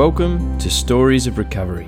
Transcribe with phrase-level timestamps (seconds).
[0.00, 1.86] Welcome to Stories of Recovery.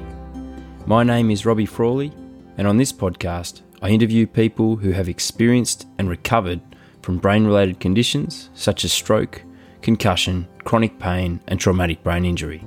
[0.84, 2.12] My name is Robbie Frawley,
[2.58, 6.60] and on this podcast, I interview people who have experienced and recovered
[7.00, 9.40] from brain related conditions such as stroke,
[9.80, 12.62] concussion, chronic pain, and traumatic brain injury.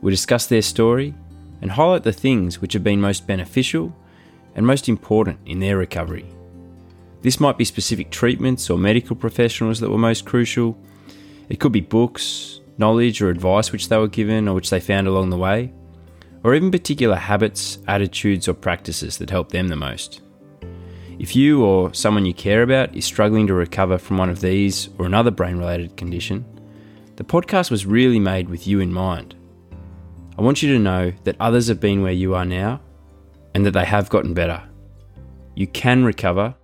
[0.00, 1.12] We discuss their story
[1.60, 3.92] and highlight the things which have been most beneficial
[4.54, 6.26] and most important in their recovery.
[7.22, 10.78] This might be specific treatments or medical professionals that were most crucial.
[11.48, 15.06] It could be books, knowledge, or advice which they were given or which they found
[15.06, 15.72] along the way,
[16.42, 20.22] or even particular habits, attitudes, or practices that helped them the most.
[21.20, 24.88] If you or someone you care about is struggling to recover from one of these
[24.98, 26.44] or another brain related condition,
[27.16, 29.34] the podcast was really made with you in mind.
[30.38, 32.80] I want you to know that others have been where you are now
[33.54, 34.62] and that they have gotten better.
[35.54, 36.54] You can recover,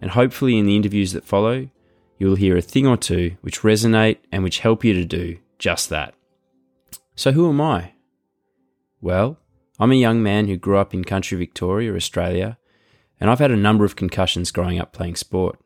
[0.00, 1.68] and hopefully, in the interviews that follow,
[2.18, 5.88] you'll hear a thing or two which resonate and which help you to do just
[5.90, 6.14] that.
[7.14, 7.92] So, who am I?
[9.00, 9.38] Well,
[9.78, 12.58] I'm a young man who grew up in country Victoria, Australia,
[13.20, 15.58] and I've had a number of concussions growing up playing sport.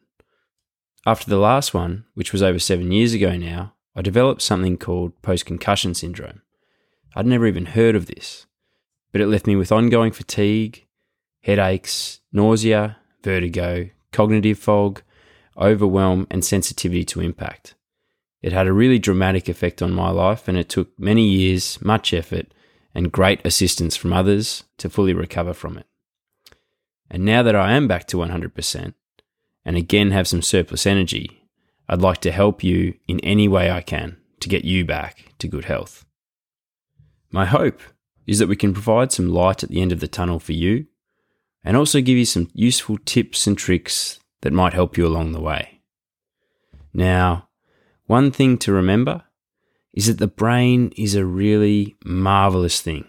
[1.06, 5.20] After the last one, which was over seven years ago now, I developed something called
[5.22, 6.42] post concussion syndrome.
[7.14, 8.46] I'd never even heard of this,
[9.10, 10.86] but it left me with ongoing fatigue,
[11.42, 15.02] headaches, nausea, vertigo, cognitive fog,
[15.56, 17.74] overwhelm, and sensitivity to impact.
[18.42, 22.14] It had a really dramatic effect on my life, and it took many years, much
[22.14, 22.52] effort,
[22.94, 25.86] and great assistance from others to fully recover from it.
[27.10, 28.94] And now that I am back to 100%
[29.64, 31.46] and again have some surplus energy,
[31.88, 35.48] I'd like to help you in any way I can to get you back to
[35.48, 36.06] good health.
[37.30, 37.80] My hope
[38.26, 40.86] is that we can provide some light at the end of the tunnel for you
[41.64, 45.40] and also give you some useful tips and tricks that might help you along the
[45.40, 45.80] way.
[46.94, 47.48] Now,
[48.10, 49.22] one thing to remember
[49.92, 53.04] is that the brain is a really marvelous thing,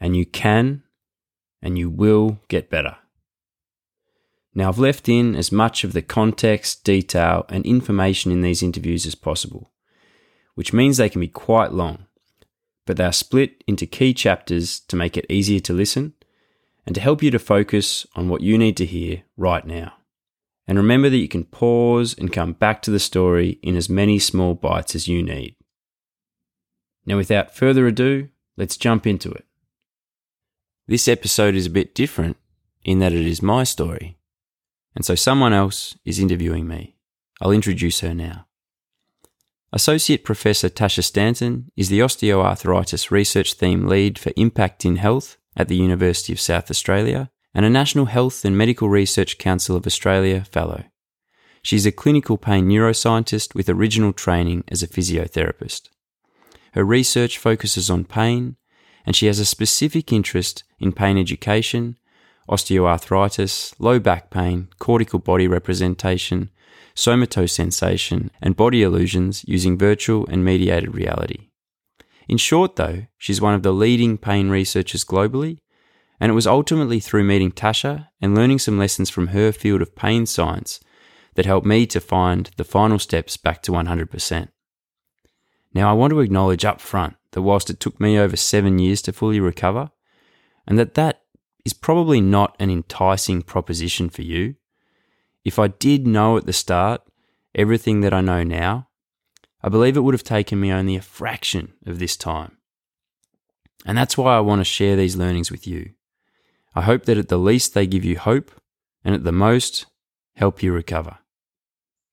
[0.00, 0.82] and you can
[1.60, 2.96] and you will get better.
[4.54, 9.04] Now, I've left in as much of the context, detail, and information in these interviews
[9.04, 9.70] as possible,
[10.54, 12.06] which means they can be quite long,
[12.86, 16.14] but they are split into key chapters to make it easier to listen
[16.86, 19.92] and to help you to focus on what you need to hear right now.
[20.66, 24.18] And remember that you can pause and come back to the story in as many
[24.18, 25.56] small bites as you need.
[27.04, 29.44] Now, without further ado, let's jump into it.
[30.86, 32.36] This episode is a bit different
[32.84, 34.18] in that it is my story,
[34.94, 36.96] and so someone else is interviewing me.
[37.40, 38.46] I'll introduce her now.
[39.72, 45.68] Associate Professor Tasha Stanton is the osteoarthritis research theme lead for Impact in Health at
[45.68, 50.44] the University of South Australia and a National Health and Medical Research Council of Australia
[50.44, 50.84] Fellow.
[51.62, 55.88] She's a clinical pain neuroscientist with original training as a physiotherapist.
[56.72, 58.56] Her research focuses on pain,
[59.04, 61.98] and she has a specific interest in pain education,
[62.48, 66.50] osteoarthritis, low back pain, cortical body representation,
[66.96, 71.48] somatosensation, and body illusions using virtual and mediated reality.
[72.28, 75.58] In short, though, she's one of the leading pain researchers globally,
[76.22, 79.96] and it was ultimately through meeting Tasha and learning some lessons from her field of
[79.96, 80.78] pain science
[81.34, 84.48] that helped me to find the final steps back to 100%.
[85.74, 89.02] Now, I want to acknowledge up front that whilst it took me over seven years
[89.02, 89.90] to fully recover,
[90.64, 91.22] and that that
[91.64, 94.54] is probably not an enticing proposition for you,
[95.44, 97.02] if I did know at the start
[97.52, 98.86] everything that I know now,
[99.60, 102.58] I believe it would have taken me only a fraction of this time.
[103.84, 105.94] And that's why I want to share these learnings with you.
[106.74, 108.50] I hope that at the least they give you hope,
[109.04, 109.86] and at the most,
[110.36, 111.18] help you recover.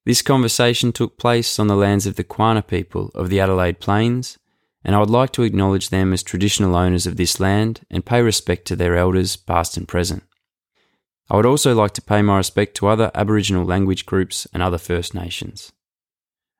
[0.06, 4.38] This conversation took place on the lands of the Kaurna people of the Adelaide Plains,
[4.84, 8.22] and I would like to acknowledge them as traditional owners of this land and pay
[8.22, 10.24] respect to their elders, past and present.
[11.30, 14.78] I would also like to pay my respect to other Aboriginal language groups and other
[14.78, 15.72] First Nations.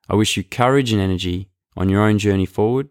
[0.08, 2.90] I wish you courage and energy on your own journey forward,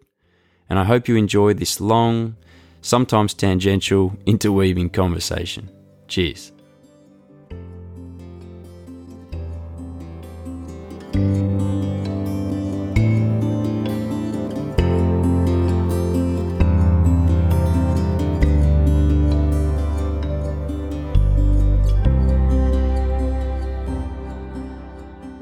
[0.69, 2.35] and I hope you enjoy this long,
[2.81, 5.69] sometimes tangential, interweaving conversation.
[6.07, 6.51] Cheers.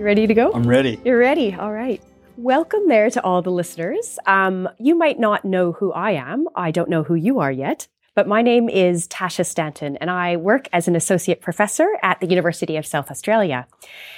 [0.08, 0.54] ready to go?
[0.54, 1.00] I'm ready.
[1.04, 1.54] You're ready.
[1.54, 2.02] All right.
[2.38, 4.20] Welcome there to all the listeners.
[4.28, 6.46] Um, you might not know who I am.
[6.56, 10.38] I don't know who you are yet, but my name is Tasha Stanton, and I
[10.38, 13.66] work as an associate professor at the University of South Australia.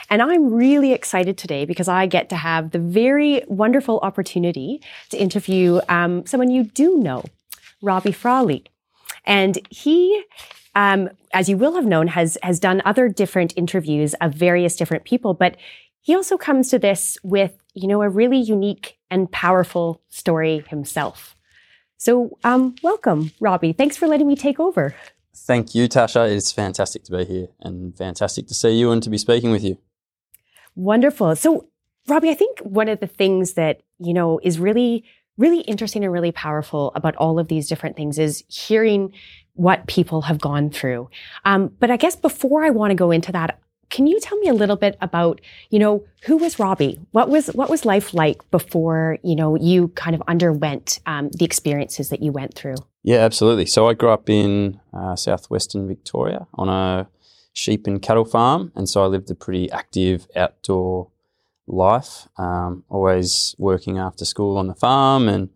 [0.09, 4.81] And I'm really excited today because I get to have the very wonderful opportunity
[5.11, 7.23] to interview um, someone you do know,
[7.81, 8.65] Robbie Frawley.
[9.23, 10.25] And he
[10.75, 15.05] um, as you will have known, has has done other different interviews of various different
[15.05, 15.55] people, but
[16.01, 21.35] he also comes to this with you know a really unique and powerful story himself.
[21.97, 23.73] So, um, welcome, Robbie.
[23.73, 24.95] Thanks for letting me take over.
[25.35, 26.29] Thank you, Tasha.
[26.29, 29.63] It's fantastic to be here and fantastic to see you and to be speaking with
[29.63, 29.77] you.
[30.75, 31.35] Wonderful.
[31.35, 31.67] So,
[32.07, 35.05] Robbie, I think one of the things that you know is really
[35.37, 39.13] really interesting and really powerful about all of these different things is hearing
[39.53, 41.09] what people have gone through.
[41.45, 43.57] Um, but I guess before I want to go into that,
[43.89, 46.99] can you tell me a little bit about, you know, who was Robbie?
[47.11, 51.45] What was what was life like before, you know, you kind of underwent um, the
[51.45, 52.75] experiences that you went through?
[53.03, 53.65] Yeah, absolutely.
[53.65, 57.07] So I grew up in uh, southwestern Victoria on a
[57.53, 61.09] sheep and cattle farm, and so I lived a pretty active outdoor
[61.67, 62.27] life.
[62.37, 65.49] Um, always working after school on the farm and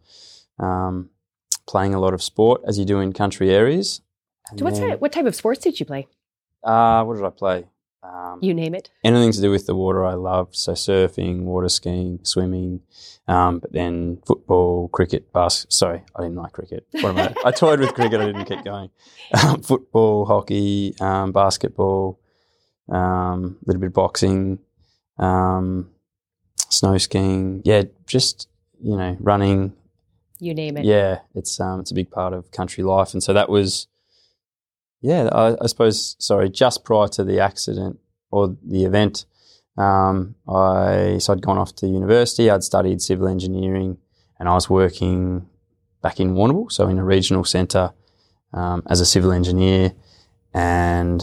[0.60, 1.10] um,
[1.68, 4.02] playing a lot of sport as you do in country areas.
[4.58, 6.08] so what, type, what type of sports did you play?
[6.64, 7.66] Uh, what did I play?
[8.04, 8.90] Um, you name it.
[9.04, 10.50] Anything to do with the water, I love.
[10.56, 12.82] So surfing, water skiing, swimming,
[13.28, 15.72] um, but then football, cricket, basketball.
[15.72, 16.86] Sorry, I didn't like cricket.
[16.92, 17.34] What am I?
[17.46, 18.20] I toyed with cricket.
[18.20, 18.90] I didn't keep going.
[19.44, 22.20] Um, football, hockey, um, basketball,
[22.92, 24.60] a um, little bit of boxing,
[25.18, 25.90] um,
[26.70, 27.64] snow skiing.
[27.66, 28.48] Yeah, just
[28.80, 29.74] you know, running,
[30.44, 30.86] you name it.
[30.86, 33.88] Yeah, it's um, it's a big part of country life, and so that was,
[35.04, 36.16] yeah, I, I suppose.
[36.18, 38.00] Sorry, just prior to the accident
[38.32, 39.26] or the event,
[39.78, 42.50] um, I so I'd gone off to university.
[42.50, 43.98] I'd studied civil engineering,
[44.40, 45.48] and I was working
[46.02, 47.92] back in Warrnambool, so in a regional centre
[48.54, 49.94] um, as a civil engineer,
[50.54, 51.22] and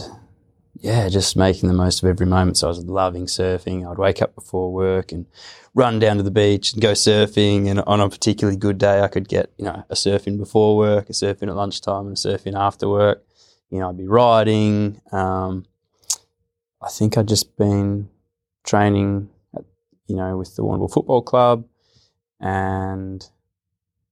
[0.79, 2.57] yeah, just making the most of every moment.
[2.57, 3.89] So I was loving surfing.
[3.89, 5.25] I'd wake up before work and
[5.73, 7.67] run down to the beach and go surfing.
[7.67, 11.09] And on a particularly good day, I could get, you know, a surfing before work,
[11.09, 13.23] a surfing at lunchtime, and a surfing after work.
[13.71, 15.01] You know, I'd be riding.
[15.11, 15.65] Um,
[16.81, 18.09] I think I'd just been
[18.63, 19.63] training, at,
[20.07, 21.65] you know, with the Warrnambool Football Club
[22.39, 23.27] and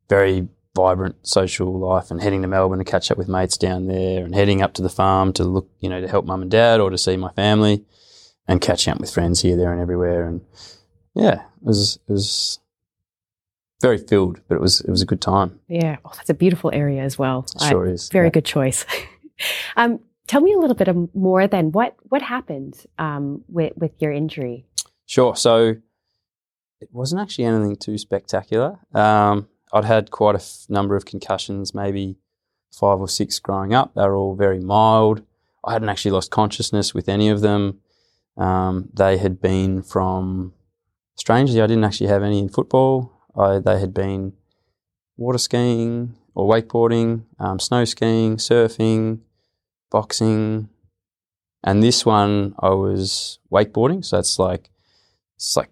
[0.08, 4.24] very vibrant social life and heading to Melbourne to catch up with mates down there
[4.24, 6.80] and heading up to the farm to look, you know, to help mum and dad
[6.80, 7.84] or to see my family
[8.48, 10.26] and catching up with friends here, there and everywhere.
[10.26, 10.42] And
[11.16, 12.60] yeah, it was, it was
[13.82, 15.60] very filled, but it was, it was a good time.
[15.68, 15.98] Yeah.
[16.06, 17.46] Oh, that's a beautiful area as well.
[17.56, 18.10] It sure I, is.
[18.10, 18.32] Very yeah.
[18.32, 18.86] good choice.
[19.76, 24.12] um, tell me a little bit more then what, what happened um, with, with your
[24.12, 24.66] injury?
[25.06, 25.36] Sure.
[25.36, 25.76] So
[26.82, 28.80] it wasn't actually anything too spectacular.
[28.94, 32.18] Um, I'd had quite a f- number of concussions, maybe
[32.72, 33.96] five or six growing up.
[33.96, 35.24] They were all very mild.
[35.66, 37.80] I hadn't actually lost consciousness with any of them.
[38.38, 40.54] Um, they had been from,
[41.16, 43.12] strangely, I didn't actually have any in football.
[43.36, 44.34] I, they had been
[45.18, 49.20] water skiing or wakeboarding, um, snow skiing, surfing,
[49.92, 50.70] boxing,
[51.64, 54.04] and this one I was wakeboarding.
[54.06, 54.70] So it's like
[55.36, 55.70] it's like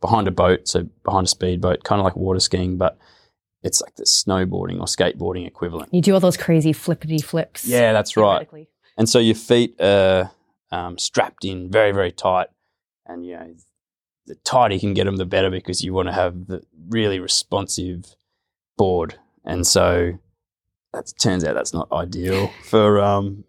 [0.00, 2.98] behind a boat, so behind a speedboat, kind of like water skiing, but
[3.62, 5.92] it's like the snowboarding or skateboarding equivalent.
[5.92, 7.66] You do all those crazy flippity flips.
[7.66, 8.48] Yeah, that's right.
[8.98, 10.30] And so your feet are
[10.70, 12.48] um, strapped in very, very tight,
[13.06, 13.54] and you know
[14.26, 17.20] the tighter you can get them, the better because you want to have the really
[17.20, 18.16] responsive
[18.76, 19.18] board.
[19.44, 20.18] And so
[20.92, 23.44] that turns out that's not ideal for um,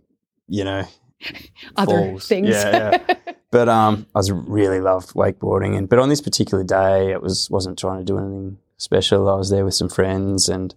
[0.48, 0.86] you know
[1.76, 2.28] other falls.
[2.28, 2.50] things.
[2.50, 3.16] Yeah, yeah.
[3.52, 7.50] but um, I was really loved wakeboarding, and but on this particular day, it was
[7.50, 9.28] wasn't trying to do anything special.
[9.28, 10.74] I was there with some friends and,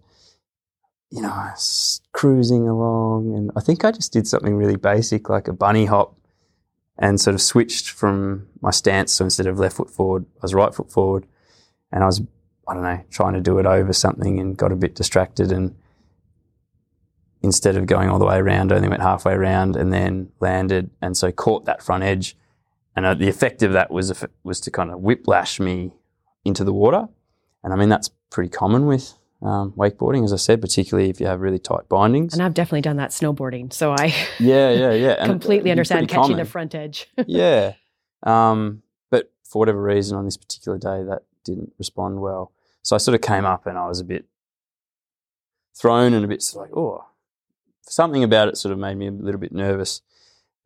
[1.10, 3.34] you know, I was cruising along.
[3.36, 6.16] And I think I just did something really basic, like a bunny hop,
[6.98, 9.12] and sort of switched from my stance.
[9.12, 11.26] So instead of left foot forward, I was right foot forward.
[11.92, 12.20] And I was,
[12.68, 15.50] I don't know, trying to do it over something and got a bit distracted.
[15.52, 15.74] And
[17.42, 20.90] instead of going all the way around, I only went halfway around and then landed.
[21.00, 22.36] And so caught that front edge.
[22.96, 25.94] And uh, the effect of that was, was to kind of whiplash me
[26.44, 27.08] into the water.
[27.62, 31.26] And I mean, that's pretty common with um, wakeboarding, as I said, particularly if you
[31.26, 32.34] have really tight bindings.
[32.34, 36.38] And I've definitely done that snowboarding, so I yeah, yeah, yeah, completely understand catching common.
[36.38, 37.08] the front edge.
[37.26, 37.74] yeah,
[38.22, 42.52] um, but for whatever reason, on this particular day, that didn't respond well.
[42.82, 44.26] So I sort of came up and I was a bit
[45.74, 47.04] thrown and a bit sort of like, oh,
[47.90, 50.02] something about it sort of made me a little bit nervous.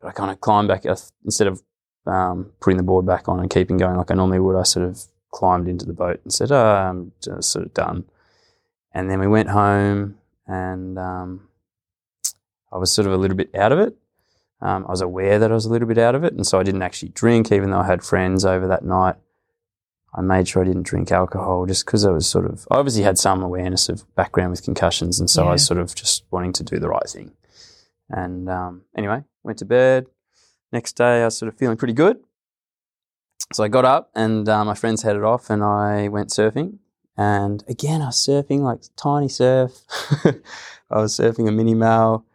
[0.01, 0.85] But I kind of climbed back
[1.23, 1.61] instead of
[2.05, 4.55] um, putting the board back on and keeping going like I normally would.
[4.55, 8.05] I sort of climbed into the boat and said, oh, I'm sort of done.
[8.93, 10.17] And then we went home
[10.47, 11.47] and um,
[12.71, 13.95] I was sort of a little bit out of it.
[14.61, 16.59] Um, I was aware that I was a little bit out of it, and so
[16.59, 19.15] I didn't actually drink, even though I had friends over that night.
[20.17, 23.03] I made sure I didn't drink alcohol just because I was sort of, I obviously
[23.03, 26.53] had some awareness of background with concussions, and so I was sort of just wanting
[26.53, 27.33] to do the right thing.
[28.09, 30.05] And um, anyway, went to bed.
[30.71, 32.19] Next day, I was sort of feeling pretty good.
[33.51, 36.77] So I got up, and uh, my friends headed off, and I went surfing.
[37.17, 39.81] And again, I was surfing like tiny surf.
[40.89, 42.25] I was surfing a mini mal,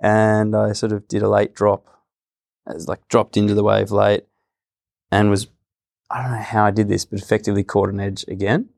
[0.00, 1.86] and I sort of did a late drop.
[2.66, 4.24] I was like dropped into the wave late,
[5.12, 5.46] and was
[6.10, 8.68] I don't know how I did this, but effectively caught an edge again.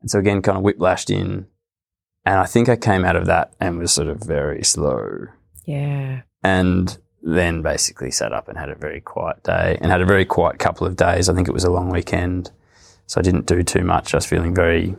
[0.00, 1.46] And so again, kind of whiplashed in,
[2.26, 5.26] and I think I came out of that and was sort of very slow
[5.64, 6.22] Yeah.
[6.42, 10.26] and then basically sat up and had a very quiet day and had a very
[10.26, 11.28] quiet couple of days.
[11.30, 12.50] I think it was a long weekend,
[13.06, 14.12] so I didn't do too much.
[14.12, 14.94] I was feeling very,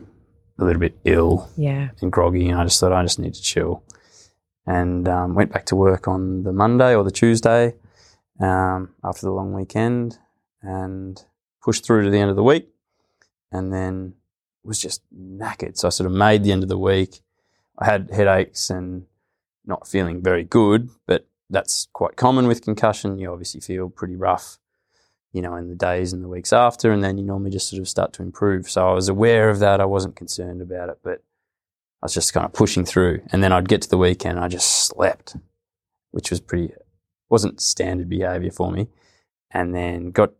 [0.57, 1.89] a little bit ill Yeah.
[2.01, 3.83] and groggy, and I just thought I just need to chill.
[4.65, 7.75] And um, went back to work on the Monday or the Tuesday
[8.39, 10.17] um, after the long weekend
[10.63, 11.23] and
[11.65, 12.69] pushed through to the end of the week
[13.51, 14.13] and then
[14.63, 15.75] was just knackered.
[15.75, 17.21] So I sort of made the end of the week.
[17.79, 19.07] I had headaches and
[19.65, 23.17] not feeling very good, but that's quite common with concussion.
[23.17, 24.59] You obviously feel pretty rough,
[25.33, 27.81] you know, in the days and the weeks after, and then you normally just sort
[27.81, 28.69] of start to improve.
[28.69, 29.81] So I was aware of that.
[29.81, 31.23] I wasn't concerned about it, but
[32.03, 33.21] I was just kind of pushing through.
[33.31, 35.35] And then I'd get to the weekend and I just slept,
[36.11, 36.73] which was pretty,
[37.27, 38.87] wasn't standard behavior for me.
[39.49, 40.31] And then got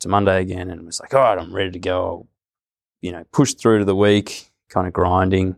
[0.00, 2.04] to Monday again and was like, all right, I'm ready to go.
[2.04, 2.28] I'll,
[3.00, 5.56] you know, push through to the week, kind of grinding.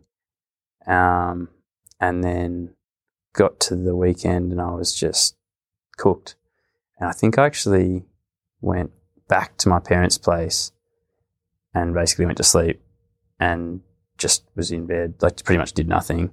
[0.87, 1.49] Um,
[2.01, 2.75] and then
[3.33, 5.37] got to the weekend and I was just
[5.97, 6.35] cooked.
[6.99, 8.05] And I think I actually
[8.61, 8.91] went
[9.29, 10.73] back to my parents' place
[11.75, 12.83] and basically went to sleep
[13.41, 13.81] and
[14.19, 16.31] just was in bed, like pretty much did nothing.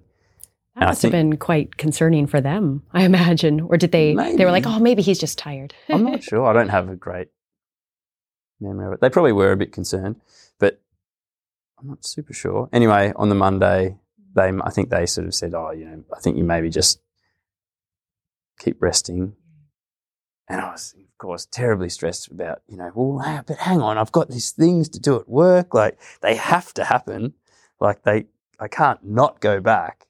[0.75, 3.62] That And must have been quite concerning for them, I imagine.
[3.62, 4.13] Or did they?
[4.13, 6.46] They were like, "Oh, maybe he's just tired." I'm not sure.
[6.46, 7.30] I don't have a great
[8.60, 9.01] memory of it.
[9.01, 10.18] They probably were a bit concerned,
[10.60, 10.82] but
[11.80, 12.70] I'm not super sure.
[12.74, 13.98] Anyway, on the Monday,
[14.36, 17.00] they I think they sort of said, "Oh, you know, I think you maybe just
[18.60, 19.36] keep resting."
[20.48, 24.12] And I was, of course, terribly stressed about, you know, well, but hang on, I've
[24.12, 25.74] got these things to do at work.
[25.74, 27.36] Like they have to happen.
[27.80, 28.25] Like they,
[28.60, 30.08] I can't not go back.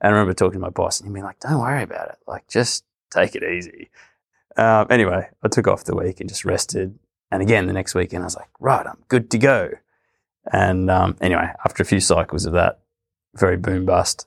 [0.00, 2.18] And I remember talking to my boss and him being like, "Don't worry about it.
[2.26, 3.90] Like just take it easy."
[4.56, 6.98] Um, anyway, I took off the week and just rested.
[7.30, 9.70] And again, the next weekend, I was like, right, I'm good to go.
[10.50, 12.80] And um, anyway, after a few cycles of that,
[13.34, 14.26] very boom bust,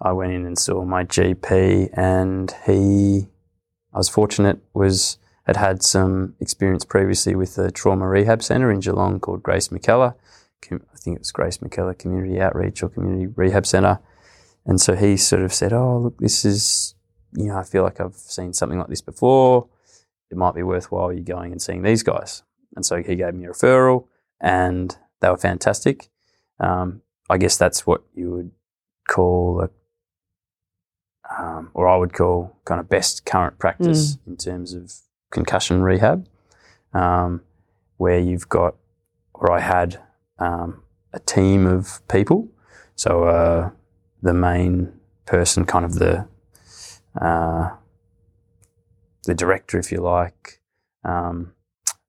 [0.00, 3.28] I went in and saw my GP, and he,
[3.92, 8.80] I was fortunate, was had had some experience previously with a trauma rehab centre in
[8.80, 10.14] Geelong called Grace McKellar.
[10.62, 14.00] I think it was Grace McKellar Community Outreach or Community Rehab Centre.
[14.64, 16.94] And so he sort of said, "Oh, look, this is
[17.36, 19.68] you know, I feel like I've seen something like this before.
[20.34, 22.42] It might be worthwhile you going and seeing these guys.
[22.74, 24.08] And so he gave me a referral,
[24.40, 26.10] and they were fantastic.
[26.58, 28.50] Um, I guess that's what you would
[29.08, 29.70] call a,
[31.40, 34.92] um, or I would call kind of best current practice in terms of
[35.30, 36.26] concussion rehab,
[36.92, 37.42] um,
[37.96, 38.74] where you've got,
[39.34, 40.00] or I had
[40.40, 42.48] um, a team of people.
[42.96, 43.70] So uh,
[44.20, 44.94] the main
[45.26, 46.26] person, kind of the
[47.20, 47.70] uh,
[49.24, 50.60] the director, if you like,
[51.04, 51.52] um,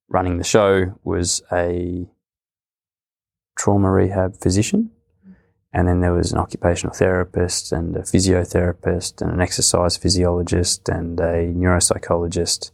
[0.10, 2.07] running the show was a
[3.57, 4.91] trauma rehab physician.
[5.74, 11.19] And then there was an occupational therapist and a physiotherapist and an exercise physiologist and
[11.19, 12.72] a neuropsychologist.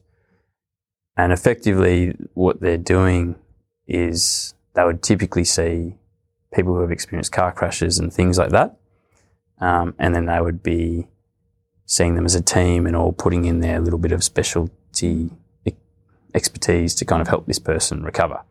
[1.17, 3.35] And effectively, what they're doing
[3.87, 5.95] is they would typically see
[6.53, 8.77] people who have experienced car crashes and things like that.
[9.59, 11.07] Um, and then they would be
[11.91, 15.29] seeing them as a team and all putting in their little bit of specialty
[16.33, 18.43] expertise to kind of help this person recover.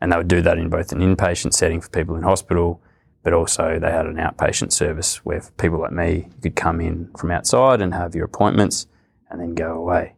[0.00, 2.80] And they would do that in both an inpatient setting for people in hospital,
[3.24, 7.32] but also they had an outpatient service where people like me, could come in from
[7.32, 8.86] outside and have your appointments
[9.28, 10.14] and then go away.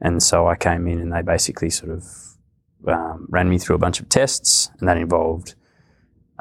[0.00, 2.06] And so I came in and they basically sort of
[2.88, 5.54] um, ran me through a bunch of tests, and that involved,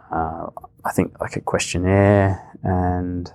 [0.09, 0.47] uh,
[0.85, 3.29] I think, like a questionnaire and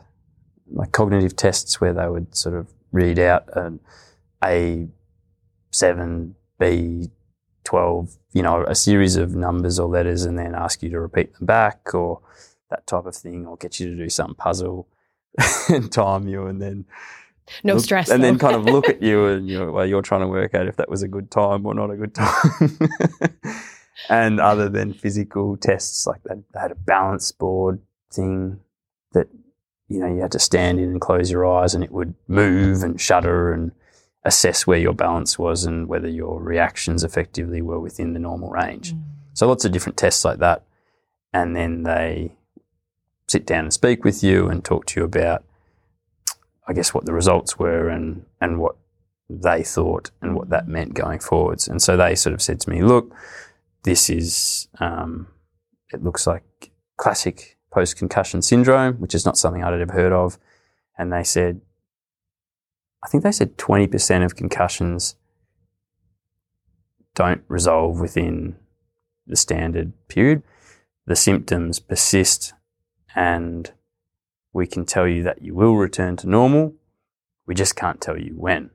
[0.71, 3.81] like cognitive tests where they would sort of read out an
[4.43, 4.89] A
[5.71, 7.11] seven, B
[7.65, 11.35] twelve, you know, a series of numbers or letters, and then ask you to repeat
[11.35, 12.21] them back or
[12.71, 14.89] that type of thing, or get you to do some puzzle
[15.69, 16.85] and time you, and then
[17.63, 18.11] No look- stress.
[18.11, 20.67] and then kind of look at you and you're well, you're trying to work out
[20.67, 22.79] if that was a good time or not a good time.
[24.09, 27.81] and other than physical tests, like they had a balance board
[28.13, 28.61] thing
[29.13, 29.29] that
[29.89, 32.83] you know, you had to stand in and close your eyes and it would move
[32.83, 33.73] and shudder and
[34.25, 38.95] assess where your balance was and whether your reactions effectively were within the normal range.
[38.95, 39.03] Mm.
[39.35, 40.63] So lots of different tests like that.
[41.33, 42.33] And then they
[43.27, 45.45] sit down and speak with you and talk to you about,
[46.67, 48.77] I guess, what the results were and, and what
[49.29, 51.69] they thought and what that meant going forwards.
[51.69, 53.15] And so they sort of said to me, look,
[53.83, 55.29] this is, um,
[55.93, 60.39] it looks like classic post concussion syndrome, which is not something I'd ever heard of.
[60.97, 61.61] And they said,
[63.03, 65.17] I think they said 20% of concussions
[67.15, 68.57] don't resolve within
[69.27, 70.43] the standard period.
[71.07, 72.55] The symptoms persist,
[73.15, 73.71] and
[74.53, 76.75] we can tell you that you will return to normal.
[77.47, 78.71] We just can't tell you when.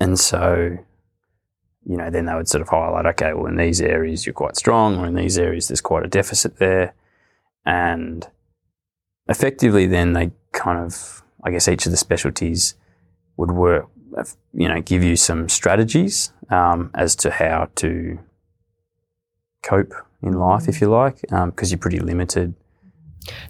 [0.00, 0.78] And so,
[1.84, 4.56] you know, then they would sort of highlight, okay, well, in these areas you're quite
[4.56, 6.94] strong, or in these areas there's quite a deficit there.
[7.64, 8.26] And
[9.28, 12.74] effectively, then they kind of, I guess, each of the specialties
[13.36, 13.88] would work,
[14.52, 18.18] you know, give you some strategies um, as to how to
[19.62, 22.54] cope in life, if you like, because um, you're pretty limited.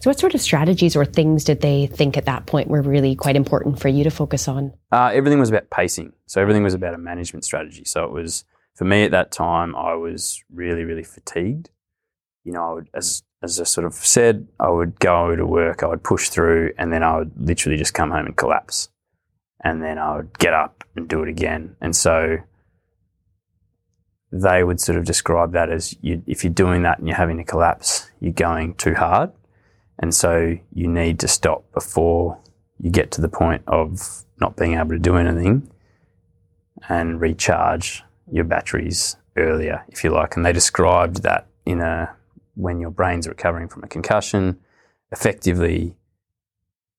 [0.00, 3.16] So, what sort of strategies or things did they think at that point were really
[3.16, 4.74] quite important for you to focus on?
[4.90, 6.12] Uh, everything was about pacing.
[6.26, 7.84] So, everything was about a management strategy.
[7.84, 11.70] So, it was for me at that time, I was really, really fatigued.
[12.44, 15.82] You know, I would, as as I sort of said, I would go to work,
[15.82, 18.88] I would push through, and then I would literally just come home and collapse.
[19.64, 21.76] And then I would get up and do it again.
[21.80, 22.38] And so
[24.30, 27.38] they would sort of describe that as you, if you're doing that and you're having
[27.38, 29.30] a collapse, you're going too hard.
[29.98, 32.38] And so you need to stop before
[32.80, 35.70] you get to the point of not being able to do anything
[36.88, 40.34] and recharge your batteries earlier, if you like.
[40.36, 42.14] And they described that in a
[42.54, 44.58] when your brain's recovering from a concussion,
[45.10, 45.96] effectively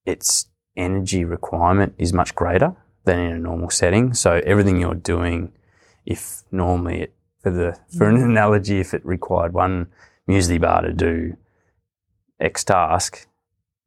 [0.05, 4.13] its energy requirement is much greater than in a normal setting.
[4.13, 5.51] So everything you're doing,
[6.05, 8.23] if normally it, for the for an mm.
[8.23, 9.87] analogy, if it required one
[10.29, 11.35] muesli bar to do
[12.39, 13.27] X task,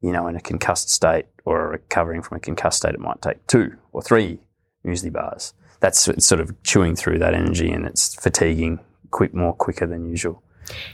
[0.01, 3.45] you know, in a concussed state or recovering from a concussed state, it might take
[3.47, 4.39] two or three
[4.85, 5.53] muesli bars.
[5.79, 8.79] That's sort of chewing through that energy and it's fatiguing
[9.11, 10.43] quick more quicker than usual.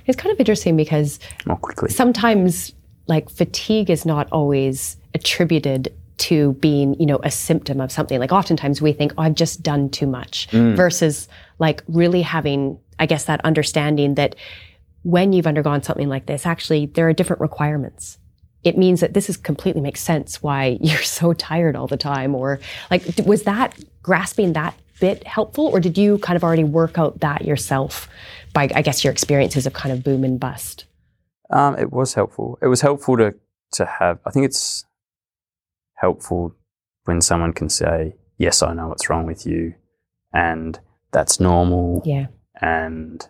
[0.06, 1.90] It's kind of interesting because more quickly.
[1.90, 2.74] sometimes
[3.08, 8.20] like fatigue is not always attributed to being, you know, a symptom of something.
[8.20, 10.76] Like oftentimes we think, oh, I've just done too much mm.
[10.76, 11.28] versus
[11.60, 14.36] like really having, I guess, that understanding that
[15.04, 18.20] when you've undergone something like this, actually there are different requirements.
[18.64, 22.36] It means that this is completely makes sense why you're so tired all the time.
[22.36, 22.60] Or
[22.90, 27.20] like, was that grasping that bit helpful or did you kind of already work out
[27.20, 28.08] that yourself
[28.54, 30.86] by, I guess, your experiences of kind of boom and bust?
[31.50, 32.58] Um, it was helpful.
[32.62, 33.36] It was helpful to,
[33.74, 34.86] to have, I think it's
[35.96, 36.56] helpful
[37.06, 39.74] when someone can say, yes, I know what's wrong with you
[40.34, 40.80] and
[41.12, 42.02] that's normal.
[42.06, 42.28] Yeah.
[42.62, 43.28] And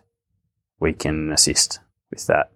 [0.80, 2.50] we can assist with that.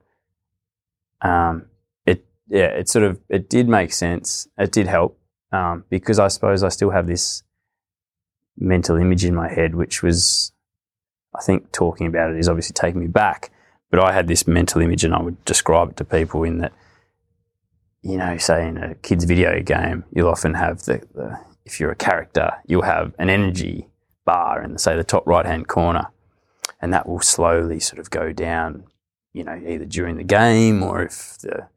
[1.21, 1.67] Um,
[2.07, 4.49] it, yeah, it sort of, it did make sense.
[4.57, 5.19] It did help
[5.53, 7.43] um, because I suppose I still have this
[8.57, 10.53] mental image in my head, which was
[11.35, 13.51] I think talking about it is obviously taking me back.
[13.91, 16.73] But I had this mental image, and I would describe it to people in that,
[18.03, 21.91] you know, say in a kid's video game, you'll often have the, the if you're
[21.91, 23.89] a character, you'll have an energy
[24.27, 26.11] bar in, the, say, the top right hand corner,
[26.83, 28.85] and that will slowly sort of go down,
[29.33, 31.69] you know, either during the game or if the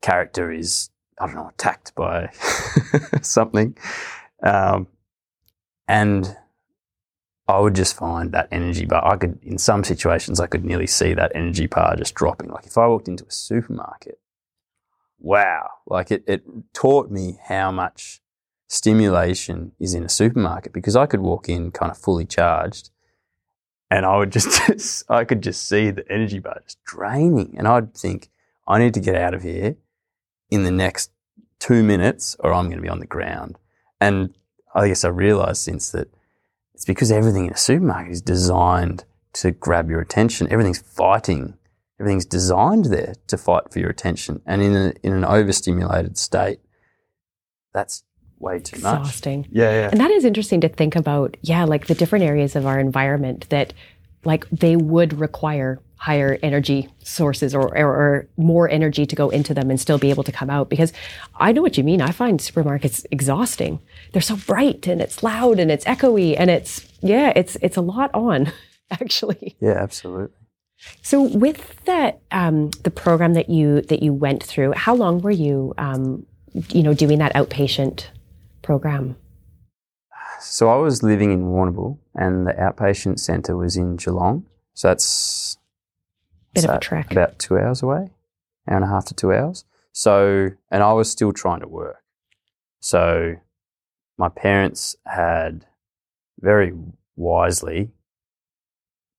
[0.00, 2.30] character is, I don't know, attacked by
[3.22, 3.76] something.
[4.42, 4.88] Um,
[5.86, 6.36] and
[7.48, 9.04] I would just find that energy bar.
[9.06, 12.50] I could, in some situations, I could nearly see that energy bar just dropping.
[12.50, 14.20] Like if I walked into a supermarket,
[15.18, 18.20] wow, like it, it taught me how much
[18.68, 22.90] stimulation is in a supermarket because I could walk in kind of fully charged
[23.90, 27.54] and I would just, I could just see the energy bar just draining.
[27.58, 28.30] And I'd think,
[28.66, 29.76] I need to get out of here
[30.50, 31.10] in the next
[31.58, 33.58] two minutes or I'm going to be on the ground.
[34.00, 34.34] And
[34.74, 36.08] I guess I realized since that
[36.82, 40.50] it's because everything in a supermarket is designed to grab your attention.
[40.50, 41.54] Everything's fighting.
[42.00, 44.42] Everything's designed there to fight for your attention.
[44.46, 46.58] And in, a, in an overstimulated state,
[47.72, 48.02] that's
[48.40, 48.82] way too Exhausting.
[48.82, 49.00] much.
[49.02, 49.48] Exhausting.
[49.52, 49.88] Yeah, yeah.
[49.92, 51.36] And that is interesting to think about.
[51.42, 53.72] Yeah, like the different areas of our environment that,
[54.24, 59.54] like, they would require higher energy sources or, or, or, more energy to go into
[59.54, 60.92] them and still be able to come out because
[61.36, 62.02] I know what you mean.
[62.02, 63.78] I find supermarkets exhausting.
[64.10, 67.80] They're so bright and it's loud and it's echoey and it's yeah, it's it's a
[67.80, 68.50] lot on
[68.90, 69.54] actually.
[69.60, 70.34] Yeah, absolutely.
[71.02, 75.30] So with that um, the program that you that you went through, how long were
[75.30, 76.26] you um,
[76.70, 78.06] you know doing that outpatient
[78.62, 79.14] program?
[80.40, 84.46] So I was living in Warrnambool, and the outpatient centre was in Geelong.
[84.74, 85.58] So that's
[86.54, 87.10] Bit of a trek.
[87.10, 88.10] about two hours away,
[88.68, 89.64] hour and a half to two hours.
[89.92, 92.02] So, and I was still trying to work.
[92.80, 93.36] So,
[94.18, 95.66] my parents had
[96.40, 96.72] very
[97.16, 97.90] wisely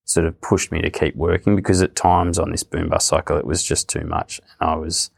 [0.05, 3.37] sort of pushed me to keep working because at times on this boom bust cycle
[3.37, 5.11] it was just too much, and I was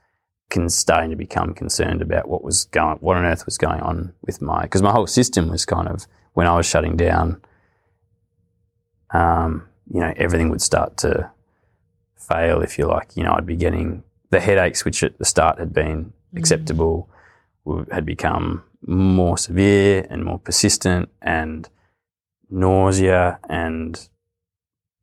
[0.67, 4.41] starting to become concerned about what was going, what on earth was going on with
[4.41, 7.41] my because my whole system was kind of when I was shutting down.
[9.13, 11.30] Um, you know, everything would start to
[12.27, 13.15] fail, if you like.
[13.15, 17.09] You know, I'd be getting the headaches, which at the start had been acceptable,
[17.65, 21.69] w- had become more severe and more persistent, and
[22.49, 24.07] nausea, and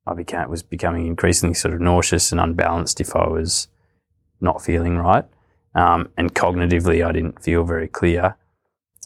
[0.06, 3.68] I became was becoming increasingly sort of nauseous and unbalanced if I was
[4.40, 5.24] not feeling right,
[5.74, 8.36] um, and cognitively I didn't feel very clear.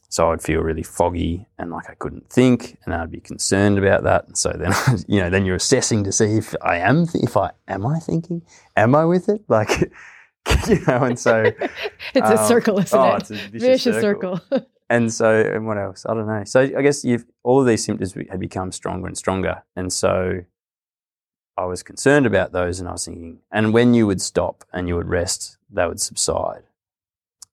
[0.09, 4.05] So I'd feel really foggy and like I couldn't think, and I'd be concerned about
[4.05, 4.27] that.
[4.27, 4.73] And so then,
[5.09, 8.43] you know, then you're assessing to see if I am, if I am I thinking,
[8.77, 9.71] am I with it, like,
[10.69, 11.05] you know.
[11.05, 11.45] And so
[12.15, 13.21] It's a um, circle, isn't oh, it?
[13.23, 14.39] it's a vicious, Vicious circle.
[14.39, 14.67] circle.
[14.89, 16.07] And so, and what else?
[16.09, 16.45] I don't know.
[16.45, 20.45] So I guess you've all of these symptoms had become stronger and stronger, and so
[21.57, 24.87] I was concerned about those, and I was thinking, and when you would stop and
[24.87, 26.63] you would rest, they would subside.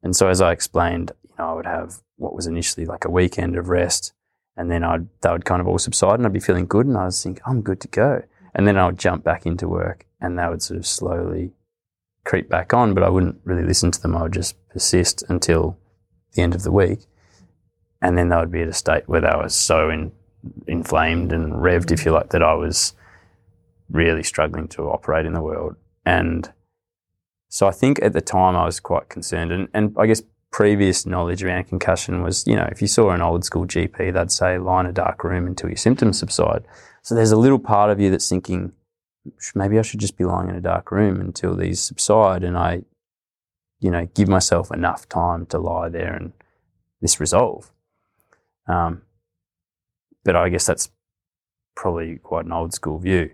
[0.04, 3.12] And so, as I explained, you know, I would have what was initially like a
[3.12, 4.14] weekend of rest,
[4.56, 6.98] and then I'd they would kind of all subside, and I'd be feeling good, and
[6.98, 8.24] I was thinking, I'm good to go.
[8.56, 11.52] And then I would jump back into work, and they would sort of slowly
[12.24, 14.16] creep back on, but I wouldn't really listen to them.
[14.16, 15.78] I would just persist until
[16.34, 17.08] the end of the week
[18.04, 20.12] and then they would be at a state where they were so in,
[20.68, 22.94] inflamed and revved, if you like, that I was
[23.90, 25.78] really struggling to operate in the world.
[26.06, 26.52] And
[27.48, 30.22] so I think at the time I was quite concerned, and, and I guess
[30.54, 34.32] previous knowledge around concussion was, you know, if you saw an old school GP, they'd
[34.32, 36.64] say lie in a dark room until your symptoms subside.
[37.02, 38.72] So there's a little part of you that's thinking,
[39.56, 42.84] maybe I should just be lying in a dark room until these subside, and I,
[43.80, 46.34] you know, give myself enough time to lie there and
[47.02, 47.72] this resolve.
[48.68, 49.02] Um,
[50.24, 50.92] but I guess that's
[51.76, 53.32] probably quite an old school view.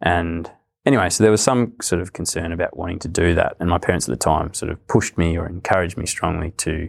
[0.00, 0.50] And
[0.86, 3.56] anyway, so there was some sort of concern about wanting to do that.
[3.60, 6.88] And my parents at the time sort of pushed me or encouraged me strongly to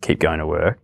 [0.00, 0.80] keep going to work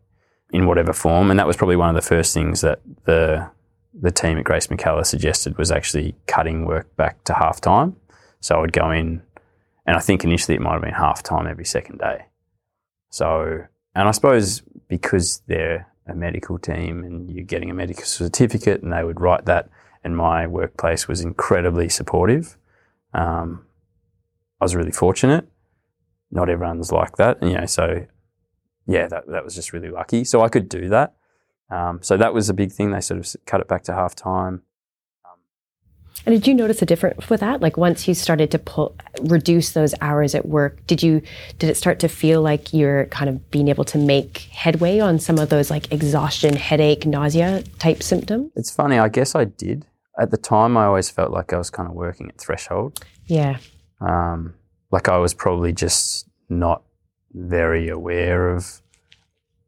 [0.53, 1.31] in whatever form.
[1.31, 3.51] And that was probably one of the first things that the
[3.93, 7.97] the team at Grace McKellar suggested was actually cutting work back to half time.
[8.41, 9.23] So I would go in,
[9.85, 12.27] and I think initially it might have been half time every second day.
[13.11, 18.83] So, and I suppose because they're a medical team and you're getting a medical certificate,
[18.83, 19.69] and they would write that,
[20.03, 22.57] and my workplace was incredibly supportive.
[23.13, 23.67] Um,
[24.61, 25.49] I was really fortunate.
[26.31, 28.07] Not everyone's like that, you know, so
[28.87, 30.25] yeah, that that was just really lucky.
[30.25, 31.15] So I could do that.
[31.71, 32.91] Um, so that was a big thing.
[32.91, 34.63] They sort of cut it back to half time.
[36.27, 37.61] And did you notice a difference with that?
[37.61, 41.23] Like once you started to pull, reduce those hours at work, did you
[41.59, 45.19] did it start to feel like you're kind of being able to make headway on
[45.19, 48.53] some of those like exhaustion, headache, nausea type symptoms?
[48.55, 48.99] It's funny.
[48.99, 49.87] I guess I did.
[50.19, 53.03] At the time, I always felt like I was kind of working at threshold.
[53.27, 53.59] Yeah.
[54.01, 54.55] Um,
[54.91, 56.83] like I was probably just not
[57.33, 58.83] very aware of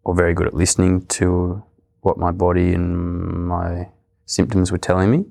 [0.04, 1.62] or very good at listening to
[2.00, 3.88] what my body and my
[4.26, 5.24] symptoms were telling me.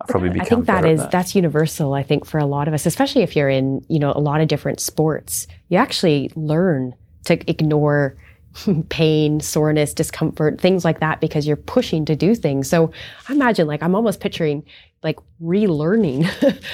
[0.00, 1.94] I probably I become think that is that's universal.
[1.94, 4.40] I think for a lot of us, especially if you're in you know a lot
[4.40, 8.16] of different sports, you actually learn to ignore
[8.88, 12.68] pain, soreness, discomfort, things like that because you're pushing to do things.
[12.68, 12.92] So
[13.28, 14.64] I imagine like I'm almost picturing
[15.02, 16.28] like relearning.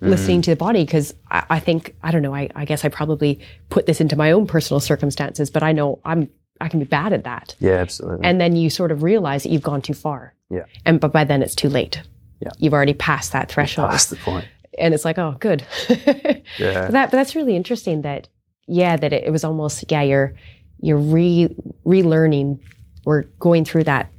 [0.00, 0.08] Mm.
[0.10, 2.88] listening to the body because I, I think i don't know I, I guess i
[2.88, 3.38] probably
[3.70, 6.28] put this into my own personal circumstances but i know i'm
[6.60, 8.26] i can be bad at that Yeah, absolutely.
[8.26, 10.64] and then you sort of realize that you've gone too far Yeah.
[10.84, 12.02] and but by then it's too late
[12.44, 12.50] Yeah.
[12.58, 14.46] you've already passed that threshold Past the point.
[14.78, 16.42] and it's like oh good Yeah.
[16.86, 18.28] But that but that's really interesting that
[18.68, 20.34] yeah that it, it was almost yeah you're
[20.80, 21.48] you're re
[21.86, 22.58] relearning
[23.06, 24.10] or going through that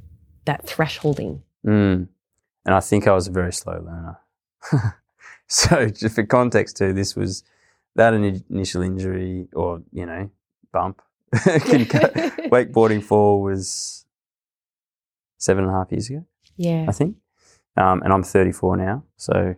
[0.44, 2.06] that thresholding Mm.
[2.64, 4.18] And I think I was a very slow learner.
[5.48, 7.42] so, just for context, too, this was
[7.96, 10.30] that ini- initial injury or, you know,
[10.72, 11.02] bump.
[11.34, 14.04] Wakeboarding fall was
[15.38, 16.24] seven and a half years ago,
[16.56, 17.16] yeah I think.
[17.76, 19.04] Um, and I'm 34 now.
[19.16, 19.54] So,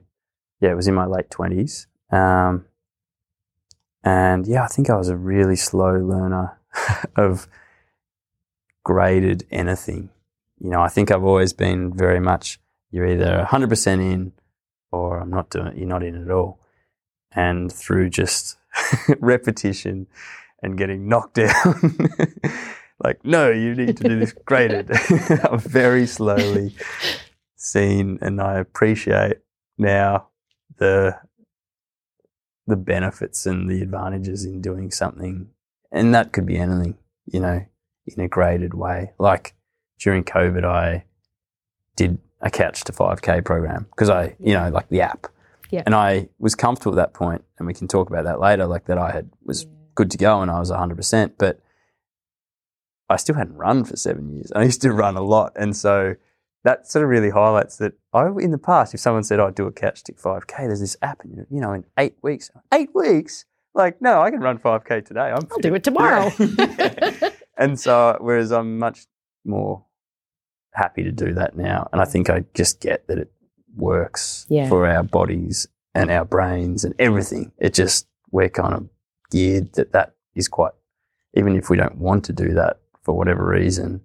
[0.61, 1.87] yeah, it was in my late 20s.
[2.11, 2.65] Um,
[4.03, 6.59] and yeah, I think I was a really slow learner
[7.17, 7.49] of
[8.85, 10.11] graded anything.
[10.59, 12.59] You know, I think I've always been very much
[12.91, 14.33] you're either 100% in
[14.91, 16.59] or I'm not doing you're not in at all.
[17.33, 18.57] And through just
[19.21, 20.07] repetition
[20.63, 21.99] and getting knocked down,
[23.05, 24.91] like, no, you need to do this graded.
[25.45, 26.75] I'm very slowly
[27.59, 29.39] seen, and I appreciate
[29.77, 30.29] now
[30.79, 31.19] the
[32.67, 35.49] the benefits and the advantages in doing something,
[35.91, 37.65] and that could be anything, you know,
[38.07, 39.13] in a graded way.
[39.19, 39.55] Like
[39.99, 41.05] during COVID, I
[41.97, 45.27] did a couch to 5K program because I, you know, like the app.
[45.71, 45.83] Yeah.
[45.85, 48.67] And I was comfortable at that point, and we can talk about that later.
[48.67, 50.97] Like that, I had was good to go, and I was 100.
[50.97, 51.61] percent But
[53.11, 54.53] I still hadn't run for seven years.
[54.53, 56.17] I used to run a lot, and so
[56.65, 59.67] that sort of really highlights that I, in the past, if someone said, "I'd do
[59.67, 63.45] a couch stick 5K," there's this app, and you know, in eight weeks, eight weeks,
[63.75, 65.31] like, no, I can run 5K today.
[65.31, 66.31] I'm I'll do it tomorrow.
[66.39, 67.31] Yeah.
[67.57, 69.07] and so, whereas I'm much
[69.45, 69.85] more
[70.75, 73.33] happy to do that now, and I think I just get that it
[73.77, 74.69] works Yeah.
[74.69, 77.53] for our bodies and our brains and everything.
[77.59, 78.89] It just we're kind of
[79.31, 80.73] geared that that is quite,
[81.35, 84.01] even if we don't want to do that for whatever reason,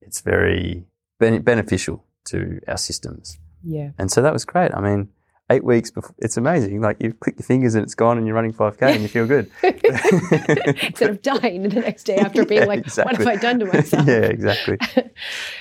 [0.00, 0.86] it's very
[1.18, 3.38] ben- beneficial to our systems.
[3.62, 3.90] yeah.
[3.98, 4.72] And so that was great.
[4.74, 5.08] I mean,
[5.50, 6.80] eight weeks before, it's amazing.
[6.80, 9.26] Like you click your fingers and it's gone and you're running 5K and you feel
[9.26, 9.50] good.
[9.62, 13.66] Instead of dying the next day after being Yeah, like, what have I done to
[13.66, 14.06] myself?
[14.08, 14.78] yeah, exactly.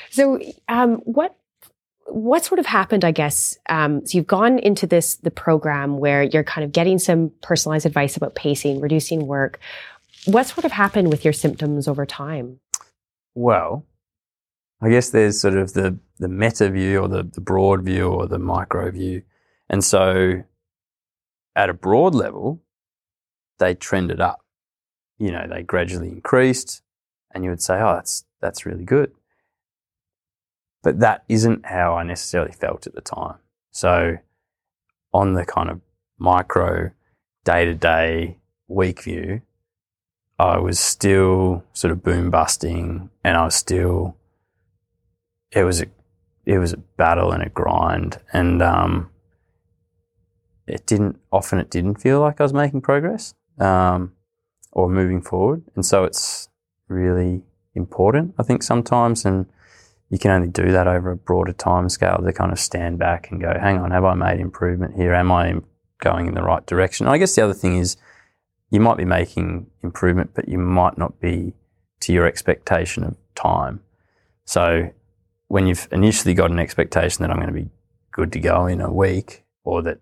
[0.09, 0.39] So,
[0.69, 1.35] um, what
[2.07, 3.03] what sort of happened?
[3.03, 4.17] I guess um, so.
[4.17, 8.33] You've gone into this the program where you're kind of getting some personalized advice about
[8.33, 9.59] pacing, reducing work.
[10.25, 12.59] What sort of happened with your symptoms over time?
[13.33, 13.85] Well,
[14.85, 18.27] I guess there's sort of the, the meta view or the, the broad view or
[18.27, 19.23] the micro view.
[19.67, 20.43] And so
[21.55, 22.61] at a broad level,
[23.57, 24.45] they trended up.
[25.17, 26.83] You know, they gradually increased
[27.33, 29.11] and you would say, oh, that's, that's really good.
[30.83, 33.39] But that isn't how I necessarily felt at the time.
[33.71, 34.17] So
[35.11, 35.81] on the kind of
[36.19, 36.91] micro
[37.43, 39.41] day to day week view,
[40.37, 44.15] I was still sort of boom busting and I was still
[45.55, 45.85] it was a
[46.45, 49.09] it was a battle and a grind and um
[50.67, 54.13] it didn't often it didn't feel like I was making progress um
[54.71, 56.49] or moving forward and so it's
[56.87, 57.41] really
[57.73, 59.47] important I think sometimes and
[60.09, 63.31] you can only do that over a broader time scale to kind of stand back
[63.31, 65.55] and go hang on have I made improvement here am I
[65.99, 67.97] going in the right direction I guess the other thing is
[68.69, 71.53] you might be making improvement, but you might not be
[72.01, 73.79] to your expectation of time.
[74.43, 74.91] So
[75.47, 77.69] when you've initially got an expectation that I'm going to be
[78.11, 79.99] good to go in a week, or that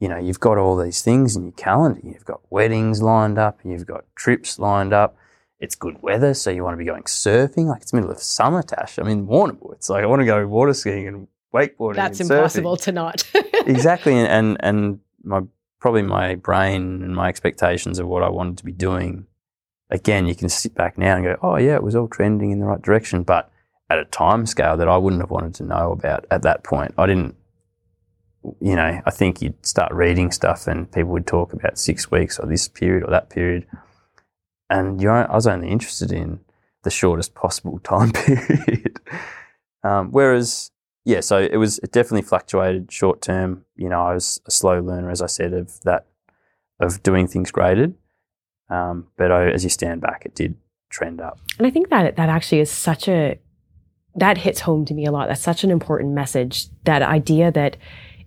[0.00, 3.60] you know you've got all these things in your calendar, you've got weddings lined up,
[3.64, 5.16] you've got trips lined up.
[5.58, 7.66] It's good weather, so you want to be going surfing.
[7.66, 8.98] Like it's middle of summer, Tash.
[8.98, 9.74] I'm in Warrnambool.
[9.74, 11.94] It's like I want to go water skiing and wakeboarding.
[11.94, 13.30] That's and impossible surfing to not.
[13.66, 15.42] exactly and, and and my
[15.80, 19.26] probably my brain and my expectations of what I wanted to be doing
[19.90, 22.60] again you can sit back now and go oh yeah it was all trending in
[22.60, 23.51] the right direction but
[23.92, 26.94] at a time scale that I wouldn't have wanted to know about at that point
[26.98, 27.36] I didn't
[28.60, 32.38] you know I think you'd start reading stuff and people would talk about six weeks
[32.38, 33.66] or this period or that period
[34.70, 36.40] and I was only interested in
[36.82, 38.98] the shortest possible time period
[39.84, 40.72] um, whereas
[41.04, 43.64] yeah, so it was it definitely fluctuated short term.
[43.76, 46.06] You know, I was a slow learner, as I said, of that
[46.78, 47.94] of doing things graded.
[48.68, 50.56] Um, but I, as you stand back, it did
[50.90, 51.38] trend up.
[51.58, 53.38] And I think that that actually is such a
[54.16, 55.28] that hits home to me a lot.
[55.28, 56.66] That's such an important message.
[56.84, 57.76] That idea that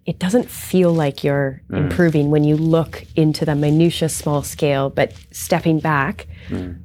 [0.06, 1.78] it doesn't feel like you're Mm.
[1.78, 6.78] improving when you look into the minutia small scale, but stepping back, Mm.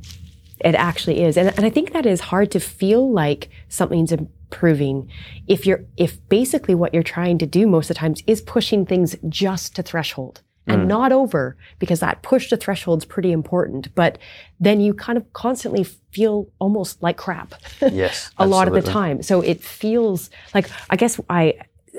[0.64, 1.36] it actually is.
[1.36, 5.08] And, and I think that is hard to feel like something's improving
[5.46, 8.84] if you're if basically what you're trying to do most of the times is pushing
[8.84, 10.86] things just to threshold and Mm.
[10.86, 13.94] not over because that push to threshold's pretty important.
[13.94, 14.18] But
[14.58, 17.54] then you kind of constantly feel almost like crap
[17.92, 19.22] Yes, a lot of the time.
[19.22, 21.54] So it feels like I guess I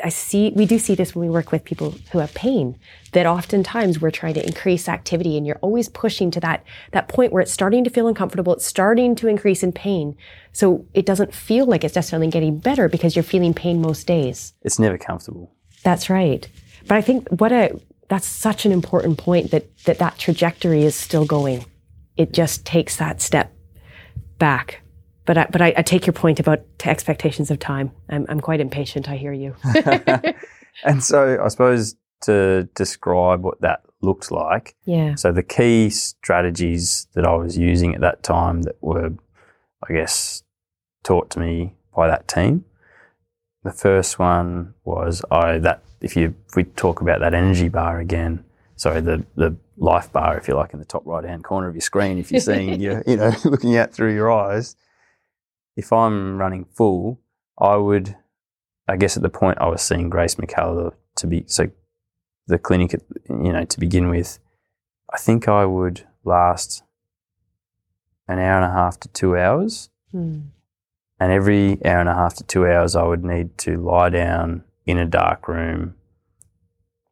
[0.06, 2.78] I see we do see this when we work with people who have pain
[3.12, 7.34] that oftentimes we're trying to increase activity and you're always pushing to that that point
[7.34, 10.16] where it's starting to feel uncomfortable, it's starting to increase in pain.
[10.54, 14.54] So it doesn't feel like it's necessarily getting better because you're feeling pain most days.
[14.62, 15.52] It's never comfortable.
[15.84, 16.48] That's right.
[16.88, 17.78] But I think what a
[18.12, 21.65] that's such an important point that that that trajectory is still going.
[22.17, 23.54] It just takes that step
[24.38, 24.82] back.
[25.26, 27.91] But I, but I, I take your point about expectations of time.
[28.10, 29.08] I'm I'm quite impatient.
[29.08, 29.56] I hear you.
[30.84, 35.15] and so I suppose to describe what that looked like, yeah.
[35.15, 39.13] So the key strategies that I was using at that time that were,
[39.89, 40.43] I guess,
[41.04, 42.65] taught to me by that team
[43.63, 48.00] the first one was I that if you if we talk about that energy bar
[48.00, 48.44] again,
[48.76, 51.76] sorry the the life bar if you like in the top right hand corner of
[51.76, 54.76] your screen if you're seeing you you know looking out through your eyes.
[55.78, 57.22] If I'm running full,
[57.58, 58.18] I would,
[58.90, 61.70] I guess at the point I was seeing Grace McKellar to be so
[62.48, 62.94] the clinic
[63.30, 64.40] you know to begin with,
[65.14, 66.84] I think I would last
[68.28, 69.90] an hour and a half to two hours.
[70.14, 70.48] Mm.
[71.20, 74.64] And every hour and a half to two hours, I would need to lie down
[74.86, 75.96] in a dark room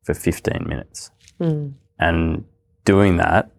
[0.03, 1.11] for 15 minutes.
[1.39, 1.73] Mm.
[1.99, 2.45] And
[2.85, 3.49] doing that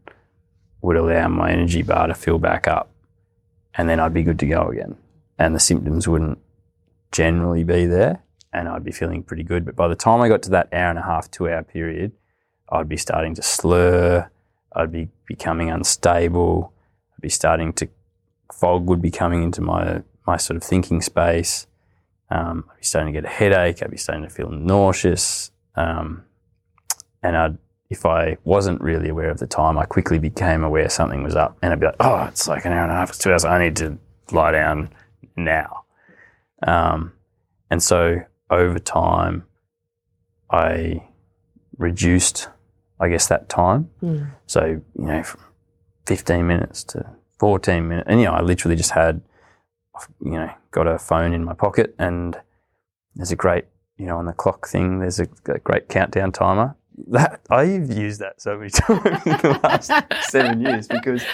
[0.82, 2.90] would allow my energy bar to fill back up.
[3.74, 4.96] And then I'd be good to go again.
[5.38, 6.38] And the symptoms wouldn't
[7.12, 8.22] generally be there.
[8.52, 9.64] And I'd be feeling pretty good.
[9.64, 12.12] But by the time I got to that hour and a half, two hour period,
[12.68, 14.30] I'd be starting to slur.
[14.74, 16.72] I'd be becoming unstable.
[17.14, 17.88] I'd be starting to,
[18.52, 21.66] fog would be coming into my my sort of thinking space.
[22.30, 23.82] Um, I'd be starting to get a headache.
[23.82, 25.50] I'd be starting to feel nauseous.
[25.74, 26.24] Um,
[27.22, 31.22] and I'd, if I wasn't really aware of the time, I quickly became aware something
[31.22, 31.58] was up.
[31.60, 33.44] And I'd be like, oh, it's like an hour and a half, it's two hours.
[33.44, 33.98] I need to
[34.30, 34.90] lie down
[35.36, 35.84] now.
[36.66, 37.12] Um,
[37.70, 39.44] and so over time,
[40.50, 41.04] I
[41.78, 42.48] reduced,
[43.00, 43.90] I guess, that time.
[44.02, 44.30] Mm.
[44.46, 45.40] So, you know, from
[46.06, 47.06] 15 minutes to
[47.38, 48.06] 14 minutes.
[48.08, 49.20] And, you know, I literally just had
[50.24, 52.36] you know, got a phone in my pocket and
[53.14, 53.64] there's a great,
[53.96, 56.76] you know, on the clock thing, there's a, a great countdown timer.
[57.08, 59.90] That I've used that so many times in the last
[60.28, 61.24] seven years because,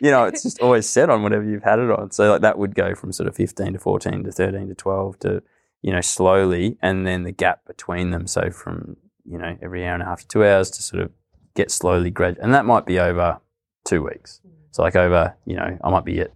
[0.00, 2.12] you know, it's just always set on whatever you've had it on.
[2.12, 5.18] So like that would go from sort of 15 to 14 to 13 to 12
[5.20, 5.42] to,
[5.82, 6.78] you know, slowly.
[6.80, 8.28] And then the gap between them.
[8.28, 11.10] So from, you know, every hour and a half to two hours to sort of
[11.56, 12.44] get slowly gradual.
[12.44, 13.40] And that might be over
[13.84, 14.40] two weeks.
[14.46, 14.52] Mm.
[14.70, 16.30] So like over, you know, I might be at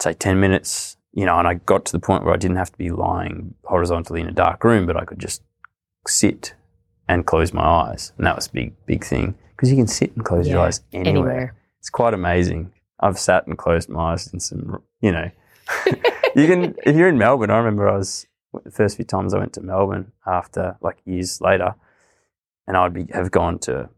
[0.00, 2.70] say 10 minutes, you know, and I got to the point where I didn't have
[2.72, 5.42] to be lying horizontally in a dark room, but I could just
[6.06, 6.54] sit
[7.08, 8.12] and close my eyes.
[8.16, 10.62] And that was a big, big thing because you can sit and close Yeah, your
[10.62, 11.10] eyes anywhere.
[11.10, 11.56] Anywhere.
[11.80, 12.72] It's quite amazing.
[13.00, 15.30] I've sat and closed my eyes in some, you know,
[16.34, 18.26] you can, if you're in Melbourne, I remember I was,
[18.64, 21.74] the first few times I went to Melbourne after, like years later,
[22.66, 23.88] and I'd be, have gone to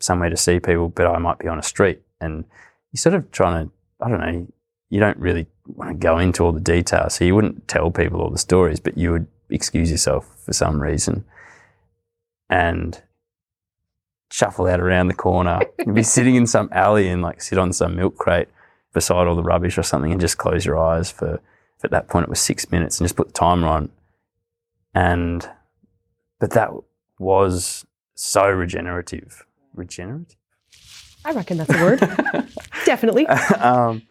[0.00, 2.44] somewhere to see people, but I might be on a street and
[2.92, 4.46] you're sort of trying to, I don't know,
[4.90, 7.14] you don't really want to go into all the details.
[7.14, 10.80] So you wouldn't tell people all the stories, but you would excuse yourself for some
[10.80, 11.24] reason
[12.48, 13.00] and
[14.30, 15.60] shuffle out around the corner.
[15.78, 18.48] You'd be sitting in some alley and like sit on some milk crate
[18.92, 21.40] beside all the rubbish or something and just close your eyes for,
[21.82, 23.90] at that point it was six minutes and just put the timer on.
[24.94, 25.48] And,
[26.40, 26.70] but that
[27.18, 29.46] was so regenerative.
[29.74, 30.36] Regenerative?
[31.24, 32.00] I reckon that's a word.
[32.84, 33.26] Definitely.
[33.26, 34.02] um,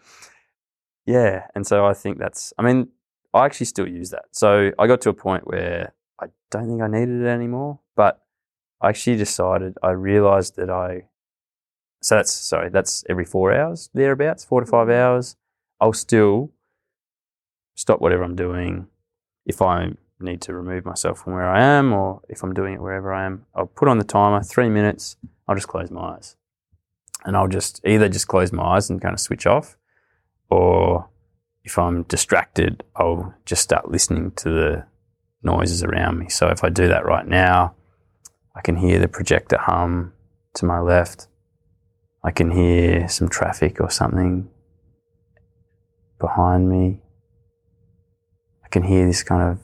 [1.09, 2.53] yeah, and so I think that's.
[2.59, 2.89] I mean,
[3.33, 4.25] I actually still use that.
[4.31, 5.91] So I got to a point where
[6.21, 8.21] I don't think I needed it anymore, but
[8.79, 9.75] I actually decided.
[9.81, 11.05] I realised that I.
[12.03, 12.69] So that's sorry.
[12.69, 15.01] That's every four hours thereabouts, four to five mm-hmm.
[15.01, 15.35] hours.
[15.81, 16.51] I'll still
[17.75, 18.85] stop whatever I'm doing.
[19.47, 22.81] If I need to remove myself from where I am, or if I'm doing it
[22.81, 24.43] wherever I am, I'll put on the timer.
[24.43, 25.17] Three minutes.
[25.47, 26.35] I'll just close my eyes,
[27.25, 29.78] and I'll just either just close my eyes and kind of switch off,
[30.49, 31.09] or
[31.63, 34.85] if I'm distracted, I'll just start listening to the
[35.43, 36.29] noises around me.
[36.29, 37.75] So if I do that right now,
[38.55, 40.13] I can hear the projector hum
[40.55, 41.27] to my left.
[42.23, 44.49] I can hear some traffic or something
[46.19, 47.01] behind me.
[48.65, 49.59] I can hear this kind of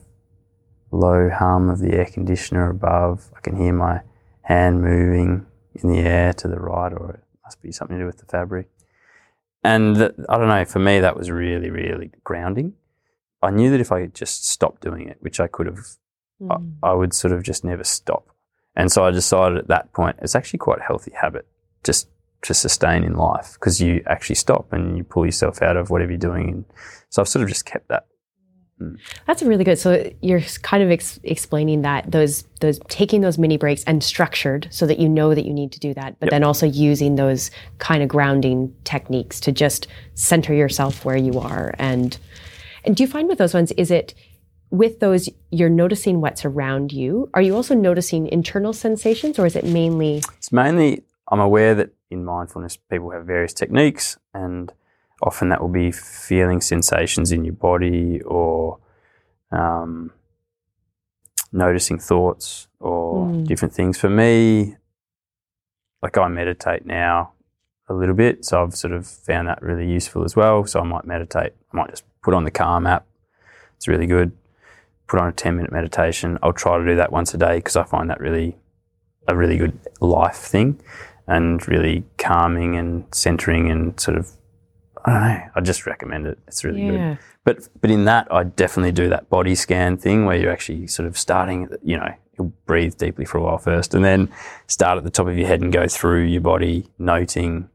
[0.92, 3.30] low hum of the air conditioner above.
[3.36, 4.02] I can hear my
[4.44, 8.08] hand moving in the air to the right, or it must be something to do
[8.08, 8.70] with the fabric.
[9.66, 9.98] And
[10.30, 12.74] I don't know, for me, that was really, really grounding.
[13.42, 15.80] I knew that if I just stopped doing it, which I could have,
[16.42, 16.74] Mm.
[16.84, 18.28] I, I would sort of just never stop.
[18.76, 21.48] And so I decided at that point, it's actually quite a healthy habit
[21.84, 22.10] just
[22.42, 26.12] to sustain in life because you actually stop and you pull yourself out of whatever
[26.12, 26.50] you're doing.
[26.50, 26.66] And
[27.10, 28.06] so I've sort of just kept that.
[28.82, 29.00] Mm.
[29.26, 29.80] That's really good.
[29.80, 34.68] So you're kind of ex- explaining that those those taking those mini breaks and structured
[34.70, 36.32] so that you know that you need to do that, but Yep.
[36.32, 41.74] then also using those kind of grounding techniques to just center yourself where you are.
[41.80, 42.18] And
[42.84, 44.14] and do you find with those ones is it
[44.72, 47.30] with those you're noticing what's around you?
[47.34, 50.22] Are you also noticing internal sensations, or is it mainly?
[50.38, 54.72] It's mainly, I'm aware that in mindfulness, people have various techniques, and
[55.22, 58.80] often that will be feeling sensations in your body or
[59.52, 60.12] um,
[61.52, 63.48] noticing thoughts or Mm.
[63.48, 63.98] different things.
[63.98, 64.76] For me,
[66.02, 67.32] like I meditate now
[67.88, 70.66] a little bit, so I've sort of found that really useful as well.
[70.66, 73.06] So I might meditate, I might just put on the Calm app,
[73.78, 74.32] it's really good.
[75.08, 76.40] put on a 10 minute meditation.
[76.42, 78.58] I'll try to do that once a day because I find that really
[79.28, 80.80] a really good life thing
[81.28, 84.32] and really calming and centering and sort of
[85.06, 85.44] I don't know.
[85.56, 86.40] I just recommend it.
[86.48, 86.92] It's really Yeah.
[87.16, 87.18] good.
[87.44, 91.08] But but in that, I definitely do that body scan thing where you're actually sort
[91.08, 91.70] of starting.
[91.84, 94.30] You know, you'll breathe deeply for a while first, and then
[94.68, 97.70] start at the top of your head and go through your body, noting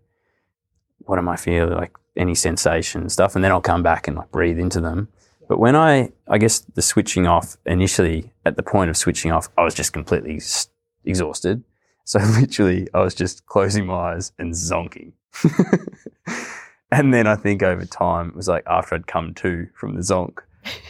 [1.07, 4.17] what am I feeling, like any sensation and stuff, and then I'll come back and
[4.17, 5.09] like breathe into them.
[5.49, 9.49] But when I, I guess the switching off initially, at the point of switching off,
[9.57, 10.69] I was just completely s-
[11.05, 11.63] exhausted.
[12.05, 15.13] So literally, I was just closing my eyes and zonking.
[16.93, 20.01] and then I think over time, it was like after I'd come to from the
[20.01, 20.39] zonk,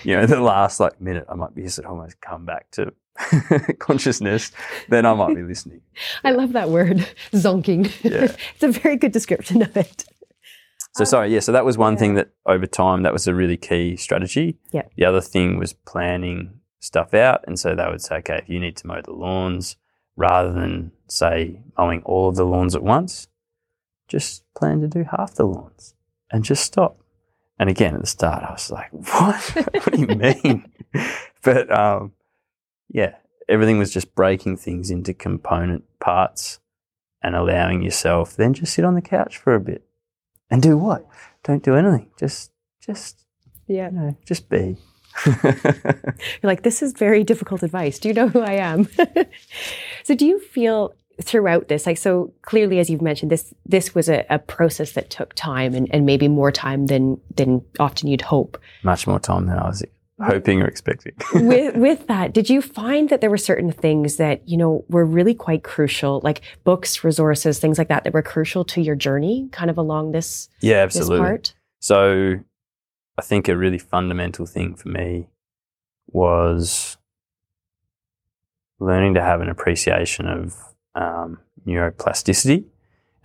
[0.03, 2.93] you know, the last like minute, I might be just almost come back to
[3.79, 4.53] consciousness.
[4.89, 5.83] Then I might be listening.
[6.25, 7.93] I love that word, zonking.
[8.03, 8.35] Yeah.
[8.55, 10.05] it's a very good description of it.
[10.97, 11.41] So sorry, yeah.
[11.41, 14.59] So that was one thing that over time that was a really key strategy.
[14.73, 14.83] Yeah.
[14.97, 18.59] The other thing was planning stuff out, and so they would say, okay, if you
[18.59, 19.77] need to mow the lawns,
[20.17, 23.29] rather than say mowing all of the lawns at once,
[24.11, 25.95] just plan to do half the lawns
[26.31, 26.99] and just stop.
[27.59, 29.41] And again, at the start, I was like, what?
[29.85, 30.07] what do you
[30.43, 30.71] mean?
[31.43, 32.13] but um,
[32.91, 33.15] yeah,
[33.49, 36.59] everything was just breaking things into component parts
[37.23, 39.85] and allowing yourself then just sit on the couch for a bit
[40.51, 41.07] and do what?
[41.45, 42.11] Don't do anything.
[42.19, 42.51] Just,
[42.85, 43.25] just,
[43.67, 43.91] Yeah.
[43.91, 44.77] you know, just be.
[45.27, 45.95] You're
[46.43, 47.99] like, this is very difficult advice.
[47.99, 48.89] Do you know who I am?
[50.05, 54.09] so do you feel throughout this, like so clearly as you've mentioned, this this was
[54.09, 58.23] a, a process that took time and, and maybe more time than than often you'd
[58.23, 58.59] hope.
[58.83, 59.85] Much more time than I was
[60.23, 61.15] hoping or expecting.
[61.35, 65.05] with with that, did you find that there were certain things that, you know, were
[65.05, 69.49] really quite crucial, like books, resources, things like that that were crucial to your journey
[69.53, 71.27] kind of along this yeah, this absolutely.
[71.27, 71.55] part?
[71.81, 72.37] So
[73.19, 75.29] I think a really fundamental thing for me
[76.09, 76.97] was
[78.79, 80.57] learning to have an appreciation of
[80.95, 82.65] um, neuroplasticity.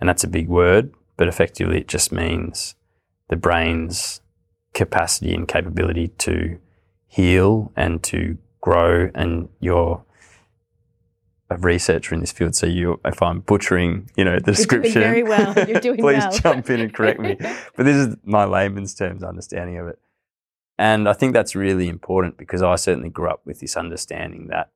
[0.00, 2.74] And that's a big word, but effectively it just means
[3.28, 4.20] the brain's
[4.74, 6.58] capacity and capability to
[7.06, 9.10] heal and to grow.
[9.14, 10.04] And you're
[11.48, 15.00] a researcher in this field, so you, if I'm butchering, you know, the You're description,
[15.00, 15.54] very well.
[15.66, 16.38] You're doing please well.
[16.38, 17.36] jump in and correct me
[17.76, 19.98] but this is my layman's terms understanding of it.
[20.78, 24.70] And I think that's really important because I certainly grew up with this understanding that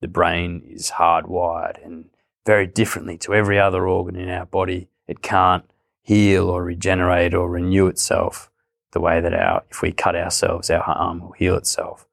[0.00, 2.06] the brain is hardwired and
[2.46, 4.88] very differently to every other organ in our body.
[5.06, 5.64] It can't
[6.02, 8.50] heal or regenerate or renew itself
[8.92, 12.06] the way that our, if we cut ourselves, our arm will heal itself.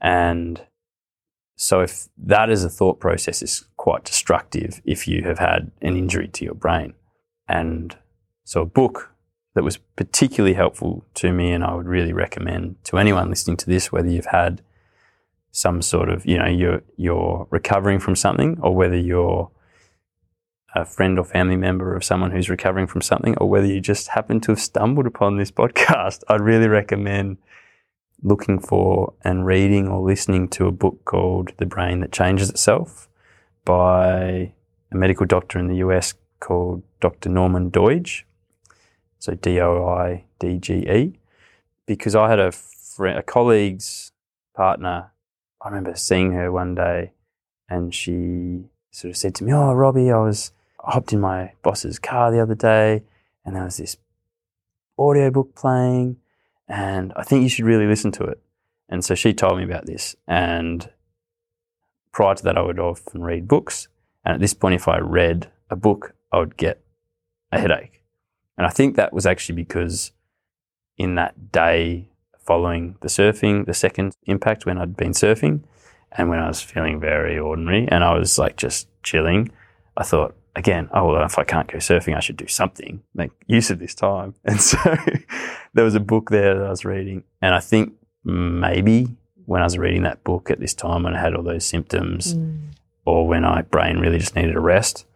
[0.00, 0.62] And
[1.56, 5.96] so if that as a thought process is quite destructive if you have had an
[5.96, 6.94] injury to your brain.
[7.48, 7.96] And
[8.44, 9.14] so a book
[9.54, 13.66] that was particularly helpful to me and I would really recommend to anyone listening to
[13.66, 14.62] this, whether you've had
[15.52, 19.50] some sort of, you know, you're you're recovering from something or whether you're
[20.74, 24.08] a friend or family member of someone who's recovering from something, or whether you just
[24.08, 27.38] happen to have stumbled upon this podcast, I'd really recommend
[28.22, 33.08] looking for and reading or listening to a book called The Brain That Changes Itself
[33.64, 34.52] by
[34.90, 37.28] a medical doctor in the US called Dr.
[37.28, 38.24] Norman Doidge.
[39.18, 41.18] So D O I D G E.
[41.86, 44.12] Because I had a, friend, a colleague's
[44.54, 45.12] partner,
[45.60, 47.12] I remember seeing her one day
[47.68, 50.52] and she sort of said to me, Oh, Robbie, I was,
[50.86, 53.02] I hopped in my boss's car the other day
[53.44, 53.96] and there was this
[54.98, 56.16] audiobook playing
[56.68, 58.40] and I think you should really listen to it.
[58.88, 60.14] And so she told me about this.
[60.26, 60.88] And
[62.12, 63.88] prior to that, I would often read books.
[64.24, 66.80] And at this point, if I read a book, I would get
[67.52, 68.02] a headache.
[68.56, 70.12] And I think that was actually because
[70.96, 72.08] in that day
[72.38, 75.62] following the surfing, the second impact when I'd been surfing,
[76.12, 79.50] and when I was feeling very ordinary and I was like just chilling,
[79.96, 83.30] I thought, again, oh, well, if I can't go surfing, I should do something, make
[83.46, 84.34] use of this time.
[84.44, 84.78] And so
[85.74, 87.24] there was a book there that I was reading.
[87.42, 87.92] And I think
[88.24, 89.08] maybe
[89.46, 92.34] when I was reading that book at this time when I had all those symptoms
[92.34, 92.58] Mm.
[93.04, 95.06] or when my brain really just needed a rest,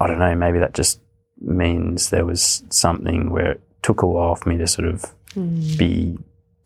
[0.00, 1.00] I don't know, maybe that just
[1.40, 5.76] means there was something where it took a while for me to sort of Mm.
[5.78, 6.18] be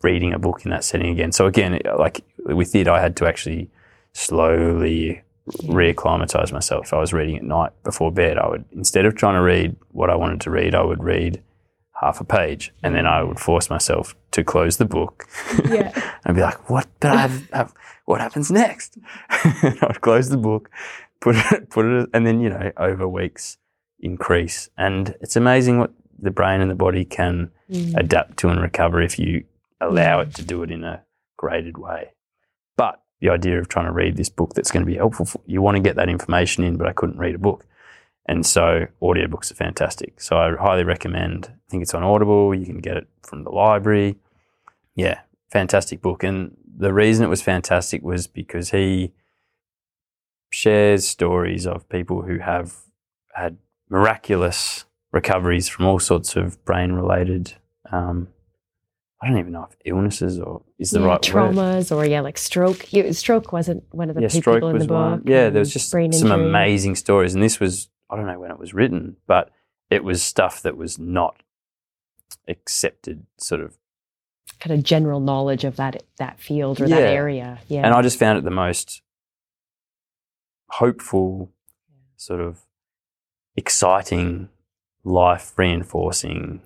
[0.03, 1.31] reading a book in that setting again.
[1.33, 3.69] So again, like with it, I had to actually
[4.13, 5.21] slowly
[5.63, 6.87] reacclimatize myself.
[6.87, 9.75] If I was reading at night before bed, I would instead of trying to read
[9.91, 11.41] what I wanted to read, I would read
[12.01, 15.25] half a page, and then I would force myself to close the book.
[15.65, 15.91] Yeah.
[16.25, 16.87] and be like, "What?
[16.99, 17.73] But I have, have
[18.05, 18.97] what happens next?"
[19.63, 20.69] and I'd close the book,
[21.21, 23.57] put it, put it, and then you know, over weeks,
[23.99, 24.69] increase.
[24.77, 27.95] And it's amazing what the brain and the body can Mm.
[27.97, 29.45] adapt to and recover if you
[29.81, 31.01] allow it to do it in a
[31.37, 32.11] graded way.
[32.77, 35.39] But the idea of trying to read this book that's going to be helpful, for,
[35.45, 37.65] you want to get that information in, but I couldn't read a book.
[38.25, 40.19] And so audiobooks are fantastic.
[40.19, 41.45] So I highly recommend.
[41.45, 42.53] I think it's on Audible.
[42.53, 44.17] You can get it from the library.
[44.93, 46.21] Yeah, fantastic book.
[46.21, 49.13] And the reason it was fantastic was because he
[50.49, 52.75] shares stories of people who have
[53.33, 53.57] had
[53.89, 57.53] miraculous recoveries from all sorts of brain related
[57.89, 58.27] um,
[59.23, 61.97] I don't even know if illnesses or is the yeah, right traumas word.
[61.97, 62.85] or yeah, like stroke.
[63.11, 65.11] Stroke wasn't one of the yeah, people in the book.
[65.11, 65.23] one.
[65.25, 66.31] Yeah, there was just some injury.
[66.31, 69.49] amazing stories, and this was I don't know when it was written, but
[69.89, 71.41] it was stuff that was not
[72.47, 73.77] accepted, sort of.
[74.59, 77.59] kind of general knowledge of that that field or that area.
[77.67, 79.01] Yeah, And I just found it the most
[80.69, 81.51] hopeful,
[82.17, 82.59] sort of
[83.55, 84.49] exciting,
[85.03, 86.61] life reinforcing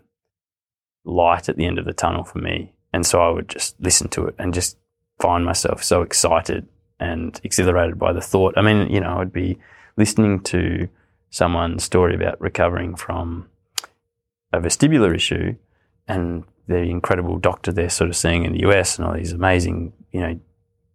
[1.03, 2.74] light at the end of the tunnel for me.
[2.98, 4.76] And so I would just listen to it and just
[5.20, 6.68] find myself so excited
[7.00, 8.56] and exhilarated by the thought.
[8.58, 9.60] I mean, you know, I'd be
[9.98, 10.89] listening to
[11.30, 13.50] someone's story about recovering from
[14.52, 15.58] a vestibular issue
[16.08, 19.93] and the incredible doctor they're sort of seeing in the US and all these amazing,
[20.12, 20.39] you know,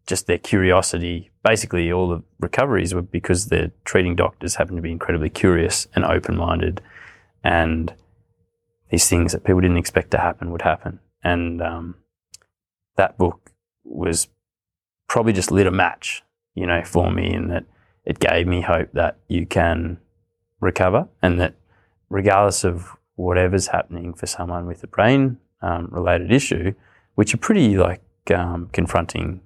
[0.08, 1.30] just their curiosity.
[1.44, 6.04] Basically, all the recoveries were because the treating doctors happened to be incredibly curious and
[6.04, 6.80] open minded,
[7.44, 7.94] and
[8.90, 10.98] these things that people didn't expect to happen would happen.
[11.22, 11.96] And um,
[12.96, 13.52] that book
[13.84, 14.28] was
[15.08, 16.22] probably just lit a match,
[16.54, 17.64] you know, for me, in that
[18.04, 19.98] it gave me hope that you can
[20.60, 21.54] recover and that
[22.08, 26.74] regardless of whatever's happening for someone with a brain um, related issue,
[27.14, 28.02] which are pretty like
[28.34, 29.40] um, confronting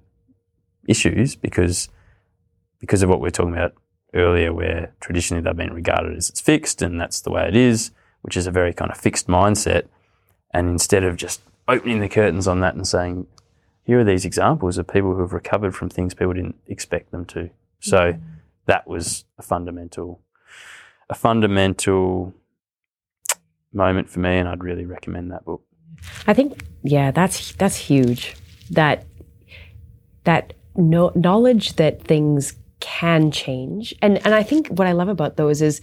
[0.87, 1.89] issues because
[2.79, 3.73] because of what we are talking about
[4.13, 7.91] earlier, where traditionally they've been regarded as it's fixed and that's the way it is,
[8.21, 9.87] which is a very kind of fixed mindset.
[10.53, 13.27] And instead of just opening the curtains on that and saying,
[13.83, 17.25] here are these examples of people who have recovered from things people didn't expect them
[17.25, 17.49] to.
[17.79, 18.19] So
[18.65, 20.21] that was a fundamental,
[21.09, 22.33] a fundamental
[23.73, 25.61] moment for me, and I'd really recommend that book.
[26.27, 28.35] I think yeah, that's that's huge.
[28.71, 29.05] That
[30.25, 35.37] that no, knowledge that things can change, and and I think what I love about
[35.37, 35.81] those is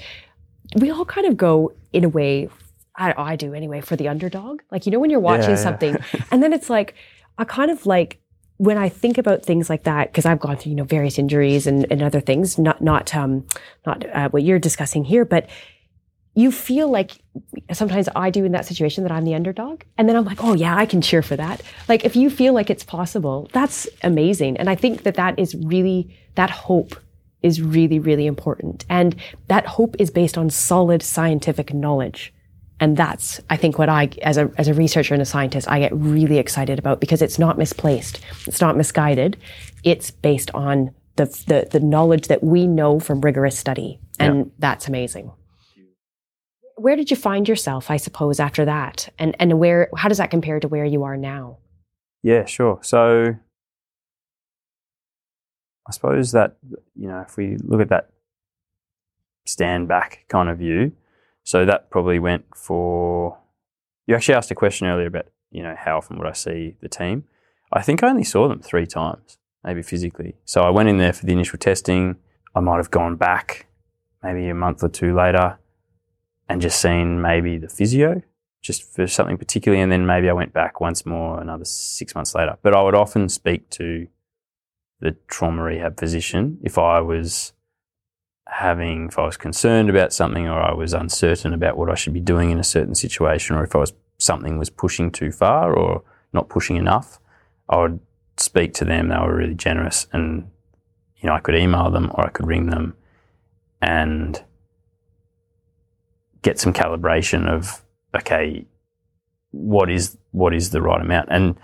[0.77, 2.49] we all kind of go in a way.
[2.97, 4.61] I, I do anyway for the underdog.
[4.71, 5.63] Like you know when you're watching Yeah, yeah.
[5.63, 5.97] something,
[6.31, 6.95] and then it's like
[7.39, 8.21] I kind of like
[8.57, 11.67] when I think about things like that because I've gone through you know various injuries
[11.67, 12.59] and, and other things.
[12.59, 13.47] Not not um
[13.87, 15.49] not uh, what you're discussing here, but
[16.37, 17.13] you feel like
[17.73, 19.83] sometimes I do in that situation that I'm the underdog.
[19.97, 21.63] And then I'm like, oh, yeah, I can cheer for that.
[21.89, 24.57] Like, if you feel like it's possible, that's amazing.
[24.57, 26.97] And I think that that is really, that hope
[27.43, 28.85] is really, really important.
[28.89, 29.15] And
[29.47, 32.34] that hope is based on solid scientific knowledge.
[32.85, 35.79] And that's, I think, what I, as a, as a researcher and a scientist, I
[35.79, 38.21] get really excited about because it's not misplaced.
[38.47, 39.39] It's not misguided.
[39.85, 44.01] It's based on the, the, the knowledge that we know from rigorous study.
[44.21, 45.33] And that's amazing
[46.77, 50.29] where did you find yourself i suppose after that and and where how does that
[50.29, 51.57] compare to where you are now
[52.25, 52.79] Yeah, sure.
[52.81, 53.37] So
[55.87, 56.57] I suppose that,
[56.97, 58.09] you know, if we look at that
[59.45, 60.93] stand back kind of view,
[61.45, 63.39] so that probably went for.
[64.07, 66.89] You actually asked a question earlier about, you know, how often would I see the
[66.89, 67.25] team?
[67.73, 70.37] I think I only saw them three times, maybe physically.
[70.45, 72.17] So I went in there for the initial testing.
[72.55, 73.67] I might have gone back
[74.23, 75.59] maybe a month or two later
[76.49, 78.23] and just seen maybe the physio
[78.65, 82.35] just for something particularly, and then maybe I went back once more another six months
[82.35, 82.57] later.
[82.63, 84.09] But I would often speak to
[85.01, 87.53] the trauma rehab physician if I was
[88.47, 92.15] having, if I was concerned about something, or I was uncertain about what I should
[92.15, 95.75] be doing in a certain situation, or if I was something was pushing too far
[95.75, 97.19] or not pushing enough.
[97.69, 98.01] I would
[98.37, 99.09] speak to them.
[99.09, 100.51] They were really generous, and
[101.17, 102.97] you know I could email them or I could ring them,
[103.81, 104.43] and
[106.43, 107.83] get some calibration of
[108.15, 108.67] okay,
[109.51, 111.29] what is what is the right amount?
[111.31, 111.57] And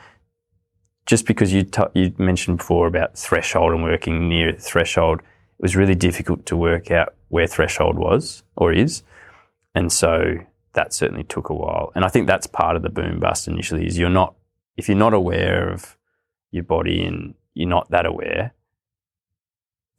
[1.07, 5.20] just because you t- you mentioned before about threshold and working near threshold,
[5.61, 9.03] it was really difficult to work out where threshold was or is,
[9.75, 10.39] and so
[10.73, 11.93] that certainly took a while.
[11.95, 14.35] And I think that's part of the boom bust initially is you're not
[14.79, 15.99] if you're not aware of
[16.51, 18.55] your body and you're not that aware.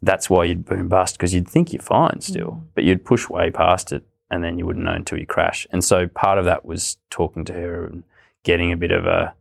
[0.01, 2.63] That's why you'd boom bust because you'd think you're fine still, mm.
[2.73, 5.67] but you'd push way past it and then you wouldn't know until you crash.
[5.71, 8.03] And so part of that was talking to her and
[8.41, 9.35] getting a bit of a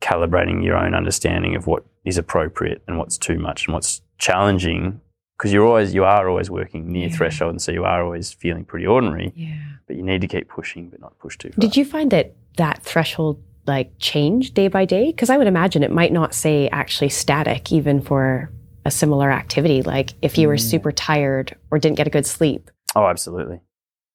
[0.00, 5.00] calibrating your own understanding of what is appropriate and what's too much and what's challenging
[5.36, 7.16] because you're always you are always working near Yeah.
[7.16, 9.56] threshold and so you are always feeling pretty ordinary yeah
[9.86, 12.34] but you need to keep pushing but not push too far did you find that
[12.56, 15.06] that threshold like change day by day?
[15.06, 18.50] Because I would imagine it might not say actually static even for
[18.84, 19.80] a similar activity.
[19.80, 20.60] Like if you were Mm.
[20.70, 22.70] super tired or didn't get a good sleep.
[22.94, 23.60] Oh, absolutely.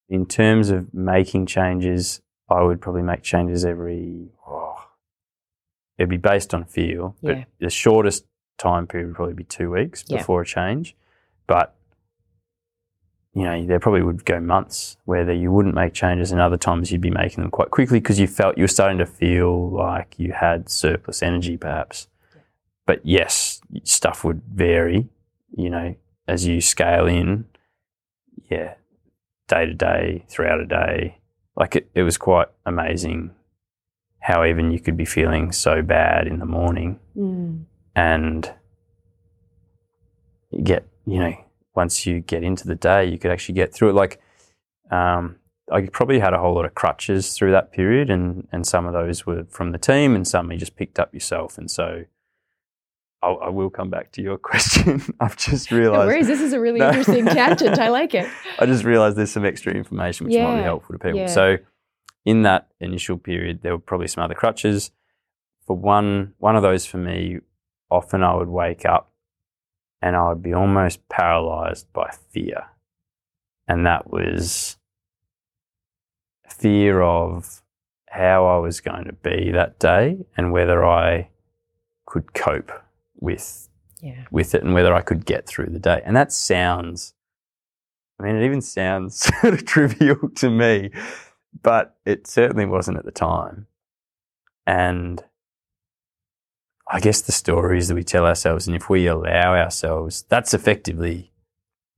[0.08, 4.30] In terms of making changes, I would probably make changes every.
[4.48, 4.76] Oh,
[5.98, 7.44] it'd be based on feel, but Yeah.
[7.60, 8.26] the shortest
[8.60, 10.18] time period would probably be two weeks Yeah.
[10.18, 10.96] before a change.
[11.48, 11.76] But
[13.34, 16.58] you know, there probably would go months where there you wouldn't make changes, and other
[16.58, 19.70] times you'd be making them quite quickly because you felt you were starting to feel
[19.70, 22.08] like you had surplus energy, perhaps.
[22.86, 25.10] But yes, stuff would vary.
[25.56, 25.96] You know,
[26.28, 27.46] as you scale in,
[28.50, 28.74] yeah,
[29.48, 31.18] day to day, throughout a day.
[31.56, 33.32] Like it, it was quite amazing
[34.22, 37.64] how even you could be feeling so bad in the morning mm.
[37.96, 38.52] And
[40.52, 41.34] you get, you know,
[41.76, 43.94] once you get into the day, you could actually get through it.
[43.96, 44.20] Like,
[44.92, 45.36] um,
[45.72, 48.94] I probably had a whole lot of crutches through that period, and, and some of
[48.94, 51.58] those were from the team, and some you just picked up yourself.
[51.60, 52.06] And so
[53.22, 55.02] I'll, I will come back to your question.
[55.20, 56.08] I've just No realized.
[56.08, 56.28] worries.
[56.28, 56.88] This is a really No.
[56.88, 57.78] interesting tangent.
[57.78, 58.28] I like it.
[58.60, 61.20] I just realised there's some extra information which might be helpful to people.
[61.20, 61.28] yeah.
[61.28, 61.58] So,
[62.26, 64.92] in that initial period, there were probably some other crutches.
[65.68, 67.40] For one, one of those for me,
[67.90, 69.12] often I would wake up
[70.02, 72.68] and I would be almost paralysed by fear,
[73.68, 74.78] and that was
[76.48, 77.62] fear of
[78.10, 81.30] how I was going to be that day and whether I
[82.06, 82.72] could cope
[83.20, 83.70] with
[84.02, 84.26] Yeah.
[84.32, 86.02] with it and whether I could get through the day.
[86.06, 87.14] And that sounds,
[88.20, 90.90] I mean, it even sounds sort of trivial to me,
[91.62, 93.68] but it certainly wasn't at the time.
[94.66, 95.24] And
[96.90, 101.32] I guess the stories that we tell ourselves, and if we allow ourselves, that's effectively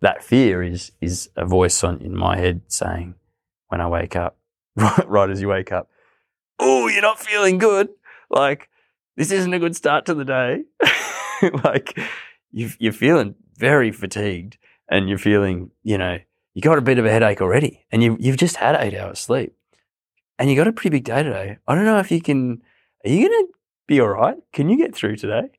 [0.01, 3.15] that fear is is a voice on in my head saying,
[3.69, 4.37] when I wake up,
[4.75, 5.89] right, right as you wake up,
[6.59, 7.89] oh, you're not feeling good.
[8.29, 8.67] Like
[9.15, 10.63] this isn't a good start to the day.
[11.63, 11.97] like
[12.51, 14.57] you you're feeling very fatigued,
[14.89, 16.19] and you're feeling, you know,
[16.53, 19.19] you got a bit of a headache already, and you you've just had eight hours
[19.19, 19.55] sleep,
[20.37, 21.59] and you got a pretty big day today.
[21.65, 22.61] I don't know if you can.
[23.05, 23.47] Are you gonna
[23.87, 24.37] be all right?
[24.53, 25.49] Can you get through today?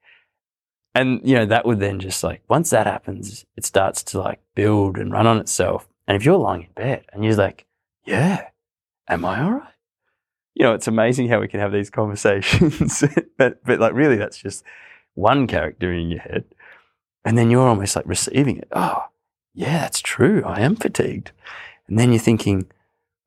[0.95, 4.41] And you know that would then just like once that happens, it starts to like
[4.55, 5.89] build and run on itself.
[6.07, 7.65] And if you're lying in bed and you're like,
[8.05, 8.49] "Yeah,
[9.09, 9.75] am I all right?"
[10.55, 13.03] You know, it's amazing how we can have these conversations,
[13.39, 14.65] but but like really, that's just
[15.15, 16.45] one character in your head,
[17.25, 18.69] and then you're almost like receiving it.
[18.73, 19.05] Oh,
[19.55, 20.43] yeah, that's true.
[20.45, 21.33] I am fatigued,
[21.89, 22.67] and then you're thinking,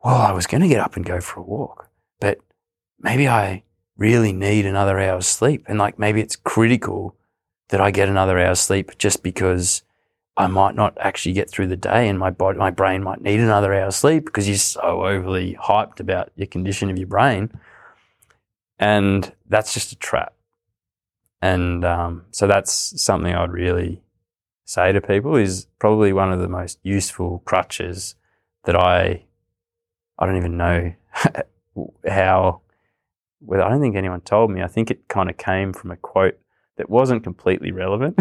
[0.04, 1.90] "Well, I was going to get up and go for a walk,
[2.20, 2.38] but
[3.00, 3.64] maybe I
[3.98, 7.16] really need another hour's sleep, and like maybe it's critical
[7.70, 9.84] that I get another hour's sleep just because."
[10.38, 13.40] I might not actually get through the day, and my body, my brain might need
[13.40, 17.50] another hour's sleep because you're so overly hyped about your condition of your brain,
[18.78, 20.34] and that's just a trap.
[21.42, 24.02] And um, so that's something I'd really
[24.66, 28.16] say to people is probably one of the most useful crutches
[28.66, 29.24] that I
[30.18, 30.94] I don't even know
[32.08, 32.62] how.
[33.42, 34.62] Well, I don't think anyone told me.
[34.62, 36.40] I think it kind of came from a quote
[36.78, 38.20] that wasn't completely relevant.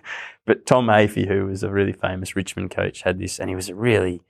[0.46, 3.68] but Tom Hafey, who was a really famous Richmond coach, had this, and he was
[3.68, 4.22] a really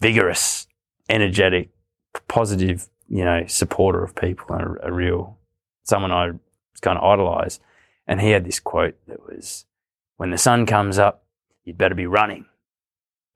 [0.00, 0.66] vigorous,
[1.08, 1.70] energetic,
[2.28, 5.38] positive, you know, supporter of people and a, a real
[5.82, 6.32] someone I
[6.80, 7.60] kind of idolize.
[8.06, 9.66] And he had this quote that was,
[10.16, 11.24] "When the sun comes up,
[11.64, 12.46] you'd better be running."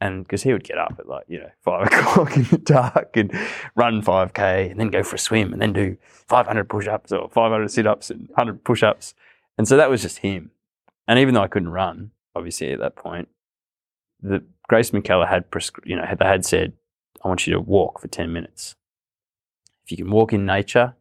[0.01, 3.17] And because he would get up at like you know five o'clock in the dark
[3.17, 3.33] and
[3.75, 5.97] run five k, and then go for a swim, and then do
[6.29, 9.15] five hundred push-ups or five hundred sit-ups and hundred push-ups,
[9.57, 10.53] and so that was just him.
[11.09, 13.29] And even though I couldn't run, obviously at that point,
[14.21, 16.75] the Grace McKellar had prescri- you know they had said,
[17.25, 18.77] "I want you to walk for ten minutes.
[19.85, 20.95] If you can walk in nature,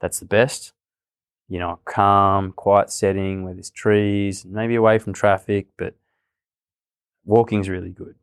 [0.00, 0.72] that's the best.
[1.48, 5.94] You know, a calm, quiet setting where there's trees, maybe away from traffic, but
[7.24, 8.16] walking's really good.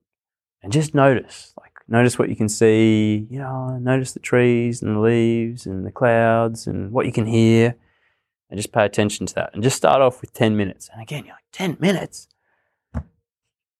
[0.63, 4.95] And just notice, like notice what you can see, you know, notice the trees and
[4.95, 7.75] the leaves and the clouds and what you can hear.
[8.49, 9.51] And just pay attention to that.
[9.53, 10.89] And just start off with 10 minutes.
[10.93, 12.27] And again, you're like, 10 minutes?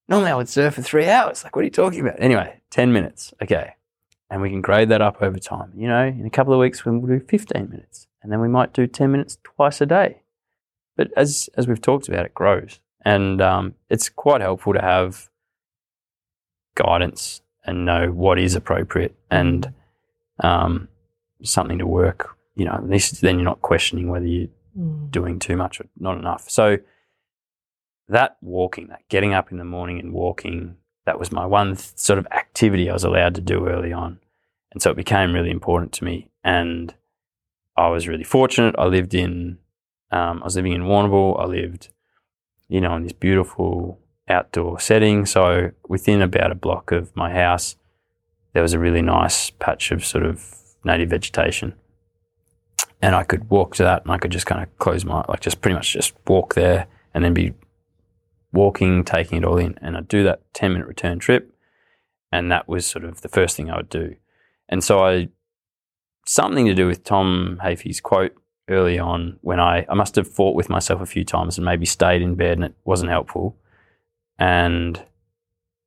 [0.09, 1.43] Normally I would surf for three hours.
[1.43, 2.15] Like, what are you talking about?
[2.17, 3.33] Anyway, 10 minutes.
[3.41, 3.75] Okay.
[4.29, 5.71] And we can grade that up over time.
[5.77, 8.07] You know, in a couple of weeks, we'll do 15 minutes.
[8.21, 10.23] And then we might do 10 minutes twice a day.
[10.97, 12.79] But as, as we've talked about, it grows.
[13.05, 15.29] And um, it's quite helpful to have
[16.75, 19.73] guidance and know what is appropriate and
[20.39, 20.87] um,
[21.43, 22.35] something to work.
[22.55, 24.49] You know, at least then you're not questioning whether you're
[25.09, 26.49] doing too much or not enough.
[26.49, 26.77] So
[28.09, 31.97] that walking, that getting up in the morning and walking, that was my one th-
[31.97, 34.19] sort of activity I was allowed to do early on.
[34.71, 36.29] And so it became really important to me.
[36.43, 36.93] And
[37.77, 38.75] I was really fortunate.
[38.77, 39.57] I lived in,
[40.11, 41.39] um, I was living in Warrnambool.
[41.39, 41.89] I lived,
[42.67, 45.25] you know, in this beautiful outdoor setting.
[45.25, 47.75] So within about a block of my house,
[48.53, 51.73] there was a really nice patch of sort of native vegetation.
[53.01, 55.41] And I could walk to that and I could just kind of close my, like
[55.41, 57.53] just pretty much just walk there and then be
[58.53, 59.77] walking, taking it all in.
[59.81, 61.53] And I'd do that 10 minute return trip.
[62.31, 64.15] And that was sort of the first thing I would do.
[64.69, 65.29] And so I,
[66.25, 68.33] something to do with Tom Hafey's quote
[68.69, 71.85] early on when I, I must have fought with myself a few times and maybe
[71.85, 73.57] stayed in bed and it wasn't helpful.
[74.37, 75.03] And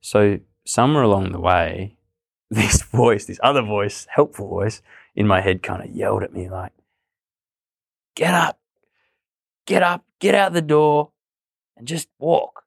[0.00, 1.96] so somewhere along the way,
[2.50, 4.82] this voice, this other voice, helpful voice
[5.14, 6.72] in my head kind of yelled at me like,
[8.14, 8.58] get up,
[9.66, 11.10] get up, get out the door
[11.76, 12.62] and just walk.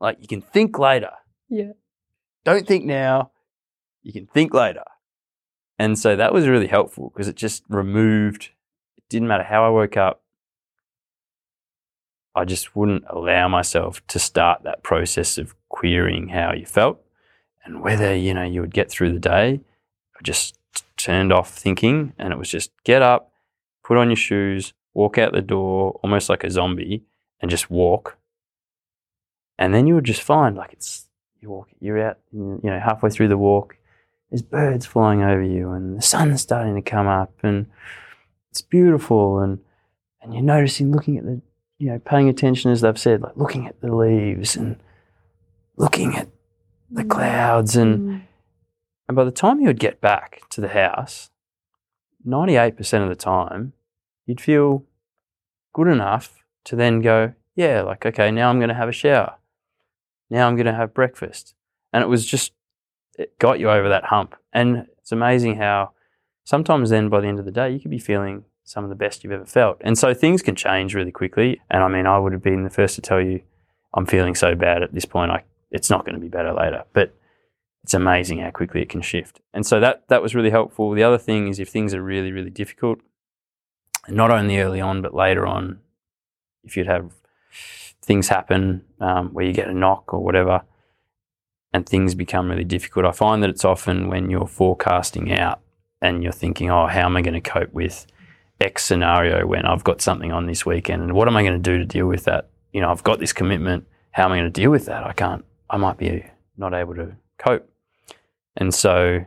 [0.00, 1.12] Like you can think later.
[1.48, 1.72] Yeah.
[2.44, 3.30] Don't think now.
[4.02, 4.84] You can think later.
[5.78, 8.50] And so that was really helpful because it just removed,
[8.96, 10.22] it didn't matter how I woke up.
[12.34, 17.00] I just wouldn't allow myself to start that process of querying how you felt
[17.64, 19.60] and whether, you know, you would get through the day.
[20.16, 20.58] I just
[20.96, 23.32] turned off thinking and it was just get up,
[23.84, 27.04] put on your shoes, walk out the door almost like a zombie
[27.40, 28.18] and just walk.
[29.58, 31.08] And then you would just find like it's
[31.44, 33.76] you walk you're out you know halfway through the walk
[34.30, 37.66] there's birds flying over you and the sun's starting to come up and
[38.50, 39.60] it's beautiful and
[40.22, 41.40] and you're noticing looking at the
[41.84, 44.76] you know paying attention as they've said like looking at the leaves and
[45.76, 46.28] looking at
[46.90, 48.22] the clouds and Mm.
[49.08, 51.30] and by the time you would get back to the house
[52.26, 53.74] 98% of the time
[54.24, 54.84] you'd feel
[55.74, 59.34] good enough to then go yeah like okay now i'm going to have a shower.
[60.30, 61.54] Now i'm going to have breakfast.
[61.92, 62.52] And it was just
[63.18, 64.34] it got you over that hump.
[64.52, 65.90] And it's amazing how
[66.44, 68.96] sometimes then by the end of the day you could be feeling some of the
[68.96, 69.76] best you've ever felt.
[69.82, 71.60] And so things can change really quickly.
[71.70, 73.42] And i mean i would have been the first to tell you
[73.94, 76.84] i'm feeling so bad at this point i it's not going to be better later.
[76.92, 77.14] But
[77.82, 79.40] it's amazing how quickly it can shift.
[79.52, 80.92] And so that that was really helpful.
[80.92, 83.00] The other thing is if things are really really difficult
[84.08, 85.80] not only early on but later on
[86.62, 87.12] if you'd have
[88.02, 90.62] things happen um, where you get a knock or whatever
[91.72, 95.60] and things become really difficult i find that it's often when you're forecasting out
[96.02, 98.06] and you're thinking oh how am i going to cope with
[98.64, 101.70] x scenario when i've got something on this weekend and what am i going to
[101.70, 104.52] do to deal with that you know i've got this commitment how am i going
[104.52, 106.24] to deal with that i can't i might be
[106.56, 107.68] not able to cope
[108.56, 109.24] and so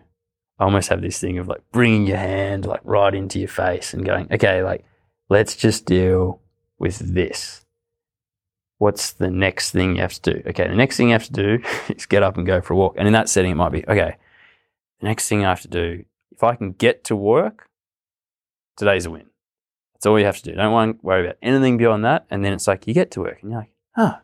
[0.59, 3.93] I almost have this thing of like bringing your hand like right into your face
[3.93, 4.85] and going, okay, like
[5.29, 6.41] let's just deal
[6.79, 7.63] with this.
[8.79, 10.49] What's the next thing you have to do?
[10.49, 12.77] Okay, the next thing you have to do is get up and go for a
[12.77, 12.95] walk.
[12.97, 14.15] And in that setting, it might be, okay,
[14.99, 17.66] the next thing I have to do, if I can get to work,
[18.77, 19.25] today's a win.
[19.93, 20.53] That's all you have to do.
[20.53, 22.25] Don't wor- worry about anything beyond that.
[22.29, 24.21] And then it's like you get to work and you're like, ah,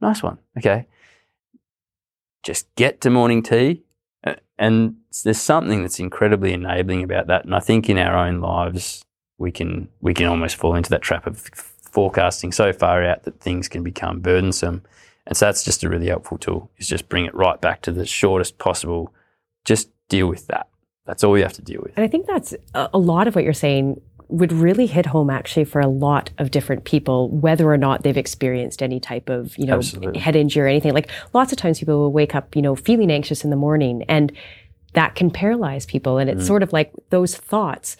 [0.00, 0.38] nice one.
[0.56, 0.86] Okay.
[2.42, 3.82] Just get to morning tea.
[4.58, 7.44] And there's something that's incredibly enabling about that.
[7.44, 9.04] And I think in our own lives,
[9.38, 13.40] we can we can almost fall into that trap of forecasting so far out that
[13.40, 14.82] things can become burdensome.
[15.26, 16.70] And so that's just a really helpful tool.
[16.78, 19.14] Is just bring it right back to the shortest possible.
[19.64, 20.68] Just deal with that.
[21.08, 21.94] That's all we have to deal with.
[21.96, 23.98] And I think that's a lot of what you're saying
[24.28, 28.18] would really hit home actually for a lot of different people, whether or not they've
[28.18, 30.20] experienced any type of, you know, Absolutely.
[30.20, 30.92] head injury or anything.
[30.92, 34.02] Like lots of times people will wake up, you know, feeling anxious in the morning
[34.02, 34.30] and
[34.92, 36.18] that can paralyze people.
[36.18, 36.46] And it's mm.
[36.46, 37.96] sort of like those thoughts.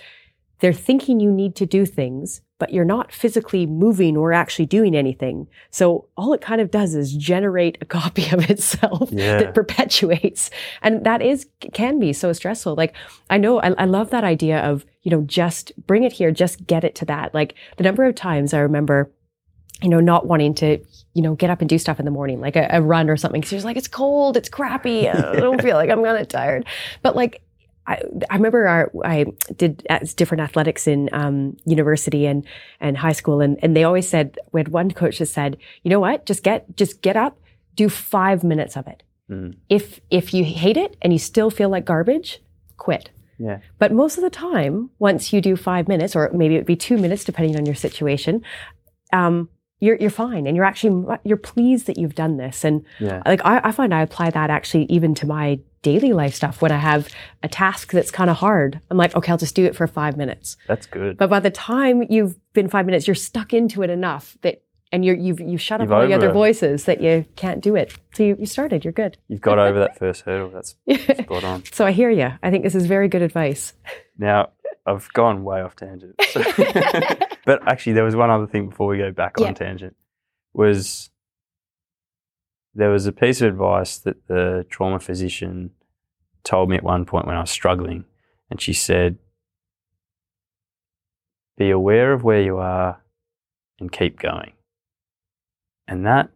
[0.59, 4.96] They're thinking you need to do things, but you're not physically moving or actually doing
[4.96, 5.46] anything.
[5.70, 9.38] So all it kind of does is generate a copy of itself Yeah.
[9.38, 10.50] that perpetuates.
[10.82, 12.74] And that is, can be so stressful.
[12.74, 12.94] Like
[13.30, 16.66] I know, I, I love that idea of, you know, just bring it here, just
[16.66, 17.32] get it to that.
[17.34, 19.11] Like the number of times I remember,
[19.82, 20.78] you know, not wanting to,
[21.14, 23.16] you know, get up and do stuff in the morning, like a, a run or
[23.16, 23.40] something.
[23.40, 25.09] Cause you're just like, it's cold, it's crappy.
[25.09, 26.66] I don't feel like I'm kind of tired.
[27.02, 27.40] But like,
[27.89, 29.24] I, I remember our, I
[29.57, 32.47] did uh, different athletics in um, university and,
[32.80, 33.41] and high school.
[33.41, 36.43] And, and they always said, we had one coach that said, you know what, just
[36.43, 37.41] get, just get up,
[37.74, 39.03] do five minutes of it.
[39.30, 39.57] Mm.
[39.68, 42.41] If, if you hate it and you still feel like garbage,
[42.76, 43.11] quit.
[43.39, 43.61] Yeah.
[43.78, 46.99] But most of the time, once you do five minutes, or maybe it'd be two
[46.99, 48.43] minutes, depending on your situation,
[49.12, 49.49] um,
[49.81, 52.64] you're you're fine, and you're actually you're pleased that you've done this.
[52.64, 53.22] And Yeah.
[53.26, 56.61] like I, I find I apply that actually even to my daily life stuff.
[56.61, 57.09] When I have
[57.43, 60.16] a task that's kind of hard, I'm like, okay, I'll just do it for five
[60.16, 60.57] minutes.
[60.66, 61.16] That's good.
[61.16, 64.62] But by the time you've been five minutes, you're stuck into it enough that.
[64.91, 67.76] And you're, you've you've shut You've up all the other voices that you can't do
[67.76, 67.93] it.
[68.14, 68.85] So you, you started.
[68.87, 69.18] You're good.
[69.29, 70.49] You've got over that first hurdle.
[70.49, 70.76] That's
[71.18, 71.62] spot on.
[71.72, 72.33] so I hear you.
[72.43, 73.74] I think this is very good advice.
[74.16, 74.49] Now,
[74.89, 76.14] I've gone way off tangent.
[76.30, 76.43] So-
[77.45, 79.49] but actually, there was one other thing before we go back Yeah.
[79.49, 79.97] on tangent.
[80.55, 81.11] Was
[82.74, 85.70] there was a piece of advice that the trauma physician
[86.45, 88.05] told me at one point when I was struggling,
[88.51, 89.18] and she said,
[91.57, 93.03] "Be aware of where you are,
[93.80, 94.53] and keep going."
[95.86, 96.30] And that,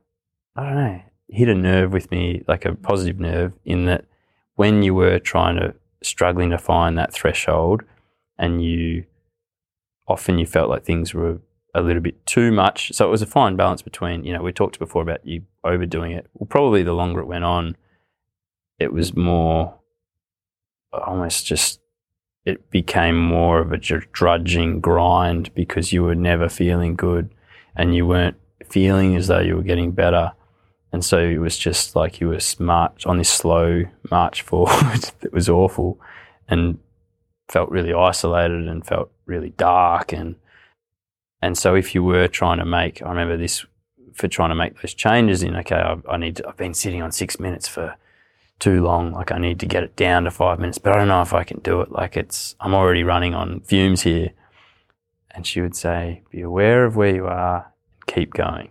[0.57, 2.83] I don't know, hit a nerve with me, like a mm-hmm.
[2.83, 4.05] positive nerve, in that
[4.55, 7.83] when you were trying to struggling to find that threshold
[8.39, 9.05] and you
[10.09, 11.39] often you felt like things were
[11.75, 12.93] a little bit too much.
[12.93, 16.13] So it was a fine balance between you know we talked before about you overdoing
[16.13, 16.27] it.
[16.35, 17.77] Well probably the longer it went on
[18.83, 19.75] it was more
[20.93, 21.81] almost just
[22.45, 27.33] it became more of a drudging grind because you were never feeling good
[27.77, 28.37] and you weren't
[28.69, 30.33] feeling as though you were getting better.
[30.93, 35.11] And so it was just like you were march on this slow march forward.
[35.21, 36.01] That was awful.
[36.49, 36.79] And
[37.53, 40.13] felt really isolated and felt really dark.
[40.13, 40.37] And
[41.41, 43.65] and so if you were trying to make I remember this
[44.15, 47.03] for trying to make those changes in okay I, I need to, I've been sitting
[47.03, 47.95] on six minutes for
[48.59, 49.13] too long.
[49.13, 51.35] Like I need to get it down to five minutes but I don't know if
[51.35, 51.93] I can do it.
[51.93, 54.31] Like it's I'm already running on fumes here.
[55.35, 58.69] And she would say be aware of where you are and keep going.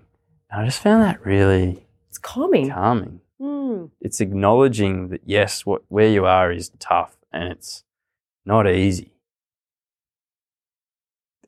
[0.50, 2.70] And I just found that really It's calming.
[2.72, 3.22] calming.
[3.42, 3.90] Mm.
[4.00, 7.84] it's acknowledging that yes, what where you are is tough and it's
[8.46, 9.12] not easy.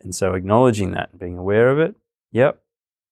[0.02, 1.96] And so acknowledging that and being aware of it,
[2.32, 2.62] yep,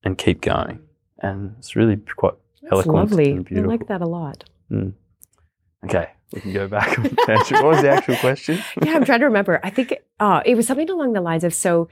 [0.04, 0.80] and keep going.
[1.20, 3.32] And it's really quite That's eloquent lovely.
[3.32, 3.70] and beautiful.
[3.72, 4.44] I like that a lot.
[5.86, 6.10] okay.
[6.34, 6.98] We can go back.
[6.98, 8.60] What was the actual question?
[8.84, 9.60] yeah, I'm trying to remember.
[9.64, 11.90] I think uh, it was something along the lines of so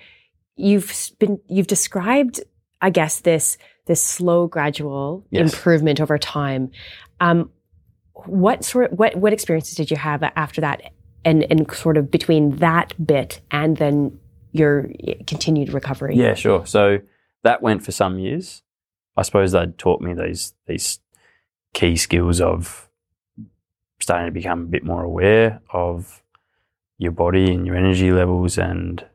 [0.55, 2.41] you've been you've described,
[2.81, 5.53] I guess this this slow, gradual Yes.
[5.53, 6.71] improvement over time.
[7.19, 7.49] Um,
[8.25, 10.81] what sort what what experiences did you have after that,
[11.25, 14.19] and and sort of between that bit and then
[14.51, 14.89] your
[15.27, 16.15] continued recovery?
[16.15, 16.65] Yeah, sure.
[16.65, 16.99] So
[17.43, 18.63] that went for some years.
[19.17, 20.99] I suppose they'd taught me these these
[21.73, 22.89] key skills of
[23.99, 26.23] starting to become a bit more aware of
[26.97, 29.05] your body and your energy levels and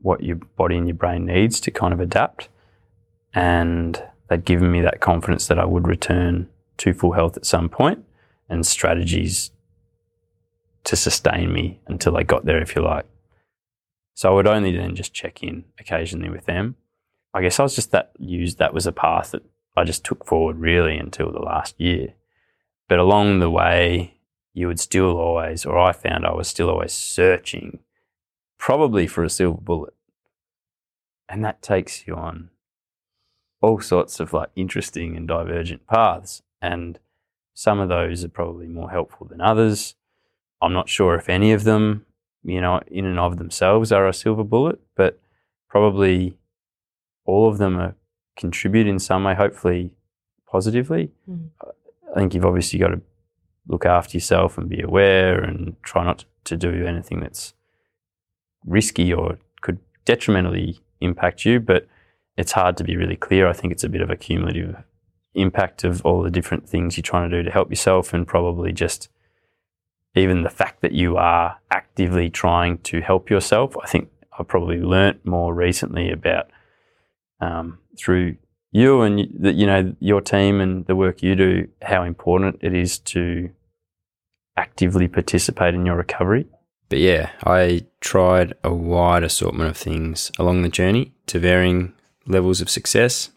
[0.00, 2.48] what your body and your brain needs to kind of adapt.
[3.34, 6.48] And they'd given me that confidence that I would return
[6.78, 8.04] to full health at some point
[8.48, 9.50] and strategies
[10.84, 13.06] to sustain me until I got there, if you like.
[14.14, 16.76] So I would only then just check in occasionally with them.
[17.32, 19.42] I guess I was just that used that was a path that
[19.76, 22.14] I just took forward really until the last year.
[22.88, 24.18] But along the way,
[24.52, 27.78] you would still always, or I found I was still always searching,
[28.58, 29.94] probably for a silver bullet.
[31.28, 32.50] And that takes you on
[33.62, 36.42] all sorts of like interesting and divergent paths.
[36.60, 36.98] And
[37.54, 39.94] some of those are probably more helpful than others.
[40.62, 42.06] I'm not sure if any of them,
[42.42, 45.20] you know, in and of themselves are a silver bullet, but
[45.68, 46.36] probably
[47.24, 47.94] all of them are
[48.36, 49.92] contribute in some way, hopefully
[50.50, 51.10] positively.
[51.28, 51.50] Mm.
[51.62, 53.00] I think you've obviously got to
[53.68, 57.54] look after yourself and be aware and try not to do anything that's
[58.64, 61.60] risky or could detrimentally impact you.
[61.60, 61.86] But
[62.36, 63.46] it's hard to be really clear.
[63.46, 64.82] I think it's a bit of a cumulative
[65.34, 68.72] impact of all the different things you're trying to do to help yourself and probably
[68.72, 69.08] just
[70.14, 73.76] even the fact that you are actively trying to help yourself.
[73.82, 76.50] I think I've probably learnt more recently about
[77.40, 78.36] um, through
[78.72, 82.74] you and that you know your team and the work you do how important it
[82.74, 83.50] is to
[84.56, 86.46] actively participate in your recovery.
[86.88, 91.94] But yeah, I tried a wide assortment of things along the journey to varying
[92.26, 93.30] levels of success,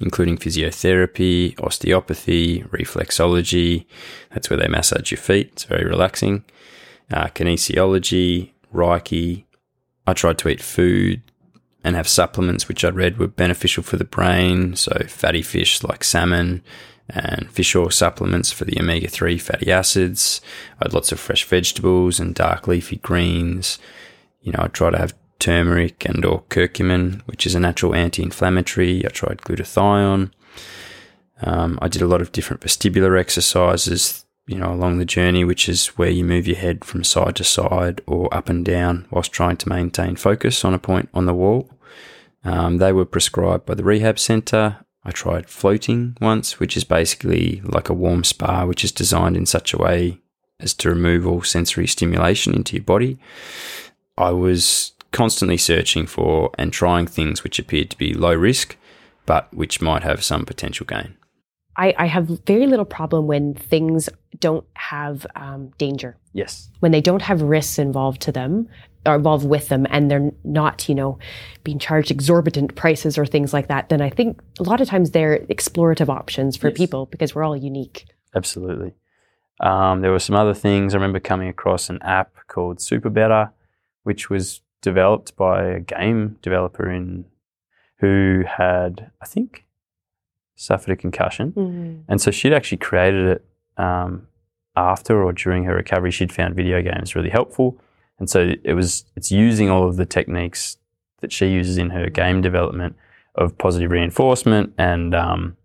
[0.00, 3.86] including physiotherapy, osteopathy, reflexology.
[4.30, 5.50] That's where they massage your feet.
[5.52, 6.44] It's very relaxing.
[7.10, 9.44] Uh, kinesiology, Reiki.
[10.06, 11.22] I tried to eat food
[11.84, 14.76] and have supplements which I read were beneficial for the brain.
[14.76, 16.62] So fatty fish like salmon
[17.08, 20.40] and fish oil supplements for the omega 3 fatty acids.
[20.80, 23.78] I had lots of fresh vegetables and dark leafy greens.
[24.40, 29.04] You know, I try to have turmeric and or curcumin, which is a natural anti-inflammatory.
[29.04, 30.30] I tried glutathione.
[31.42, 35.68] Um, I did a lot of different vestibular exercises, you know, along the journey, which
[35.68, 39.32] is where you move your head from side to side or up and down whilst
[39.32, 41.70] trying to maintain focus on a point on the wall.
[42.44, 44.78] Um, they were prescribed by the rehab centre.
[45.04, 49.46] I tried floating once, which is basically like a warm spa, which is designed in
[49.46, 50.20] such a way
[50.60, 53.18] as to remove all sensory stimulation into your body.
[54.16, 58.76] I was constantly searching for and trying things which appeared to be low risk,
[59.26, 61.16] but which might have some potential gain.
[61.76, 64.08] I, I have very little problem when things
[64.40, 66.16] don't have um, danger.
[66.32, 66.68] Yes.
[66.80, 68.68] when they don't have risks involved to them
[69.06, 71.18] or involved with them and they're not, you know,
[71.64, 75.10] being charged exorbitant prices or things like that, then I think a lot of times
[75.10, 76.76] they're explorative options for Yes.
[76.76, 78.04] people because we're all unique.
[78.36, 78.92] Absolutely.
[79.60, 80.94] Um, there were some other things.
[80.94, 83.50] I remember coming across an app called Super Better,
[84.04, 87.24] which was developed by a game developer in
[88.00, 89.66] who had, I think,
[90.56, 91.52] suffered a concussion,
[92.08, 93.44] and so she'd actually created it
[93.76, 94.28] um,
[94.76, 96.10] after or during her recovery.
[96.10, 97.78] She'd found video games really helpful,
[98.18, 99.04] and so it was.
[99.16, 100.78] It's using all of the techniques
[101.20, 102.96] that she uses in her game development
[103.34, 105.56] of positive reinforcement and um,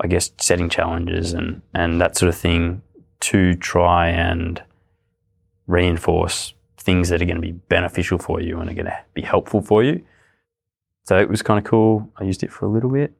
[0.00, 2.82] I guess setting challenges and and that sort of thing
[3.20, 4.62] to try and
[5.66, 9.22] reinforce things that are going to be beneficial for you and are going to be
[9.22, 10.04] helpful for you.
[11.04, 12.10] So it was kind of cool.
[12.16, 13.12] I used it for a little bit.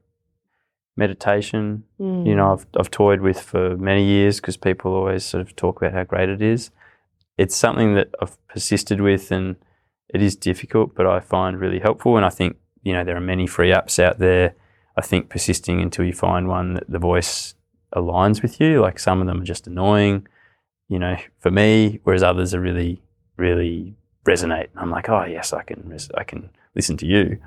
[0.95, 2.53] Meditation, you know, hmm.
[2.53, 6.03] I've I've toyed with for many years because people always sort of talk about how
[6.03, 6.69] great it is.
[7.35, 9.55] It's something that I've persisted with, and
[10.13, 12.15] it is difficult, but I find really helpful.
[12.15, 14.53] And I think you know there are many free apps out there.
[14.95, 17.55] I think persisting until you find one that the voice
[17.95, 18.81] aligns with you.
[18.81, 20.27] Like some of them are just annoying,
[20.89, 23.01] you know, for me, whereas others are really,
[23.37, 24.67] really resonate.
[24.75, 27.37] I'm like, oh yes, I can, res- I can listen to you.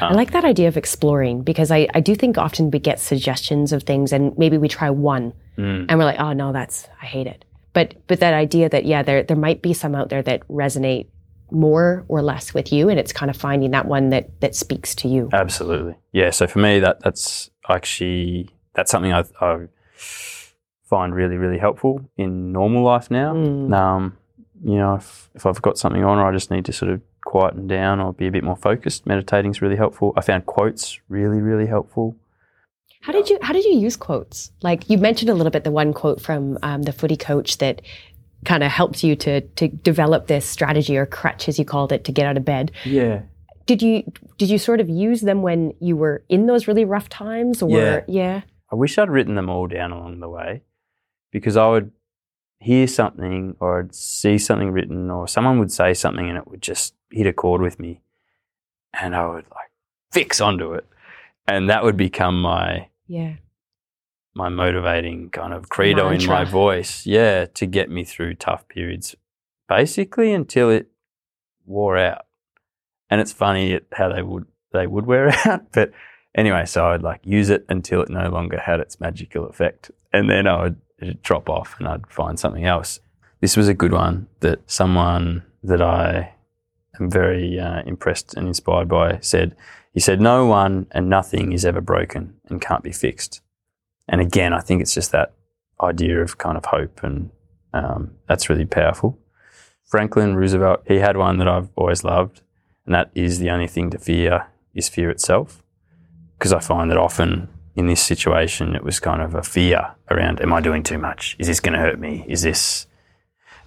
[0.00, 3.72] I like that idea of exploring because I, I do think often we get suggestions
[3.72, 5.86] of things and maybe we try one Mm.
[5.88, 7.44] and we're like, oh no, that's I hate it.
[7.72, 11.08] But but that idea that yeah, there there might be some out there that resonate
[11.50, 14.94] more or less with you, and it's kind of finding that one that that speaks
[14.96, 15.28] to you.
[15.32, 15.96] Absolutely.
[16.12, 16.30] Yeah.
[16.30, 19.66] So for me, that that's actually that's something I, I
[20.84, 23.34] find really really helpful in normal life now.
[23.34, 23.74] Mm.
[23.74, 24.16] Um,
[24.64, 27.00] you know, if, if I've got something on, or I just need to sort of
[27.24, 30.12] quieten down or be a bit more focused, meditating is really helpful.
[30.16, 32.16] I found quotes really really helpful.
[33.02, 34.50] How did you How did you use quotes?
[34.62, 37.82] Like you mentioned a little bit the one quote from um, the footy coach that
[38.44, 42.04] kind of helped you to to develop this strategy or crutch, as you called it,
[42.04, 42.72] to get out of bed.
[42.84, 43.22] Yeah.
[43.66, 47.08] Did you did you sort of use them when you were in those really rough
[47.08, 48.00] times, or Yeah.
[48.08, 48.40] yeah?
[48.72, 50.62] I wish I'd written them all down along the way
[51.30, 51.90] because I would
[52.60, 56.62] hear something or I'd see something written or someone would say something and it would
[56.62, 58.00] just hit a chord with me
[58.92, 59.70] and I would like
[60.12, 60.86] fix onto it.
[61.46, 63.34] And that would become my Yeah.
[64.34, 67.06] my motivating kind of credo in my voice.
[67.06, 69.14] Yeah, to get me through tough periods.
[69.68, 70.88] Basically until it
[71.64, 72.26] wore out.
[73.10, 75.92] And it's funny how they would they would wear out, but
[76.34, 80.28] anyway, so I'd like use it until it no longer had its magical effect, and
[80.28, 83.00] then I would it'd drop off and I'd find something else.
[83.40, 86.34] This was a good one that someone that I
[87.00, 89.56] am very uh, impressed and inspired by said.
[89.92, 93.40] He said, "No one and nothing is ever broken and can't be fixed."
[94.08, 95.34] And again, I think it's just that
[95.80, 97.30] idea of kind of hope, and
[97.72, 99.18] um, that's really powerful.
[99.84, 102.42] Franklin Roosevelt, he had one that I've always loved,
[102.84, 105.62] and that is the only thing to fear is fear itself.
[106.38, 107.48] Because I find that often
[107.78, 111.36] in this situation, it was kind of a fear around, am I doing too much?
[111.38, 112.24] Is this going to hurt me?
[112.26, 112.88] Is this,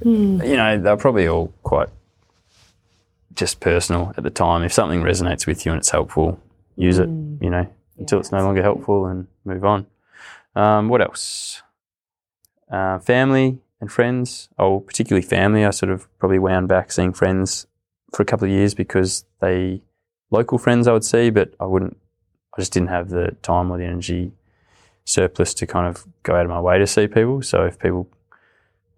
[0.04, 1.88] you know, they're probably all quite
[3.34, 4.64] just personal at the time.
[4.64, 6.42] If something resonates with you and it's helpful,
[6.76, 7.66] use it, you know,
[7.98, 9.88] until it's no longer helpful and move on.
[10.58, 11.62] Um, what else?
[12.70, 14.50] Uh, family and friends.
[14.60, 15.64] Oh, particularly family.
[15.64, 17.66] I sort of probably wound back seeing friends
[18.14, 19.84] for a couple of years because they
[20.32, 21.98] local friends I would see, but I wouldn't.
[22.56, 24.32] I just didn't have the time or the energy
[25.06, 27.42] surplus to kind of go out of my way to see people.
[27.42, 28.10] So if people,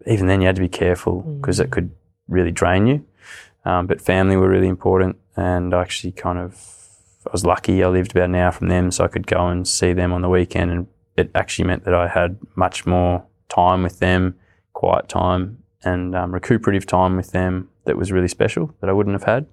[0.06, 1.91] even then, you had to be careful because it could
[2.28, 3.06] really drain you.
[3.66, 6.84] Um, but family were really important, and I actually kind of
[7.26, 7.84] I was lucky.
[7.84, 10.22] I lived about an hour from them, so I could go and see them on
[10.22, 14.36] the weekend, and it actually meant that I had much more time with them,
[14.74, 19.14] quiet time, and um, recuperative time with them that was really special that I wouldn't
[19.14, 19.45] have had.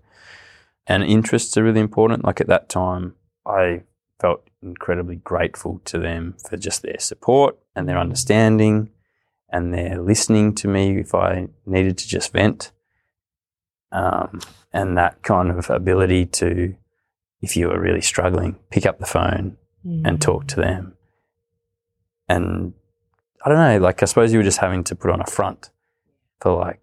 [0.87, 2.25] And interests are really important.
[2.25, 3.15] Like at that time,
[3.47, 3.83] I
[4.21, 8.91] felt incredibly grateful to them for just their support and their understanding
[9.51, 12.73] and their listening to me if I needed to just vent.
[13.93, 14.41] Um,
[14.73, 16.77] and that kind of ability to,
[17.41, 19.57] if you were really struggling, pick up the phone
[20.05, 20.95] and talk to them.
[22.29, 22.75] And
[23.45, 25.71] I don't know, like I suppose you were just having to put on a front
[26.41, 26.81] for like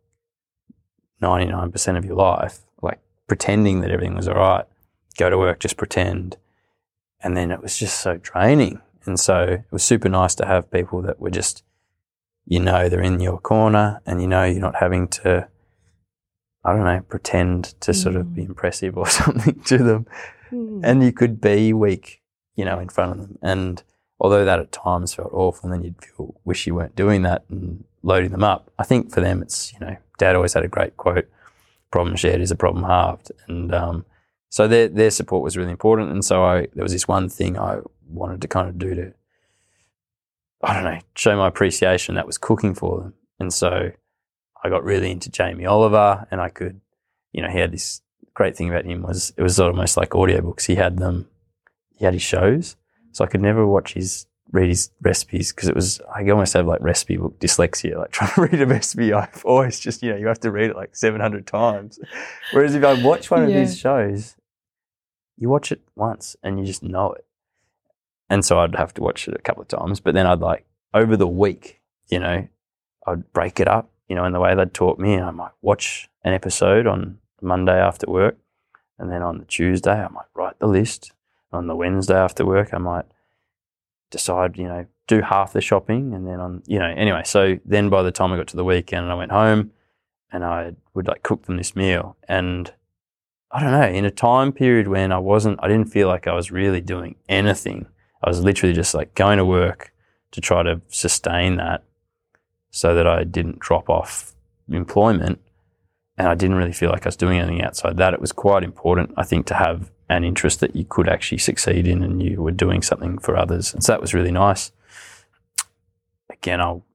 [1.22, 4.66] 99% of your life, like pretending that everything was all right.
[5.18, 6.38] Go to work, just pretend.
[7.28, 8.80] And then it was just so draining.
[9.04, 11.62] And so it was super nice to have people that were just,
[12.46, 15.50] you know, they're in your corner and you know you're not having to,
[16.64, 20.08] I don't know, pretend to sort of be impressive or something to them
[20.52, 22.22] and you could be weak,
[22.56, 23.40] you know, in front of them.
[23.42, 23.84] And
[24.22, 27.44] although that at times felt awful, and then you'd feel wish you weren't doing that
[27.50, 28.72] and loading them up.
[28.80, 31.28] I think for them, it's you know, Dad always had a great quote:
[31.92, 34.06] "Problem shared is a problem halved," and um,
[34.58, 36.10] so their their support was really important.
[36.10, 37.78] And so I there was this one thing I
[38.10, 39.14] wanted to kind of do to
[40.64, 43.14] I don't know show my appreciation that was cooking for them.
[43.40, 43.92] And so
[44.64, 46.82] I got really into Jamie Oliver, and I could,
[47.34, 48.02] you know, he had this
[48.34, 50.66] great thing about him was it was almost like audiobooks.
[50.66, 51.30] He had them,
[51.94, 52.78] he had his shows,
[53.12, 56.66] so I could never watch his read his recipes because it was I almost have
[56.66, 57.98] like recipe book dyslexia.
[57.98, 60.72] Like trying to read a recipe, I've always just you know you have to read
[60.72, 62.00] it like seven hundred times.
[62.54, 64.36] Whereas if I watch one of his shows,
[65.38, 67.26] you watch it once and you just know it.
[68.30, 70.66] And so I'd have to watch it a couple of times, but then I'd like
[70.94, 72.48] over the week, you know,
[73.06, 75.52] I'd break it up, you know, in the way they'd taught me, and I might
[75.62, 78.38] watch an episode on Monday after work,
[79.00, 81.14] and then on the Tuesday I might write the list.
[81.54, 83.06] On the Wednesday after work, I might
[84.12, 87.22] decide, you know, do half the shopping, and then on, you know, anyway.
[87.24, 89.72] So then by the time I got to the weekend, and I went home,
[90.30, 92.74] and I would like cook them this meal, and
[93.52, 96.34] I don't know, in a time period when I wasn't, I didn't feel like I
[96.34, 97.88] was really doing anything.
[98.24, 99.94] I was literally just like going to work
[100.32, 101.84] to try to sustain that
[102.72, 104.36] so that I didn't drop off
[104.70, 105.40] employment.
[106.18, 108.14] And I didn't really feel like I was doing anything outside that.
[108.14, 111.88] It was quite important, I think, to have an interest that you could actually succeed
[111.88, 113.74] in and you were doing something for others.
[113.74, 114.72] And so that was really nice.
[116.30, 116.86] Again, I'll,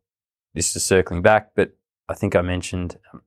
[0.54, 1.74] this is circling back, but
[2.08, 3.22] I think I mentioned um,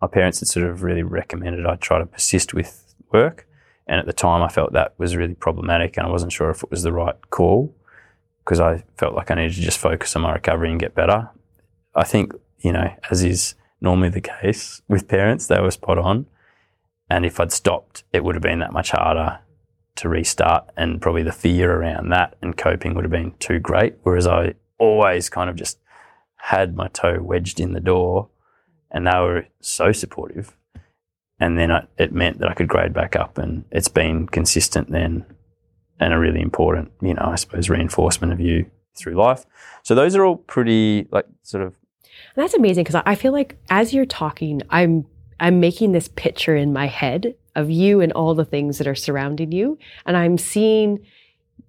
[0.00, 3.46] my parents had sort of really recommended I try to persist with work.
[3.86, 6.62] And at the time, I felt that was really problematic and I wasn't sure if
[6.62, 7.74] it was the right call
[8.44, 11.30] because I felt like I needed to just focus on my recovery and get better.
[11.94, 16.26] I think, you know, as is normally the case with parents, they were spot on.
[17.08, 19.40] And if I'd stopped, it would have been that much harder
[19.96, 20.70] to restart.
[20.76, 23.96] And probably the fear around that and coping would have been too great.
[24.02, 25.78] Whereas I always kind of just
[26.36, 28.28] had my toe wedged in the door
[28.94, 30.56] and they were so supportive.
[31.40, 34.90] And then I, it meant that I could grade back up, and it's been consistent
[34.90, 35.26] then
[36.00, 39.44] and a really important, you know, I suppose, reinforcement of you through life.
[39.82, 41.74] So those are all pretty, like, sort of,
[42.34, 45.06] And that's amazing because I feel like as you're talking, I'm
[45.40, 48.94] I'm making this picture in my head of you and all the things that are
[48.94, 51.04] surrounding you, and I'm seeing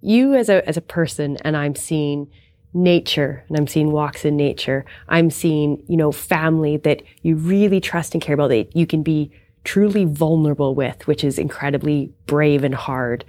[0.00, 2.28] you as a as a person, and I'm seeing
[2.76, 4.84] nature, and I'm seeing walks in nature.
[5.08, 9.02] I'm seeing you know family that you really trust and care about that you can
[9.02, 9.30] be
[9.64, 13.24] truly vulnerable with, which is incredibly brave and hard.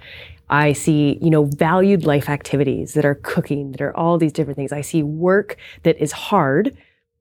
[0.50, 4.56] I see, you know, valued life activities that are cooking, that are all these different
[4.56, 4.72] things.
[4.72, 6.76] I see work that is hard,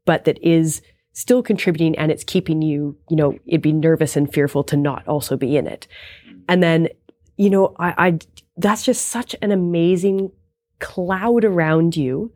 [0.06, 0.82] but that is
[1.14, 5.06] still contributing and it's keeping you, you know, it'd be nervous and fearful to not
[5.08, 5.88] also be in it.
[6.48, 6.88] And then,
[7.38, 8.20] you know, I, I
[8.56, 10.32] that's just such an amazing
[10.80, 12.32] cloud around you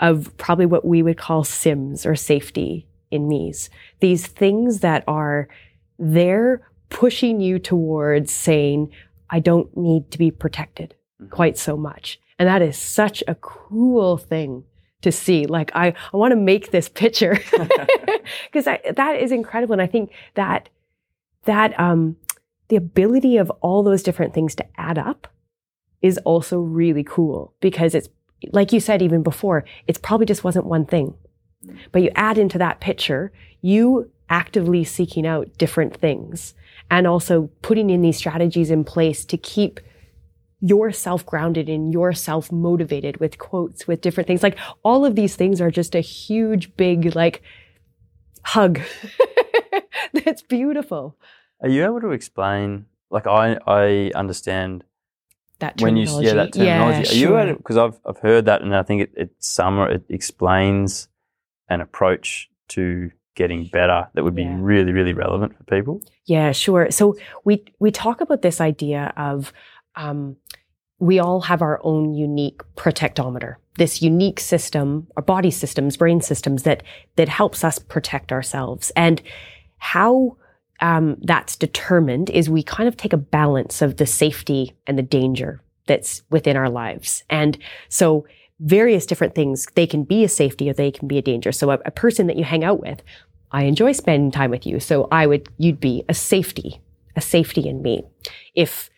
[0.00, 3.70] of probably what we would call sims or safety in me's.
[4.00, 5.48] These things that are
[5.98, 8.90] there pushing you towards saying,
[9.30, 10.94] I don't need to be protected
[11.30, 12.20] quite so much.
[12.38, 14.64] And that is such a cool thing
[15.02, 15.46] to see.
[15.46, 17.38] Like I, I want to make this picture
[18.52, 19.74] because that is incredible.
[19.74, 20.68] And I think that
[21.44, 22.16] that um,
[22.68, 25.28] the ability of all those different things to add up
[26.02, 28.08] is also really cool because it's
[28.52, 31.14] like you said even before, it's probably just wasn't one thing.
[31.64, 31.78] Mm.
[31.92, 36.54] But you add into that picture, you actively seeking out different things
[36.90, 39.80] and also putting in these strategies in place to keep
[40.60, 44.42] yourself grounded and yourself motivated with quotes, with different things.
[44.42, 47.42] Like all of these things are just a huge, big, like
[48.44, 48.80] hug.
[50.24, 51.16] That's beautiful.
[51.60, 54.84] are you able to explain, like, I, I understand
[55.62, 57.08] That when you, yeah, that terminology.
[57.08, 57.40] are you sure.
[57.40, 61.08] able because I've, I've heard that and I think it, it summer, it explains
[61.68, 64.56] an approach to getting better that would be Yeah.
[64.58, 66.02] really, really relevant for people.
[66.26, 66.90] Yeah, sure.
[66.90, 69.52] So we we talk about this idea of
[69.96, 70.36] um,
[70.98, 76.64] we all have our own unique protectometer, this unique system, our body systems, brain systems
[76.64, 76.82] that
[77.16, 78.92] that helps us protect ourselves.
[78.96, 79.22] And
[79.78, 80.36] how
[80.82, 85.02] um, that's determined is we kind of take a balance of the safety and the
[85.02, 87.22] danger that's within our lives.
[87.30, 87.56] And
[87.88, 88.26] so
[88.58, 91.52] various different things, they can be a safety or they can be a danger.
[91.52, 93.00] So a, a person that you hang out with,
[93.52, 94.80] I enjoy spending time with you.
[94.80, 96.80] So I would, you'd be a safety,
[97.16, 98.02] a safety in me.
[98.54, 98.90] If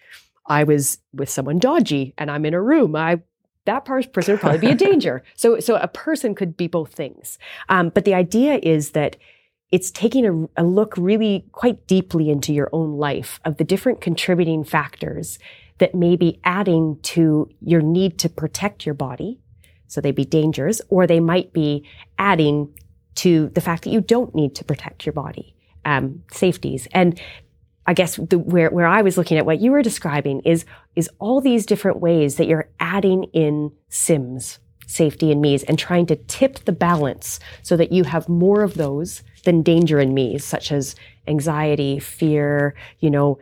[0.46, 3.20] I was with someone dodgy and I'm in a room, I,
[3.66, 5.22] that person would probably be a danger.
[5.36, 7.38] So, so a person could be both things.
[7.68, 9.16] Um, but the idea is that
[9.74, 14.00] it's taking a, a look really quite deeply into your own life of the different
[14.00, 15.36] contributing factors
[15.78, 19.40] that may be adding to your need to protect your body,
[19.88, 21.84] So they'd be dangers, or they might be
[22.20, 22.72] adding
[23.16, 26.86] to the fact that you don't need to protect your body, um, safeties.
[26.92, 27.20] And
[27.84, 30.64] I guess the, where, where I was looking at what you were describing is,
[30.94, 36.06] is all these different ways that you're adding in SIMS, safety and me's, and trying
[36.06, 40.38] to tip the balance so that you have more of those than danger in me,
[40.38, 40.96] such as
[41.26, 43.38] anxiety, fear, you know,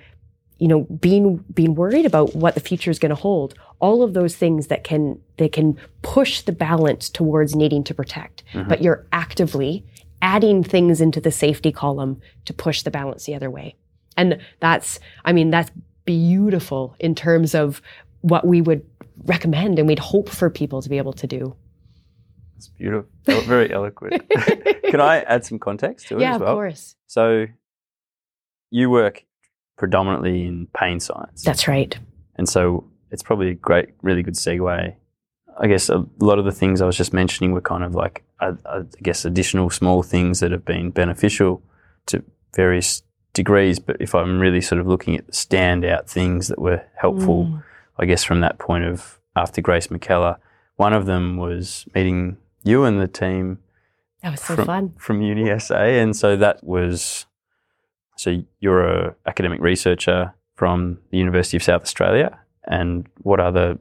[0.59, 3.55] you know, being being worried about what the future is going to hold.
[3.81, 8.45] All of those things that can they can push the balance towards needing to protect,
[8.53, 8.69] mm-hmm.
[8.69, 9.85] but you're actively
[10.23, 13.74] adding things into the safety column to push the balance the other way.
[14.16, 15.70] And that's, I mean, that's
[16.05, 17.83] beautiful in terms of
[18.20, 18.87] what we would
[19.24, 21.57] recommend and we'd hope for people to be able to do.
[22.62, 23.10] It's beautiful.
[23.43, 24.28] Very eloquent.
[24.84, 26.48] Can I add some context to it yeah, as well?
[26.48, 26.97] Yeah, of course.
[27.09, 27.47] So
[28.70, 29.24] you work
[29.76, 31.43] predominantly in pain science.
[31.43, 31.98] That's right.
[32.36, 34.94] And so it's probably a great, really good segue.
[35.59, 38.22] I guess a lot of the things I was just mentioning were kind of like,
[38.40, 41.62] I, I guess, additional small things that have been beneficial
[42.06, 42.22] to
[42.55, 43.02] various
[43.34, 43.80] degrees.
[43.80, 47.64] But if I'm really sort of looking at the standout things that were helpful, mm.
[47.98, 50.36] I guess, from that point of after Grace McKellar,
[50.76, 53.59] one of them was meeting you and the team.
[54.22, 54.94] That was so from, fun.
[54.98, 56.02] From UniSA.
[56.02, 57.26] And so that was
[58.16, 63.78] so you're a academic researcher from the University of South Australia, and what other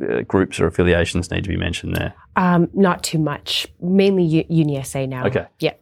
[0.00, 2.14] uh, groups or affiliations need to be mentioned there?
[2.36, 3.66] Um, not too much.
[3.80, 5.26] Mainly U- UniSA now.
[5.26, 5.46] Okay.
[5.58, 5.74] Yeah.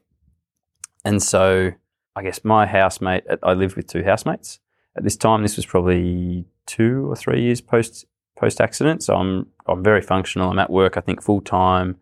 [1.04, 1.72] And so
[2.16, 4.60] I guess my housemate, I lived with two housemates
[4.96, 5.42] at this time.
[5.42, 8.06] This was probably two or three years post
[8.36, 9.02] post accident.
[9.02, 10.50] So I'm I'm very functional.
[10.50, 10.96] I'm at work.
[10.96, 11.96] I think full time,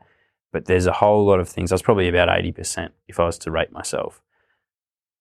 [0.53, 1.73] but there's a whole lot of things.
[1.73, 4.23] I was probably about eighty percent if I was to rate myself.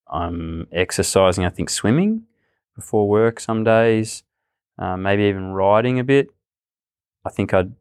[0.07, 2.23] I'm exercising, I think swimming
[2.75, 4.23] before work some days,
[4.77, 6.29] uh, maybe even riding a bit.
[7.25, 7.73] I think I'd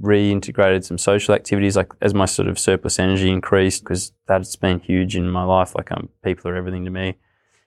[0.00, 4.78] reintegrated some social activities like as my sort of surplus energy increased because that's been
[4.80, 5.74] huge in my life.
[5.74, 7.16] Like um, people are everything to me.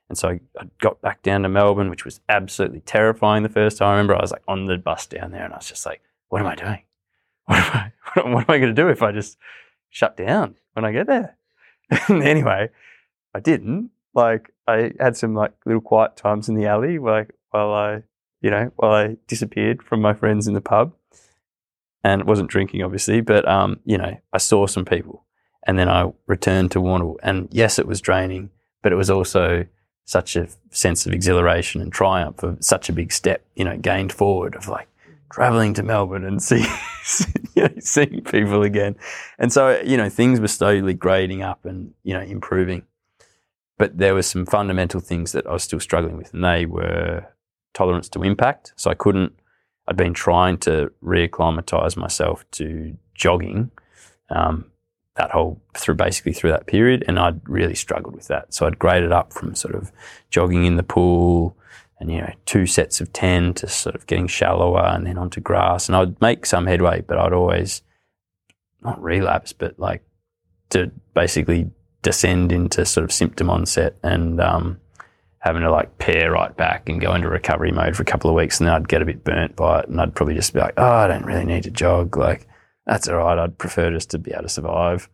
[0.09, 3.77] And so I, I, got back down to Melbourne, which was absolutely terrifying the first
[3.77, 3.89] time.
[3.89, 6.01] I remember I was like on the bus down there and I was just like,
[6.29, 6.81] what am I doing?
[7.49, 9.37] What am I, what am I going to do if I just
[9.89, 11.35] shut down when I get there?
[12.09, 12.69] anyway,
[13.33, 13.89] I didn't.
[14.13, 18.03] Like I had some like little quiet times in the alley, like while I,
[18.41, 20.93] you know, while I disappeared from my friends in the pub,
[22.03, 25.25] and wasn't drinking obviously, but um, you know, I saw some people,
[25.65, 28.51] and then I returned to Warrnambool, and yes, it was draining,
[28.83, 29.65] but it was also
[30.05, 34.11] such a sense of exhilaration and triumph of such a big step, you know, gained
[34.11, 34.87] forward of like
[35.31, 36.65] traveling to Melbourne and see,
[37.55, 38.95] you know, seeing people again.
[39.37, 42.83] And so, you know, things were slowly grading up and, you know, improving.
[43.77, 47.25] But there were some fundamental things that I was still struggling with, and they were
[47.73, 48.73] tolerance to impact.
[48.75, 49.33] So I couldn't,
[49.87, 53.71] I'd been trying to reacclimatize myself to jogging
[54.29, 54.65] um,
[55.15, 58.53] that whole, through basically through that period, and I'd really struggled with that.
[58.53, 59.91] So I'd graded up from sort of
[60.29, 61.57] jogging in the pool
[61.99, 65.41] and, you know, two sets of 10 to sort of getting shallower and then onto
[65.41, 65.87] grass.
[65.87, 67.81] And I'd make some headway, but I'd always,
[68.81, 70.03] not relapse, but like
[70.69, 71.69] to basically
[72.01, 74.79] descend into sort of symptom onset and um,
[75.39, 78.35] having to like pare right back and go into recovery mode for a couple of
[78.35, 78.59] weeks.
[78.59, 80.75] And then I'd get a bit burnt by it and I'd probably just be like,
[80.77, 82.15] oh, I don't really need to jog.
[82.15, 82.47] Like,
[82.85, 83.37] that's all right.
[83.37, 85.09] I'd prefer just to be able to survive.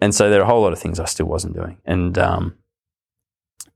[0.00, 1.78] And so there are a whole lot of things I still wasn't doing.
[1.84, 2.54] And um,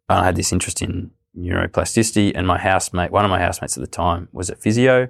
[0.09, 2.33] I had this interest in neuroplasticity.
[2.35, 5.09] And my housemate, one of my housemates at the time, was a physio.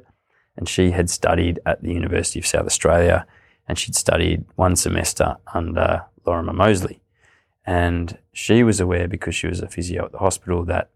[0.57, 3.27] And she had studied at the University of South Australia.
[3.69, 7.01] And she'd studied one semester under Lorimer Moseley.
[7.65, 10.90] And she was aware because she was a physio at the hospital that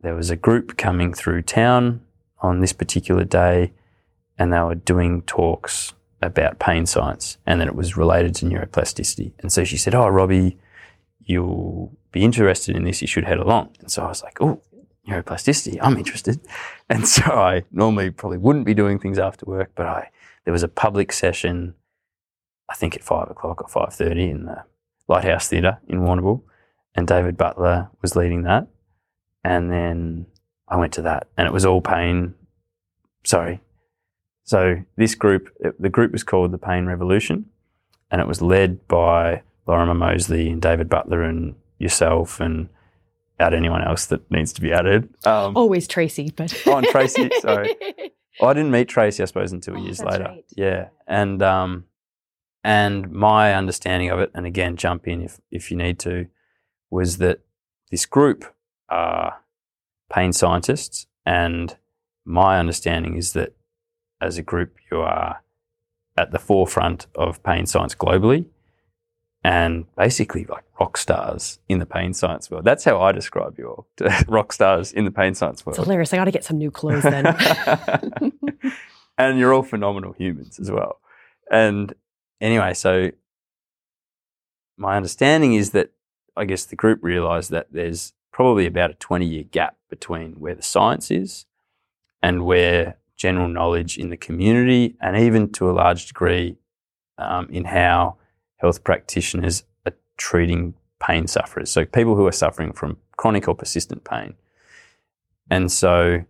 [0.00, 2.00] there was a group coming through town
[2.40, 3.72] on this particular day
[4.38, 5.92] and they were doing talks
[6.22, 9.32] about pain science and that it was related to neuroplasticity.
[9.40, 10.58] And so she said, Oh, Robbie,
[11.24, 13.00] you'll be interested in this.
[13.02, 13.76] You should head along.
[13.80, 14.62] And so I was like, Oh,
[15.08, 16.40] neuroplasticity, I'm interested.
[16.90, 20.10] And so I normally probably wouldn't be doing things after work, but I
[20.44, 21.74] there was a public session,
[22.70, 24.64] I think at five o'clock or five thirty in the
[25.06, 26.42] Lighthouse Theatre in Warrnambool,
[26.94, 28.66] and David Butler was leading that.
[29.44, 30.26] And then
[30.66, 32.34] I went to that, and it was all pain.
[33.24, 33.60] Sorry.
[34.44, 37.50] So this group, the group was called the Pain Revolution,
[38.10, 42.68] and it was led by Lorimer Moseley and David Butler and yourself and
[43.40, 45.08] add anyone else that needs to be added.
[45.24, 47.30] Um, Always Tracy, but oh, and Tracy.
[47.40, 47.74] Sorry,
[48.40, 50.24] oh, I didn't meet Tracy, I suppose, until oh, years later.
[50.24, 50.44] Right.
[50.56, 51.84] Yeah, and um,
[52.64, 56.26] and my understanding of it, and again, jump in if, if you need to,
[56.90, 57.40] was that
[57.90, 58.44] this group
[58.88, 59.40] are
[60.12, 61.06] pain scientists.
[61.24, 61.76] And
[62.24, 63.54] my understanding is that
[64.20, 65.42] as a group, you are
[66.16, 68.46] at the forefront of pain science globally
[69.48, 72.66] and basically like rock stars in the pain science world.
[72.66, 73.86] That's how I describe you all
[74.28, 75.78] rock stars in the pain science world.
[75.78, 76.12] It's hilarious.
[76.12, 77.24] I got to get some new clothes then.
[79.18, 81.00] and you're all phenomenal humans as well.
[81.50, 81.94] And
[82.42, 83.10] anyway, so
[84.76, 85.92] my understanding is that
[86.36, 90.56] I guess the group realized that there's probably about a 20 year gap between where
[90.56, 91.46] the science is
[92.22, 96.58] and where general knowledge in the community, and even to a large degree
[97.16, 98.17] um, in how
[98.58, 101.70] health practitioners are treating pain sufferers.
[101.70, 104.34] So, people who are suffering from chronic or persistent pain.
[105.50, 106.24] And so,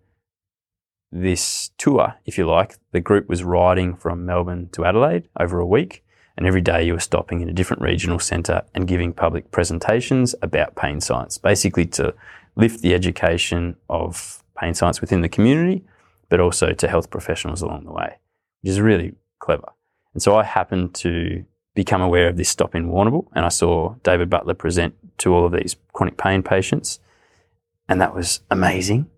[1.11, 5.67] this tour, if you like, the group was riding from Melbourne to Adelaide over a
[5.67, 6.05] week.
[6.37, 10.37] And every day you were stopping in a different regional centre and giving public presentations
[10.41, 12.15] about pain science, basically to
[12.55, 15.85] lift the education of pain science within the community,
[16.29, 18.19] but also to health professionals along the way,
[18.63, 19.73] which is really clever.
[20.15, 21.45] And so I happened to
[21.79, 25.47] become aware of this stop in Warrnambool and I saw David Butler present to all
[25.47, 26.99] of these chronic pain patients.
[27.89, 29.09] And that was amazing.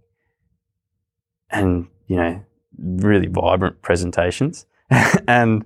[1.48, 2.44] And, you know,
[2.78, 4.66] really vibrant presentations.
[5.26, 5.64] and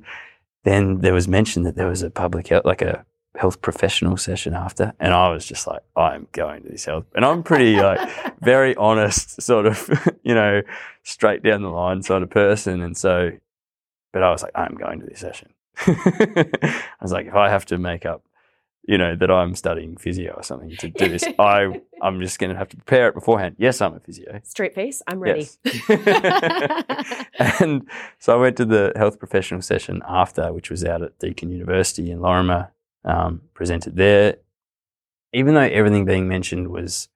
[0.63, 3.05] then there was mention that there was a public health, like a
[3.35, 7.25] health professional session after, and I was just like, I'm going to this health, and
[7.25, 8.09] I'm pretty like
[8.41, 9.91] very honest, sort of,
[10.23, 10.63] you know,
[11.03, 13.33] straight down the line sort of person, and so,
[14.13, 15.54] but I was like, I'm going to this session.
[15.87, 18.25] I was like, if I have to make up
[18.87, 21.25] you know, that I'm studying physio or something to do this.
[21.39, 23.57] I I'm just going to have to prepare it beforehand.
[23.59, 24.41] Yes, I'm a physio.
[24.45, 25.03] Straight face.
[25.07, 25.49] I'm ready.
[25.65, 27.25] Yes.
[27.61, 27.89] and
[28.19, 32.11] so I went to the health professional session after, which was out at Deakin University
[32.11, 32.73] in Lorimer.
[33.07, 34.37] Um, presented there.
[35.35, 37.09] Even though everything being mentioned was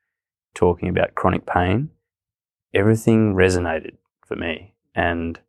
[0.55, 1.89] talking about chronic pain,
[2.75, 5.41] everything resonated for me, and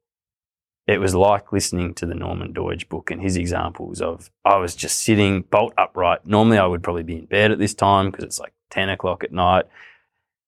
[0.90, 4.76] it was like listening to the Norman Doidge book and his examples of I was
[4.76, 6.26] just sitting bolt upright.
[6.26, 9.24] Normally, I would probably be in bed at this time because it's like 10 o'clock
[9.24, 9.66] at night.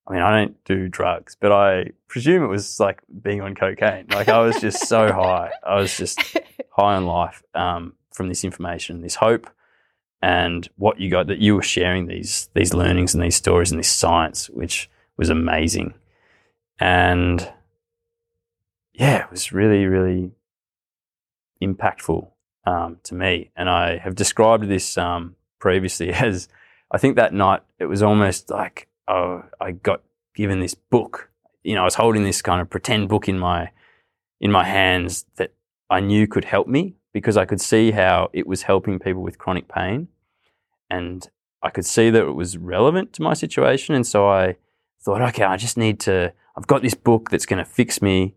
[0.08, 4.08] I mean, I don't do drugs, but I presume it was like being on cocaine.
[4.10, 5.52] Like I was just so high.
[5.64, 6.20] I was just
[6.72, 9.48] high on life um, from this information, this hope,
[10.24, 13.80] and what you got that you were sharing these these learnings and these stories and
[13.80, 15.94] this science, which was amazing.
[16.80, 17.48] And
[18.94, 20.32] yeah, it was really, really
[21.62, 22.30] impactful
[22.66, 23.52] um, to me.
[23.56, 26.48] And I have described this um, previously as
[26.92, 30.02] I think that night it was almost like oh, I got
[30.36, 31.30] given this book.
[31.64, 33.72] You know, I was holding this kind of pretend book in my
[34.40, 35.54] in my hands that
[35.90, 39.38] I knew could help me because I could see how it was helping people with
[39.38, 40.08] chronic pain,
[40.90, 41.30] and
[41.62, 43.94] I could see that it was relevant to my situation.
[43.94, 44.58] And so I
[45.02, 46.34] thought, okay, I just need to.
[46.58, 48.36] I've got this book that's going to fix me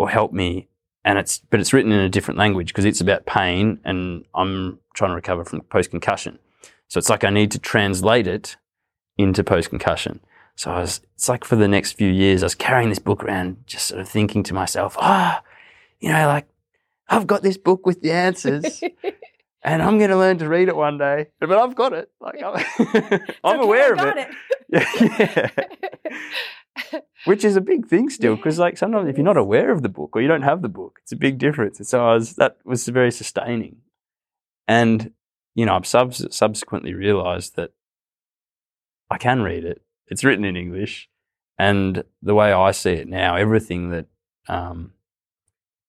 [0.00, 0.66] or help me
[1.04, 4.78] and it's but it's written in a different language because it's about pain and I'm
[4.94, 6.38] trying to recover from post concussion.
[6.88, 8.56] So it's like I need to translate it
[9.18, 10.20] into post concussion.
[10.56, 13.22] So I was, it's like for the next few years, I was carrying this book
[13.22, 15.48] around, just sort of thinking to myself, ah, oh,
[16.00, 16.48] you know, like
[17.06, 18.82] I've got this book with the answers.
[19.62, 22.10] and I'm going to learn to read it one day, but I've got it.
[22.20, 24.28] Like I'm, I'm aware of it.
[24.70, 25.52] it.
[25.52, 26.16] yeah.
[27.24, 29.88] which is a big thing still because like sometimes if you're not aware of the
[29.88, 31.78] book or you don't have the book it's a big difference.
[31.78, 33.76] And so i was that was very sustaining.
[34.68, 35.12] And
[35.54, 37.72] you know i've sub- subsequently realized that
[39.10, 39.82] i can read it.
[40.08, 41.08] It's written in english.
[41.58, 44.06] And the way i see it now everything that
[44.48, 44.92] um,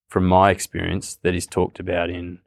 [0.09, 2.39] from my experience that is talked about in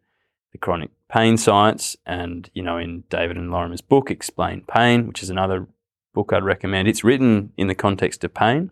[0.53, 5.23] the chronic pain science and you know in david and lorimer's book explain pain which
[5.23, 5.67] is another
[6.15, 6.89] book I'd recommend.
[6.89, 8.71] It's written in the context of pain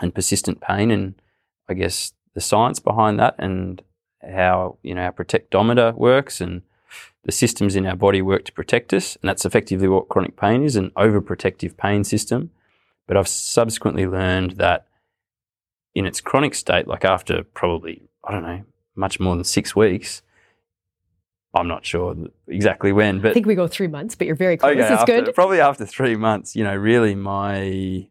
[0.00, 1.14] and persistent pain, and
[1.68, 3.82] I guess the science behind that, and
[4.22, 6.62] how you know our protectometer works, and
[7.24, 10.62] the systems in our body work to protect us, and that's effectively what chronic pain
[10.62, 12.50] is an overprotective pain system.
[13.06, 14.86] But I've subsequently learned that
[15.94, 18.64] in its chronic state, like after probably I don't know
[18.94, 20.22] much more than six weeks,
[21.56, 22.14] I'm not sure
[22.48, 24.72] exactly when, but I think we go three months, but you're very close.
[24.72, 25.34] Okay, it's after, good.
[25.34, 28.08] Probably after three months, you know, really my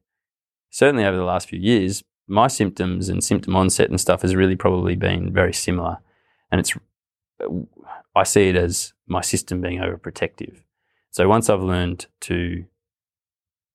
[0.70, 4.56] certainly over the last few years, my symptoms and symptom onset and stuff has really
[4.56, 6.00] probably been very similar,
[6.52, 6.74] and it's
[8.16, 10.62] I see it as my system being overprotective.
[11.12, 12.66] So once I've learned to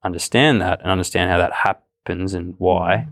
[0.05, 3.09] understand that and understand how that happens and why,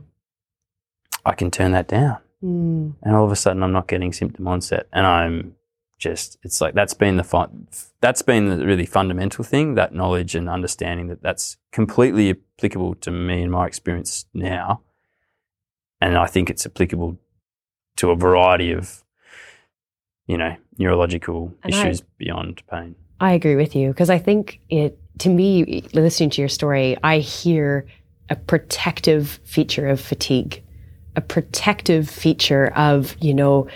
[1.25, 2.19] I can turn that down.
[2.43, 2.95] Mm.
[3.03, 5.55] And all of a sudden, I'm not getting symptom onset, and I'm
[5.99, 7.69] just it's like that's been the fun,
[8.01, 13.11] that's been the really fundamental thing that knowledge and understanding that that's completely applicable to
[13.11, 14.81] me and my experience now
[16.01, 17.19] and i think it's applicable
[17.97, 19.03] to a variety of
[20.29, 22.95] you know, neurological And I- issues beyond pain.
[23.21, 27.19] I agree with you because I think it, to me, listening to your story, I
[27.19, 27.85] hear
[28.31, 30.63] a protective feature of fatigue,
[31.17, 33.67] a protective feature of, you know,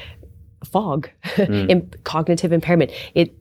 [0.66, 1.08] fog,
[1.38, 2.90] im- cognitive impairment.
[3.14, 3.34] It,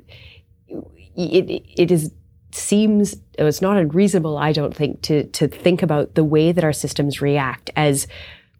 [1.15, 2.11] it, it is
[2.53, 6.73] seems it's not unreasonable, I don't think, to to think about the way that our
[6.73, 8.07] systems react as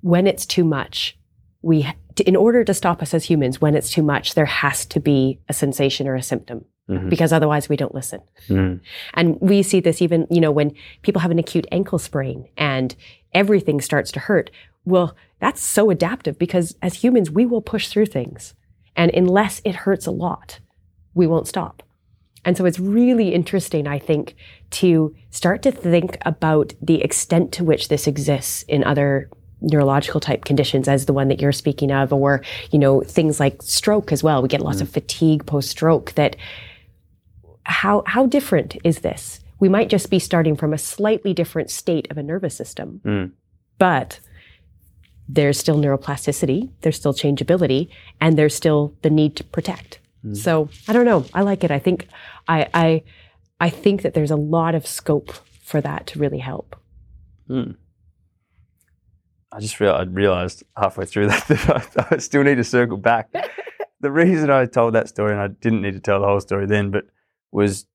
[0.01, 1.17] when it's too much.
[1.63, 4.85] We, to, in order to stop us as humans, when it's too much, there has
[4.87, 7.09] to be a sensation or a symptom Mhm.
[7.09, 8.19] because otherwise we don't listen.
[8.49, 8.79] Mm.
[9.13, 10.73] And we see this even, you know, when
[11.03, 12.95] people have an acute ankle sprain and
[13.33, 14.49] everything starts to hurt.
[14.85, 18.53] Well, that's so adaptive because as humans, we will push through things.
[18.95, 20.59] And unless it hurts a lot,
[21.13, 21.83] we won't stop.
[22.43, 24.35] And so it's really interesting, I think,
[24.71, 29.29] to start to think about the extent to which this exists in other
[29.61, 32.41] neurological type conditions as the one that you're speaking of, or,
[32.71, 34.41] you know, things like stroke as well.
[34.41, 36.35] We get lots of fatigue post stroke that
[37.63, 39.39] how how different is this?
[39.59, 43.31] We might just be starting from a slightly different state of a nervous system, Mm.
[43.77, 44.19] but
[45.33, 47.89] there's still neuroplasticity, there's still changeability,
[48.19, 49.99] and there's still the need to protect.
[50.33, 51.25] So I don't know.
[51.33, 51.71] I like it.
[51.71, 52.07] I think
[52.47, 53.03] I I
[53.59, 55.31] I think that there's a lot of scope
[55.63, 56.75] for that to really help.
[57.49, 57.75] Mm.
[59.51, 62.97] I just real I realized halfway through that that I, I still need to circle
[62.97, 63.29] back.
[63.99, 66.67] the reason I told that story, and I didn't need to tell the whole story
[66.67, 67.05] then, but
[67.51, 67.87] was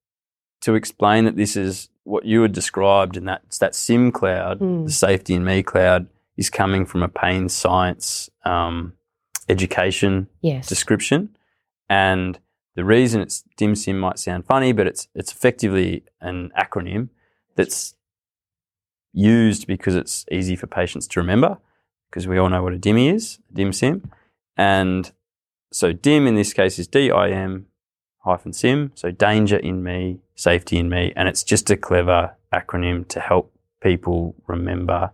[0.61, 4.85] to explain that this is what you had described, and that's that sim cloud, Mm.
[4.85, 6.07] the safety in me cloud,
[6.37, 8.93] is coming from a pain science um,
[9.49, 10.67] education Yes.
[10.67, 11.35] description.
[11.89, 12.39] And
[12.75, 17.09] the reason it's DIMSIM might sound funny, but it's it's effectively an acronym
[17.55, 17.95] that's
[19.13, 21.57] used because it's easy for patients to remember,
[22.09, 24.03] because we all know what a DIMI is, DIMSIM.
[24.55, 25.11] And
[25.71, 27.65] so DIM in this case is D-I-M
[28.19, 33.07] hyphen SIM, so danger in me, safety in me, and it's just a clever acronym
[33.07, 35.11] to help people remember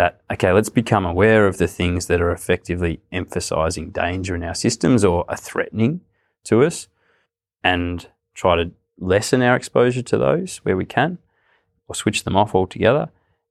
[0.00, 4.54] that, okay, let's become aware of the things that are effectively emphasizing danger in our
[4.54, 6.00] systems or are threatening
[6.42, 6.88] to us
[7.62, 11.18] and try to lessen our exposure to those where we can
[11.86, 13.10] or switch them off altogether.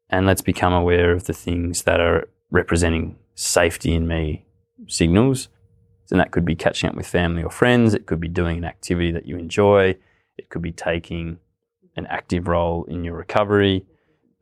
[0.10, 4.48] And let's become aware of the things that are representing safety in me
[4.88, 5.50] signals.
[6.10, 7.94] And that could be catching up with family or friends.
[7.94, 9.98] It could be doing an activity that you enjoy.
[10.36, 11.38] It could be taking
[11.96, 13.86] an active role in your recovery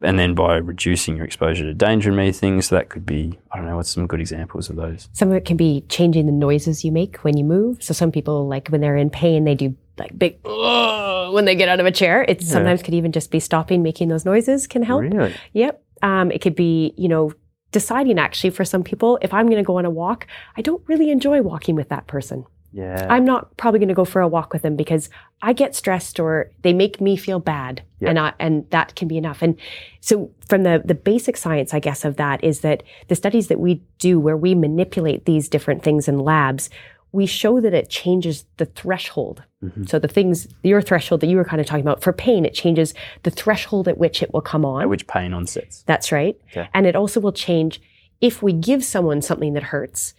[0.02, 3.58] and then by reducing your exposure to danger and me things, that could be, I
[3.58, 5.10] don't know, what's some good examples of those?
[5.14, 7.82] Some of it can be changing the noises you make when you move.
[7.82, 11.70] So some people, like when they're in pain, they do like big when they get
[11.70, 12.24] out of a chair.
[12.28, 15.02] It sometimes could even just be stopping making those noises can help.
[15.02, 15.36] Really?
[15.54, 15.84] Yep.
[16.04, 17.32] Um, it could be, you know,
[17.72, 20.84] deciding actually for some people, if I'm going to go on a walk, I don't
[20.88, 22.46] really enjoy walking with that person.
[22.78, 23.08] Yeah.
[23.10, 25.10] I'm not probably going to go for a walk with them because
[25.42, 28.10] I get stressed or they make me feel bad, Yeah.
[28.10, 29.42] and I, and that can be enough.
[29.42, 29.56] And
[30.00, 33.60] so, from the the basic science, I guess, of that is that the studies that
[33.60, 36.70] we do where we manipulate these different things in labs,
[37.12, 39.42] we show that it changes the threshold.
[39.64, 39.90] Mhm.
[39.90, 42.54] So the things your threshold that you were kind of talking about for pain, it
[42.54, 42.94] changes
[43.24, 44.82] the threshold at which it will come on.
[44.84, 45.84] At which pain onsets.
[45.88, 46.38] That's right.
[46.52, 46.68] Okay.
[46.76, 47.82] And it also will change
[48.22, 50.14] if we give someone something that hurts,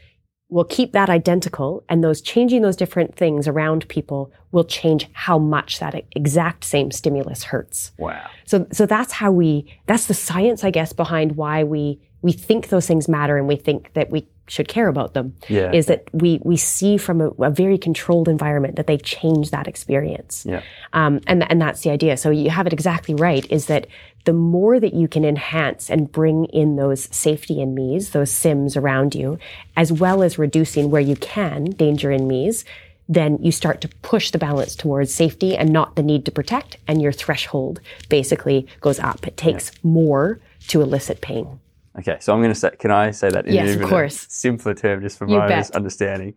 [0.51, 5.39] we'll keep that identical and those changing those different things around people will change how
[5.39, 7.93] much that exact same stimulus hurts.
[7.99, 8.27] Wow.
[8.47, 12.69] So so that's how we that's the science I guess behind why we we think
[12.69, 15.71] those things matter and we think that we should care about them Yeah.
[15.73, 19.69] is that we we see from a, a very controlled environment that they change that
[19.69, 20.47] experience.
[20.49, 20.63] Yeah.
[20.95, 22.17] Um, and and that's the idea.
[22.17, 23.47] So you have it exactly right.
[23.53, 23.87] Is that
[24.29, 28.77] the more that you can enhance and bring in those safety in me's, those sims
[28.77, 29.39] around you,
[29.75, 32.63] as well as reducing where you can danger in me's,
[33.09, 36.77] then you start to push the balance towards safety and not the need to protect,
[36.87, 37.81] and your threshold
[38.11, 39.27] basically goes up.
[39.27, 41.59] It takes more to elicit pain.
[41.99, 44.27] Okay, so I'm going to say, can I say that in Yes, of course.
[44.29, 46.35] simpler term, just for You my understanding?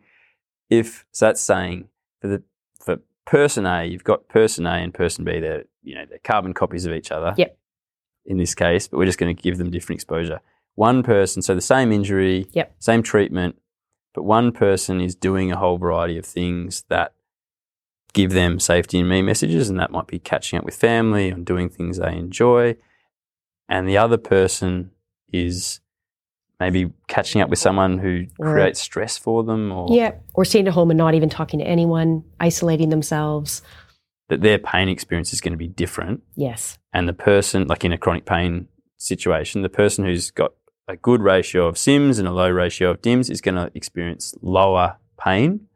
[0.70, 1.90] If so, that's saying
[2.22, 2.44] for the
[2.80, 5.42] for person A, you've got person A and person B.
[5.42, 7.34] They're you know they're carbon copies of each other.
[7.38, 7.58] Yep.
[8.26, 10.40] In this case, but we're just going to give them different exposure.
[10.76, 12.76] One person, so the same injury, Yep.
[12.80, 13.56] same treatment,
[14.14, 17.14] but one person is doing a whole variety of things that
[18.14, 21.46] give them safety in me messages, and that might be catching up with family and
[21.46, 22.76] doing things they enjoy.
[23.68, 24.92] And the other person
[25.34, 25.80] is
[26.60, 30.12] maybe catching up with someone who Or- creates stress for them or Yeah.
[30.36, 33.64] Or staying at home and not even talking to anyone, isolating themselves.
[34.32, 36.24] That their pain experience is going to be different.
[36.36, 36.80] Yes.
[36.94, 38.68] And the person, like in a chronic pain
[38.98, 40.54] situation, the person who's got
[40.88, 44.34] a good ratio of SIMS and a low ratio of DIMS is going to experience
[44.42, 45.68] lower pain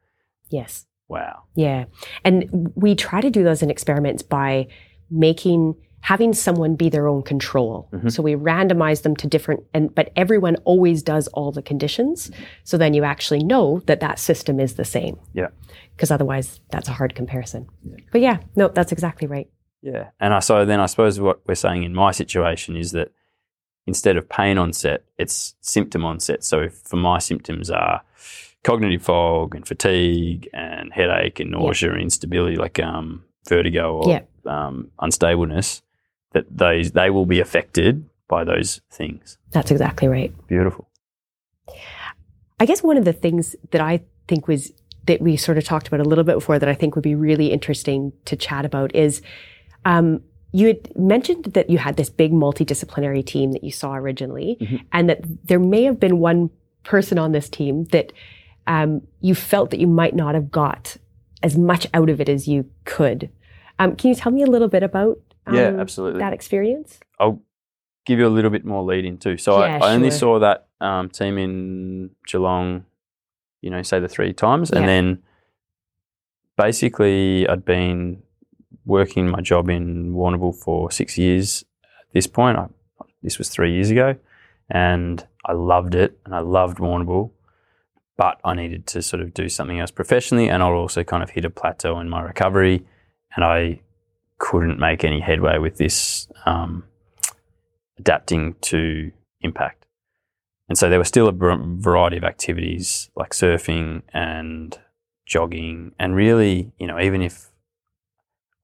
[0.49, 0.85] Yes.
[1.07, 1.43] Wow.
[1.55, 1.85] Yeah.
[2.23, 4.67] And we try to do those in experiments by
[5.09, 7.87] making having someone be their own control.
[7.91, 8.11] Mhm.
[8.11, 12.29] So we randomize them to different and but everyone always does all the conditions.
[12.63, 15.17] So then you actually know that that system is the same.
[15.33, 15.47] Yeah.
[15.95, 17.67] Because otherwise that's a hard comparison.
[18.11, 19.47] But yeah, no, that's exactly right.
[19.81, 20.09] Yeah.
[20.19, 23.11] And I so then I suppose what we're saying in my situation is that
[23.87, 26.43] instead of pain onset, it's symptom onset.
[26.43, 28.01] So if for my symptoms are
[28.63, 34.21] cognitive fog and fatigue and headache and nausea and instability, like um, vertigo or Yeah.
[34.45, 35.81] um, unstableness,
[36.35, 39.37] that those they will be affected by those things.
[39.51, 40.31] That's exactly right.
[40.47, 40.89] Beautiful.
[42.59, 44.71] I guess one of the things that I think was
[45.05, 47.15] that we sort of talked about a little bit before that I think would be
[47.15, 49.21] really interesting to chat about is
[49.85, 50.21] um,
[50.51, 54.81] you had mentioned that you had this big multidisciplinary team that you saw originally, Mhm.
[54.91, 56.49] and that there may have been one
[56.83, 58.11] person on this team that
[58.67, 60.97] um, you felt that you might not have got
[61.43, 63.29] as much out of it as you could.
[63.77, 66.19] Um, can you tell me a little bit about um, yeah, absolutely.
[66.19, 66.99] that experience?
[67.19, 67.41] I'll
[68.05, 69.37] give you a little bit more lead in too.
[69.37, 72.85] So Yeah, I, I only saw that um, team in Geelong,
[73.61, 74.69] you know, say the three times.
[74.71, 74.79] Yeah.
[74.79, 75.23] And then
[76.57, 78.21] basically I'd been
[78.85, 82.57] working my job in Warrnambool for six years at this point.
[82.57, 82.67] I,
[83.23, 84.15] this was three years ago.
[84.69, 87.31] And I loved it and I loved Warrnambool.
[88.17, 90.47] But I needed to sort of do something else professionally.
[90.47, 92.85] And I also kind of hit a plateau in my recovery.
[93.35, 93.81] And I
[94.37, 96.83] couldn't make any headway with this um,
[97.97, 99.85] adapting to impact.
[100.67, 104.77] And so there were still a var- variety of activities like surfing and
[105.25, 105.93] jogging.
[105.99, 107.51] And really, you know, even if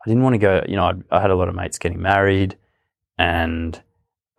[0.06, 2.02] I didn't want to go, you know, I'd, I had a lot of mates getting
[2.02, 2.58] married
[3.18, 3.82] and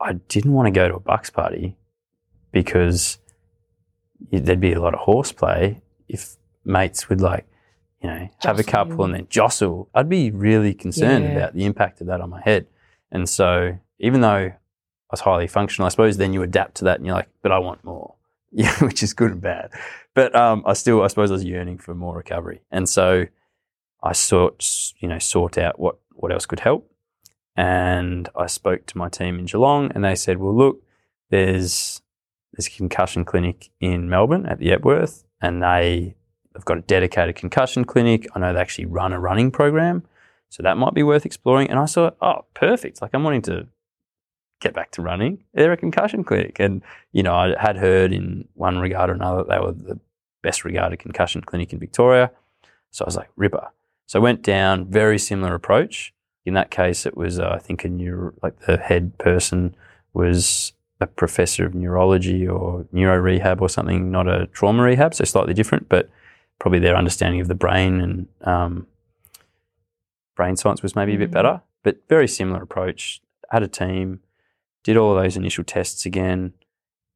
[0.01, 1.77] I didn't want to go to a bucks party
[2.51, 3.19] because
[4.31, 7.47] there'd be a lot of horseplay if mates would like,
[8.03, 9.89] you know, have a Jostle couple and then jostle.
[9.95, 11.31] I'd be really concerned Yeah.
[11.37, 12.67] about the impact of that on my head.
[13.11, 14.57] And so even though I
[15.11, 17.59] was highly functional, I suppose then you adapt to that and you're like, but I
[17.59, 18.15] want more.
[18.55, 19.71] Yeah, which is good and bad.
[20.15, 22.61] But um, I still, I suppose I was yearning for more recovery.
[22.71, 23.25] And so
[24.03, 26.91] I sought, you know, sought out what, what else could help.
[27.57, 30.83] And I spoke to my team in Geelong and they said, well, look,
[31.31, 32.03] there's
[32.53, 36.17] there's a concussion clinic in Melbourne at the Epworth and they
[36.55, 38.27] have got a dedicated concussion clinic.
[38.35, 40.05] I know they actually run a running program.
[40.49, 41.71] So that might be worth exploring.
[41.71, 43.01] And I thought, oh, perfect.
[43.01, 43.69] Like I'm wanting to
[44.61, 45.45] get back to running.
[45.55, 46.57] They're a concussion clinic.
[46.61, 49.99] And, you know, I had heard in one regard or another, they were the
[50.43, 52.31] best regarded concussion clinic in Victoria.
[52.91, 53.69] So I was like, ripper.
[54.07, 56.13] So I went down, very similar approach.
[56.45, 59.75] In that case, it was, uh, I think, a neuro, like the head person
[60.13, 65.25] was a professor of neurology or neuro rehab or something, not a trauma rehab, so
[65.25, 66.11] slightly different, but
[66.59, 68.87] probably their understanding of the brain and um,
[70.37, 71.35] brain science was maybe a bit Mhm.
[71.35, 73.21] better, but very similar approach.
[73.51, 74.21] Had a team,
[74.83, 76.53] did all of those initial tests again,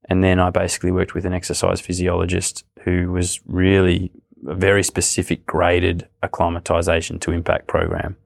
[0.09, 4.13] and then I basically worked with an exercise physiologist who was really
[4.47, 8.17] a very specific graded acclimatization to impact program.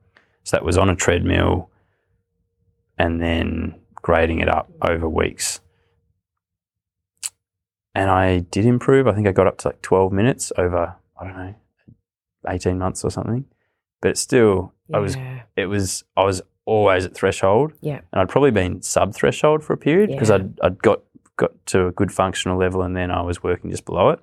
[0.42, 1.70] So that was on a treadmill
[2.98, 5.60] and then grading it up over weeks.
[7.94, 9.06] And I did improve.
[9.06, 11.54] I think I got up to like 12 minutes over, I don't know,
[12.48, 13.44] 18 months or something.
[14.00, 15.16] But still, I was,
[15.56, 17.72] it was, I was always at threshold.
[17.82, 18.00] Yeah.
[18.12, 20.36] And I'd probably been sub threshold for a period because Yeah.
[20.36, 21.00] I'd, I'd got,
[21.36, 24.20] got to a good functional level and then I was working just below it.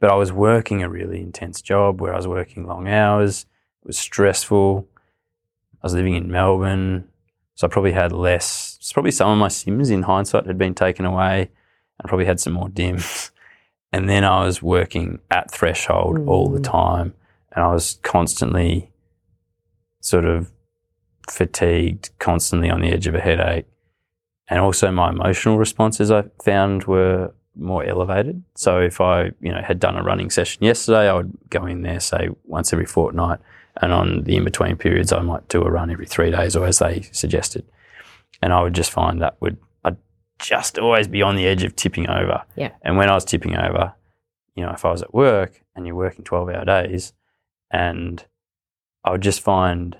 [0.00, 3.46] But I was working a really intense job where I was working long hours.
[3.82, 4.88] It was stressful.
[5.82, 7.08] I was living in Melbourne.
[7.54, 11.04] So I probably had less, probably some of my sims in hindsight had been taken
[11.04, 11.50] away.
[12.00, 13.30] and probably had some more dims.
[13.94, 16.64] And then I was working at threshold all the Mm.
[16.80, 17.14] time.
[17.52, 18.90] And I was constantly
[20.00, 20.50] sort of
[21.30, 23.66] fatigued, constantly on the edge of a headache.
[24.48, 28.42] And also my emotional responses I found were more elevated.
[28.56, 31.82] So if I, you know, had done a running session yesterday, I would go in
[31.82, 33.38] there, say once every fortnight.
[33.80, 36.66] And on the in between periods, I might do a run every three days or
[36.66, 37.64] as they suggested.
[38.42, 39.56] And I would just find that I'd
[40.38, 42.42] just always be on the edge of tipping over.
[42.56, 42.70] Yeah.
[42.82, 43.94] And when I was tipping over,
[44.54, 47.12] you know, if I was at work and you're working 12 hour days
[47.70, 48.24] and
[49.04, 49.96] I would just find,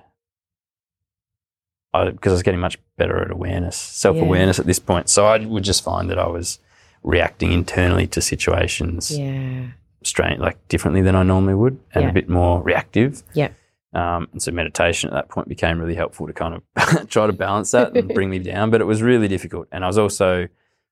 [1.93, 5.09] I because I, was getting much better at awareness, self awareness at this point.
[5.09, 6.59] So I would just find that I was
[7.03, 9.67] reacting internally to situations Yeah.
[10.03, 12.09] strange, like differently than I normally would, and Yeah.
[12.09, 13.23] a bit more reactive.
[13.33, 13.49] Yeah.
[13.95, 17.33] Um, and so meditation at that point became really helpful to kind of try to
[17.33, 18.69] balance that and bring me down.
[18.69, 20.47] But it was really difficult, and I was also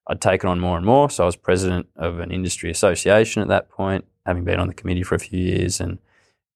[0.07, 1.09] I'd taken on more and more.
[1.09, 4.73] So I was president of an industry association at that point, having been on the
[4.73, 5.99] committee for a few years and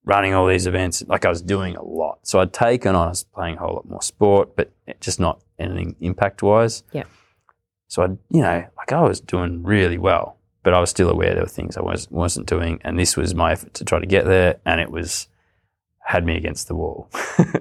[0.04, 1.04] running all these events.
[1.08, 2.20] Like I was doing a lot.
[2.24, 5.42] So I'd taken on, I was playing a whole lot more sport, but just not
[5.60, 6.84] anything impact wise.
[6.92, 7.04] Yeah.
[7.88, 11.34] So I, you know, like I was doing really well, but I was still aware
[11.34, 12.82] there were things I was, wasn't doing.
[12.84, 14.60] And this was my effort to try to get there.
[14.66, 15.28] And it was,
[16.08, 17.10] had me against the wall.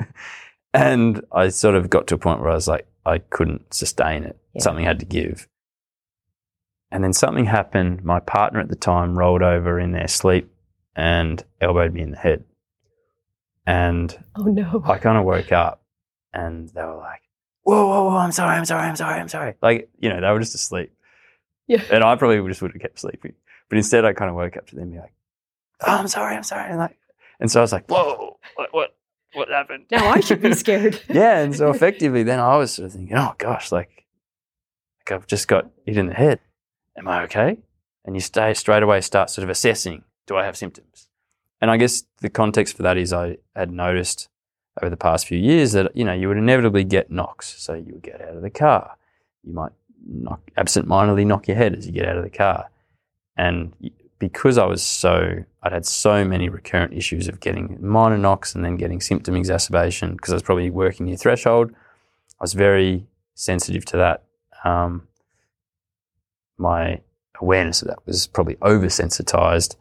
[0.73, 4.23] and I sort of got to a point where I was like, I couldn't sustain
[4.23, 4.39] it.
[4.55, 4.62] Yeah.
[4.62, 5.48] Something had to give.
[6.93, 8.05] And then something happened.
[8.05, 10.48] My partner at the time rolled over in their sleep
[10.94, 12.44] and elbowed me in the head.
[13.66, 14.81] And Oh no.
[14.86, 15.82] I kind of woke up
[16.32, 17.23] and they were like,
[17.64, 19.55] whoa, whoa, whoa, I'm sorry, I'm sorry, I'm sorry, I'm sorry.
[19.60, 20.93] Like, you know, they were just asleep.
[21.66, 21.82] Yeah.
[21.90, 23.32] And I probably just would have kept sleeping.
[23.68, 25.14] But instead, I kind of woke up to them and be like,
[25.85, 26.70] oh, I'm sorry, I'm sorry.
[26.70, 26.97] And, like,
[27.40, 28.96] and so I was like, whoa, what, what,
[29.34, 29.86] what happened?
[29.90, 31.00] Now I should be scared.
[31.08, 31.38] yeah.
[31.38, 34.04] And so effectively, then I was sort of thinking, oh gosh, like,
[35.00, 36.40] like I've just got hit in the head.
[36.96, 37.58] Am I okay?
[38.04, 41.08] And you stay straight away start sort of assessing, do I have symptoms?
[41.60, 44.28] And I guess the context for that is I had noticed
[44.80, 47.54] over the past few years that, you know, you would inevitably get knocks.
[47.58, 48.96] So you would get out of the car.
[49.42, 49.72] You might
[50.06, 52.70] knock, absent-mindedly knock your head as you get out of the car.
[53.36, 53.72] And
[54.18, 58.64] because I was so, I'd had so many recurrent issues of getting minor knocks and
[58.64, 61.70] then getting symptom exacerbation because I was probably working near threshold.
[62.40, 64.24] I was very sensitive to that.
[64.64, 65.06] Um,
[66.59, 67.01] my
[67.40, 69.76] awareness of that was probably oversensitized.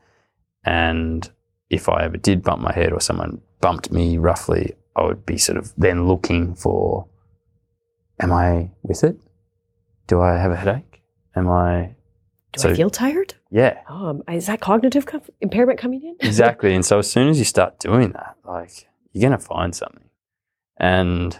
[0.65, 1.29] And
[1.69, 5.37] if I ever did bump my head or someone bumped me roughly, I would be
[5.37, 7.07] sort of then looking for,
[8.19, 9.17] am I with it?
[10.07, 11.01] Do I have a headache?
[11.35, 11.95] Am I,
[12.53, 13.35] Do So- I feel tired?
[13.55, 16.15] Yeah, Um, is that cognitive co- impairment coming in?
[16.27, 16.75] exactly.
[16.75, 20.09] and so as soon as you start doing that, like you're going to find something.
[20.77, 21.39] And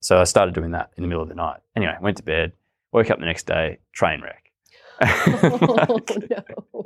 [0.00, 1.60] so I started doing that in the middle of the night.
[1.76, 2.52] Anyway, went to bed,
[2.92, 4.50] woke up the next day, train wreck.
[5.00, 6.00] oh
[6.30, 6.82] no.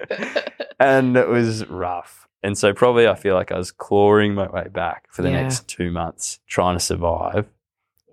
[0.80, 2.26] and it was rough.
[2.42, 5.42] And so probably I feel like I was clawing my way back for the Yeah.
[5.42, 7.46] next two months, trying to survive.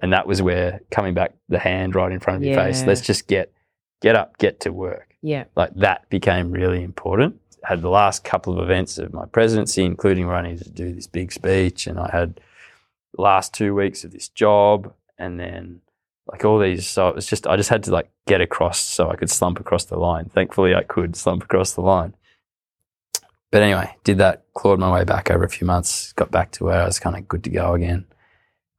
[0.02, 2.84] And that was where coming back, the hand right in front of your face.
[2.86, 3.52] Let's just get
[4.02, 5.15] get up, get to work.
[5.26, 5.45] Yeah.
[5.56, 7.41] Like that became really important.
[7.64, 10.93] had the last couple of events of my presidency, including where I needed to do
[10.93, 12.39] this big speech, and I had
[13.18, 15.81] last two weeks of this job, and then
[16.27, 16.88] like all these.
[16.88, 19.60] So it was just I just had to like get across so I could slump
[19.60, 20.26] across the line.
[20.26, 22.14] Thankfully, I could slump across the line.
[23.52, 26.65] But anyway, did that, clawed my way back over a few months, got back to
[26.65, 28.06] where I was kind of good to go again,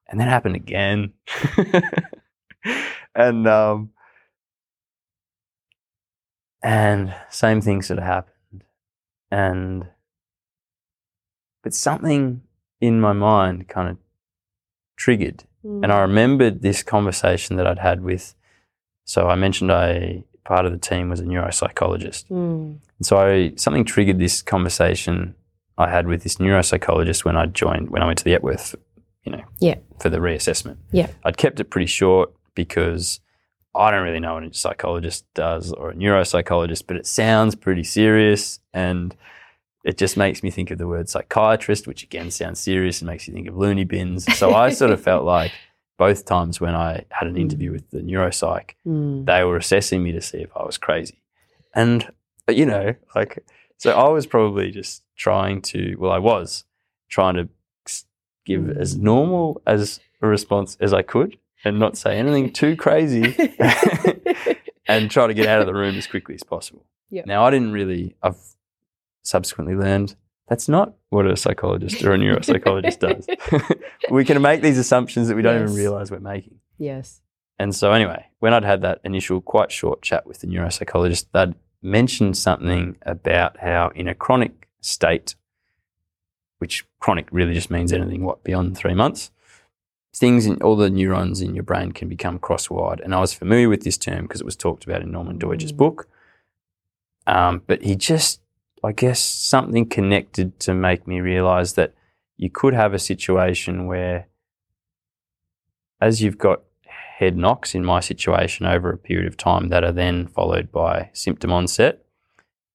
[0.06, 1.12] and then happened again,
[3.16, 3.90] and um,
[6.62, 8.64] and same thing sort of happened,
[9.30, 9.86] and
[11.62, 12.42] but something
[12.80, 13.96] in my mind kind of
[14.96, 18.36] triggered and I remembered this conversation that I'd had with.
[19.04, 22.78] So I mentioned I part of the team was a neuropsychologist, Mm.
[22.98, 25.34] and so I something triggered this conversation
[25.76, 28.76] I had with this neuropsychologist when I joined when I went to the Epworth,
[29.24, 29.74] you know, Yeah.
[29.98, 30.76] for the reassessment.
[30.92, 31.08] Yeah.
[31.24, 33.18] I'd kept it pretty short because
[33.76, 37.84] I don't really know what a psychologist does or a neuropsychologist, but it sounds pretty
[37.84, 39.14] serious and.
[39.84, 43.28] It just makes me think of the word psychiatrist, which again sounds serious and makes
[43.28, 44.26] you think of loony bins.
[44.36, 45.52] So I sort of felt like
[45.96, 47.74] both times when I had an interview mm.
[47.74, 49.26] with the neuropsych, Mm.
[49.26, 51.22] they were assessing me to see if I was crazy.
[51.74, 52.10] And,
[52.48, 53.44] uh, you know, like,
[53.78, 56.64] so I was probably just trying to, well, I was
[57.08, 57.48] trying to
[58.44, 58.76] give mm.
[58.76, 63.34] as normal as a response as I could and not say anything too crazy
[64.86, 66.86] and try to get out of the room as quickly as possible.
[67.10, 67.22] Yeah.
[67.26, 68.38] Now, I didn't really, I've
[69.22, 70.14] subsequently learned
[70.48, 73.26] that's not what a psychologist or a neuropsychologist does.
[74.10, 76.60] we can make these assumptions that we don't even realize we're making.
[76.78, 77.20] yes.
[77.58, 81.54] And so, anyway, when I'd had that initial quite short chat with the neuropsychologist, they'd
[81.80, 85.36] mentioned something about how in a chronic state,
[86.58, 89.30] which chronic really just means anything, what, beyond three months,
[90.16, 93.00] things in all the neurons in your brain can become cross-wired.
[93.00, 95.72] And I was familiar with this term because it was talked about in Norman Doidge's
[95.72, 95.76] Mm.
[95.76, 96.08] book.
[97.26, 98.40] Um, but he just,
[98.82, 101.92] I guess, something connected to make me realize that
[102.36, 104.28] you could have a situation where,
[106.00, 106.62] as you've got
[107.18, 111.10] head knocks in my situation over a period of time that are then followed by
[111.12, 112.04] symptom onset,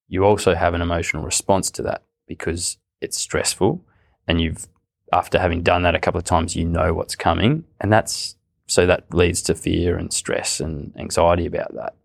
[0.07, 3.83] you also have an emotional response to that because it's stressful
[4.27, 4.67] and you've
[5.11, 8.35] after having done that a couple of times you know what's coming and that's
[8.67, 11.95] so that leads to fear and stress and anxiety about that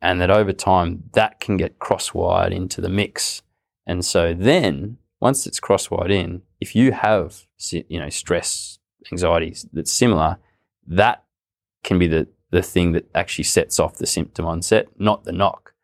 [0.00, 3.42] and that over time that can get cross-wired into the mix
[3.86, 8.78] and so then once it's cross-wired in if you have you know stress
[9.10, 10.36] anxiety that's similar
[10.86, 11.24] that
[11.82, 15.74] can be the the thing that actually sets off the symptom onset, not the knock.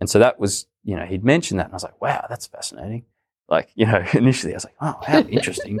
[0.00, 2.46] And so that was, you know, he'd mentioned that, and I was like, wow, that's
[2.46, 3.04] fascinating.
[3.48, 5.80] Like, you know, initially I was like, oh, how interesting.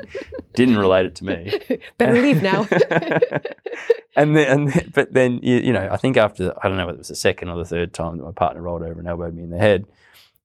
[0.54, 1.80] Didn't relate it to me.
[1.98, 2.66] Better leave now.
[4.16, 6.86] and then, and then, but then, you, you know, I think after, I don't know
[6.86, 9.06] whether it was the second or the third time that my partner rolled over and
[9.06, 9.86] elbowed me in the head,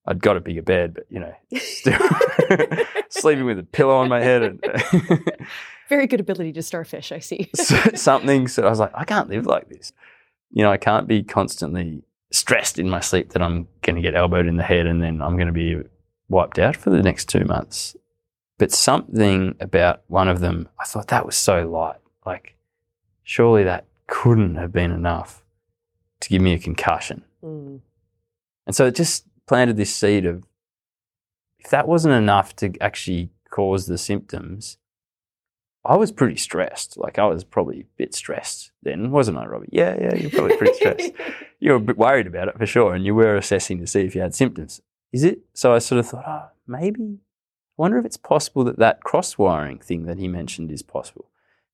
[0.05, 1.97] I'd got a bigger bed, but, you know, still
[3.09, 4.43] sleeping with a pillow on my head.
[4.43, 5.39] And
[5.87, 7.49] Very good ability to starfish, I see.
[7.53, 9.93] something, so I was like, I can't live like this.
[10.51, 14.13] You know, I can't be constantly stressed in my sleep that I'm going to get
[14.13, 15.83] elbowed in the head and then I'm going to be
[16.33, 17.95] wiped out for the next two months.
[18.57, 21.99] But something about one of them, I thought that was so light.
[22.25, 22.57] Like,
[23.23, 25.43] surely that couldn't have been enough
[26.21, 27.23] to give me a concussion.
[27.43, 27.79] Mm.
[28.65, 30.43] And so it just planted this seed of
[31.59, 34.77] if that wasn't enough to actually cause the symptoms,
[35.85, 36.97] I was pretty stressed.
[36.97, 39.69] Like I was probably a bit stressed then, wasn't I, Robbie?
[39.71, 41.11] Yeah, yeah, you're probably pretty stressed.
[41.59, 44.01] you were a bit worried about it for sure, and you were assessing to see
[44.01, 44.81] if you had symptoms.
[45.13, 45.39] Is it?
[45.53, 47.19] So I sort of thought, oh, maybe.
[47.21, 51.29] I wonder if it's possible that that cross wiring thing that he mentioned is possible.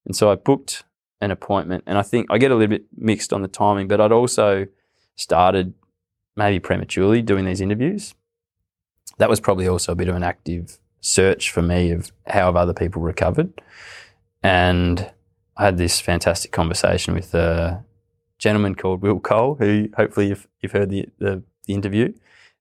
[0.06, 0.84] And so I booked
[1.22, 4.00] an appointment, and I think I get a little bit mixed on the timing, but
[4.00, 4.68] I'd also
[5.16, 5.74] started
[6.36, 8.14] maybe prematurely doing these interviews.
[9.18, 12.56] That was probably also a bit of an active search for me of how have
[12.56, 13.62] other people recovered.
[14.42, 15.12] And
[15.58, 17.84] I had this fantastic conversation with a
[18.38, 22.14] gentleman called Will Cole, who hopefully you've, you've heard the, the, the interview.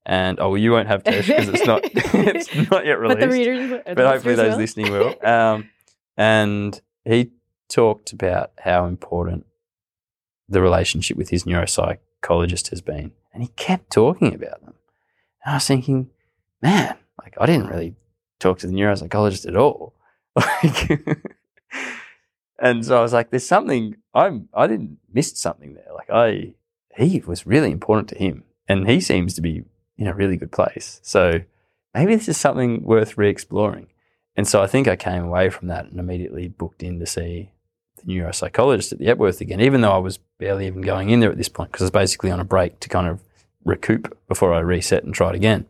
[0.08, 3.20] And oh, well, you won't have Tesh because it's not it's not yet released.
[3.20, 4.58] But the readers, but hopefully those will.
[4.58, 5.14] listening will.
[5.24, 5.68] Um,
[6.16, 7.32] and he
[7.68, 9.44] talked about how important
[10.48, 14.74] the relationship with his neuropsychologist has been, and he kept talking about them.
[15.44, 16.08] And I was thinking,
[16.62, 17.94] man, like I didn't really
[18.40, 19.94] talk to the neuropsychologist at all.
[20.34, 21.00] Like,
[22.58, 25.92] and so I was like, there's something I'm I didn't miss something there.
[25.94, 26.54] Like I
[26.96, 29.64] he was really important to him, and he seems to be
[29.98, 31.00] in a really good place.
[31.02, 31.40] So
[31.94, 33.88] maybe this is something worth re-exploring.
[34.36, 37.50] And so I think I came away from that and immediately booked in to see
[37.96, 41.30] the neuropsychologist at the Epworth again, even though I was barely even going in there
[41.30, 43.20] at this point because I was basically on a break to kind of
[43.64, 45.66] recoup before I reset and tried again.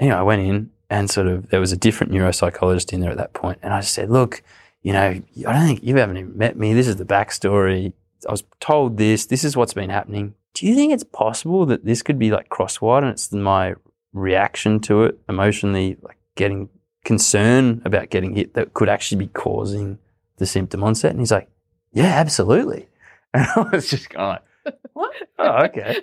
[0.00, 3.16] Anyway, I went in and sort of there was a different neuropsychologist in there at
[3.16, 4.42] that point, and I said, "Look,
[4.82, 6.74] you know, I don't think you haven't even met me.
[6.74, 7.92] This is the backstory.
[8.28, 9.26] I was told this.
[9.26, 10.34] This is what's been happening.
[10.54, 13.74] Do you think it's possible that this could be like cross-wired and it's my
[14.12, 16.68] reaction to it emotionally, like getting
[17.04, 19.98] concern about getting hit that could actually be causing
[20.36, 21.48] the symptom onset?" And he's like,
[21.92, 22.88] "Yeah, absolutely."
[23.34, 25.12] And I was just kind of like, "What?
[25.38, 26.02] Oh, okay."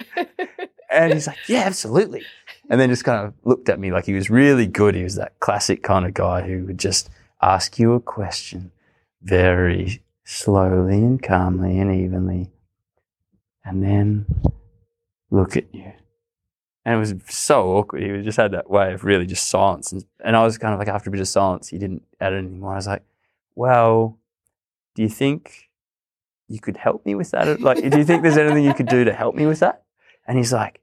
[0.89, 2.23] And he's like, "Yeah, absolutely."
[2.71, 4.95] And then just kind of looked at me like he was really good.
[4.95, 7.09] He was that classic kind of guy who would just
[7.41, 8.71] ask you a question
[9.21, 12.49] very slowly and calmly and evenly,
[13.69, 14.25] and then
[15.29, 15.91] look at you.
[16.85, 18.01] And it was so awkward.
[18.01, 19.91] He just had that way of really just silence.
[19.91, 22.33] And, and I was kind of like, after a bit of silence, he didn't add
[22.33, 22.73] it anymore.
[22.73, 23.03] I was like,
[23.53, 24.17] well,
[24.95, 25.69] do you think
[26.47, 27.61] you could help me with that?
[27.61, 29.83] Like, do you think there's anything you could do to help me with that?
[30.27, 30.81] And he's like,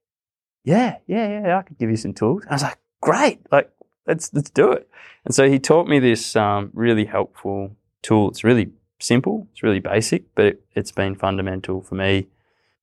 [0.63, 2.43] yeah, yeah, yeah, I could give you some tools.
[2.43, 3.71] And I was like, great, like
[4.07, 4.89] let's let's do it.
[5.25, 8.31] And so he taught me this um, really helpful tool.
[8.31, 12.29] It's really simple, it's really basic, but it, it's been fundamental for me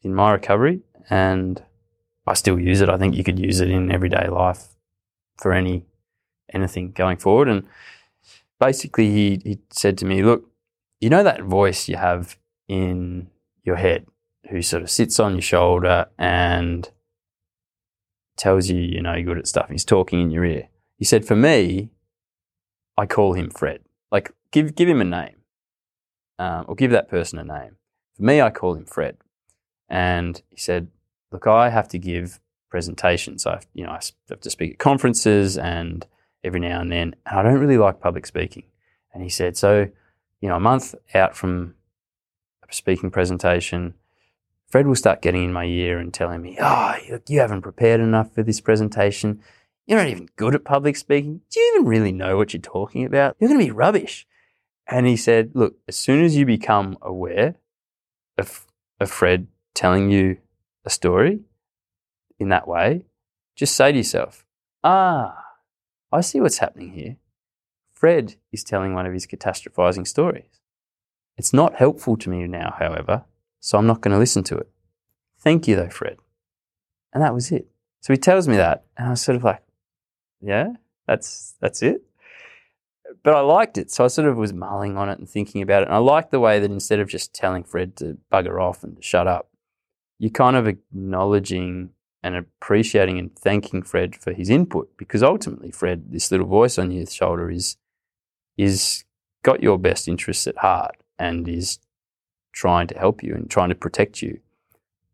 [0.03, 1.63] in my recovery, and
[2.27, 2.89] I still use it.
[2.89, 4.67] I think you could use it in everyday life
[5.37, 5.85] for any
[6.53, 7.47] anything going forward.
[7.47, 7.65] And
[8.59, 10.49] basically, he he said to me, look,
[10.99, 13.29] you know that voice you have in
[13.63, 14.05] your head
[14.49, 16.89] who sort of sits on your shoulder and
[18.37, 19.69] tells you, you know, you're good at stuff.
[19.69, 20.69] He's talking in your ear.
[20.97, 21.89] He said, for me,
[22.97, 23.81] I call him Fred.
[24.11, 25.37] Like, give, give him a name
[26.39, 27.77] um, or give that person a name.
[28.15, 29.17] For me, I call him Fred.
[29.93, 30.87] And he said,
[31.31, 32.39] look, I have to give
[32.71, 33.45] presentations.
[33.45, 33.99] I, you know, I
[34.29, 36.07] have to speak at conferences and
[36.43, 37.15] every now and then.
[37.27, 38.63] And I don't really like public speaking.
[39.13, 39.87] And he said, so,
[40.41, 41.75] you know, a month out from
[42.67, 43.93] a speaking presentation,
[44.67, 46.95] Fred will start getting in my ear and telling me, oh,
[47.29, 49.41] you haven't prepared enough for this presentation.
[49.85, 51.41] You're not even good at public speaking.
[51.51, 53.35] Do you even really know what you're talking about?
[53.39, 54.25] You're going to be rubbish.
[54.87, 57.57] And he said, look, as soon as you become aware
[58.39, 58.65] of,
[58.99, 60.37] of Fred telling you
[60.85, 61.39] a story
[62.39, 63.03] in that way,
[63.55, 64.45] just say to yourself,
[64.83, 65.43] ah,
[66.11, 67.17] I see what's happening here.
[67.93, 70.59] Fred is telling one of his catastrophizing stories.
[71.37, 73.23] It's not helpful to me now, however,
[73.59, 74.69] so I'm not going to listen to it.
[75.39, 76.17] Thank you, though, Fred.
[77.13, 77.67] And that was it.
[78.01, 79.63] So he tells me that, and I was sort of like,
[80.41, 80.73] yeah,
[81.07, 82.03] that's that's it.
[83.23, 83.91] but I liked it.
[83.91, 85.87] So I sort of was mulling on it and thinking about it.
[85.87, 88.97] And I liked the way that instead of just telling Fred to bugger off and
[88.97, 89.49] to shut up,
[90.23, 91.89] you're kind of acknowledging
[92.23, 96.91] and appreciating and thanking Fred for his input because ultimately, Fred, this little voice on
[96.91, 97.75] your shoulder is
[98.57, 99.03] is
[99.43, 101.77] got your best interests at heart and is
[102.53, 104.39] trying to help you and trying to protect you.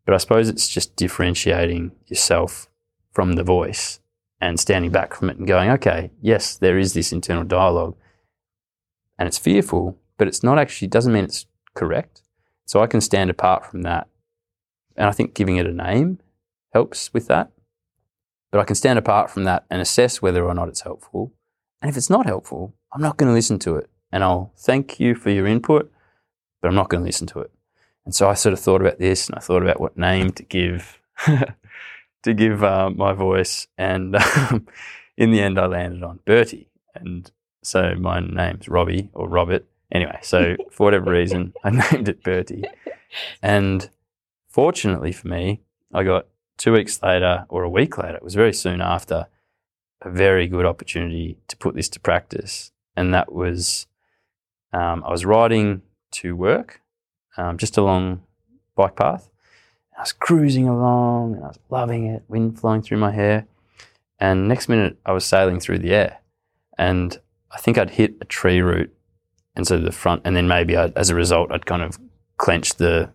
[0.04, 2.70] But I suppose it's just differentiating yourself
[3.12, 3.98] from the voice
[4.40, 7.96] and standing back from it and going, okay, yes, there is this internal dialogue
[9.18, 12.22] and it's fearful, but it's not actually, doesn't mean it's correct.
[12.64, 14.06] So I can stand apart from that.
[14.96, 16.18] And I think giving it a name
[16.72, 17.50] helps with that.
[18.50, 21.32] But I can stand apart from that and assess whether or not it's helpful.
[21.80, 23.88] And if it's not helpful, I'm not going to listen to it.
[24.12, 25.90] And I'll thank you for your input,
[26.60, 27.50] but I'm not going to listen to it.
[28.04, 30.42] And so I sort of thought about this and I thought about what name to
[30.42, 31.00] give
[32.22, 33.68] to give uh, my voice.
[33.78, 34.66] And um,
[35.16, 36.68] in the end, I landed on Bertie.
[36.94, 37.30] And
[37.62, 39.66] so my name's Robbie or Robert.
[39.92, 42.64] Anyway, so for whatever reason, I named it Bertie.
[43.42, 43.88] And
[44.50, 45.62] fortunately for me,
[45.94, 46.26] I got
[46.58, 49.26] two weeks later or a week later, it was very soon after,
[50.02, 52.72] a very good opportunity to put this to practice.
[52.96, 53.86] And that was,
[54.72, 55.82] um, I was riding
[56.12, 56.82] to work
[57.36, 58.22] um, just along
[58.74, 59.30] bike path.
[59.96, 63.46] I was cruising along and I was loving it, wind flowing through my hair.
[64.18, 66.20] And next minute, I was sailing through the air.
[66.76, 67.18] And
[67.50, 68.94] I think I'd hit a tree root.
[69.54, 71.98] And so the front, and then maybe I'd, as a result, I'd kind of
[72.38, 73.10] clenched the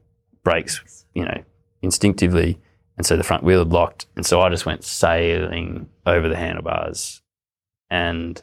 [0.46, 1.44] brakes, you know,
[1.82, 2.58] instinctively
[2.98, 4.08] and so the front wheel had locked.
[4.16, 7.22] And so I just went sailing over the handlebars
[7.90, 8.42] and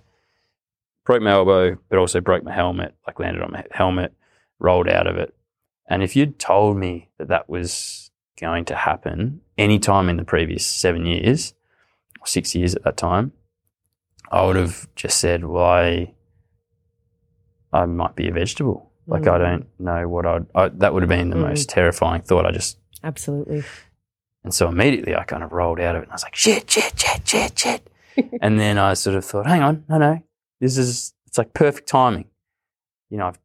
[1.05, 4.13] broke my elbow, but also broke my helmet, like landed on my helmet,
[4.59, 5.35] rolled out of it.
[5.89, 10.25] And if you'd told me that that was going to happen any time in the
[10.25, 11.55] previous seven years,
[12.21, 13.33] or six years at that time,
[14.31, 16.15] I would have just said, well, I,
[17.73, 18.92] I might be a vegetable.
[19.07, 19.33] Like, mm.
[19.33, 21.49] I don't know what I'd, I, that would have been the mm.
[21.49, 22.47] most terrifying thought.
[22.47, 22.79] I just.
[23.03, 23.65] Absolutely.
[24.45, 26.71] And so immediately I kind of rolled out of it and I was like, shit,
[26.71, 27.91] shit, shit, shit, shit.
[28.43, 30.23] and then I sort of thought, hang on, no, no,
[30.61, 32.27] this is, it's like perfect timing.
[33.11, 33.39] You know, I've,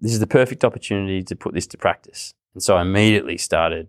[0.00, 2.34] this is the perfect opportunity to put this to practice.
[2.54, 3.88] And so I immediately started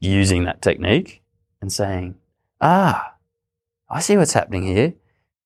[0.00, 1.22] using that technique
[1.60, 2.16] and saying,
[2.60, 3.14] ah,
[3.88, 4.94] I see what's happening here.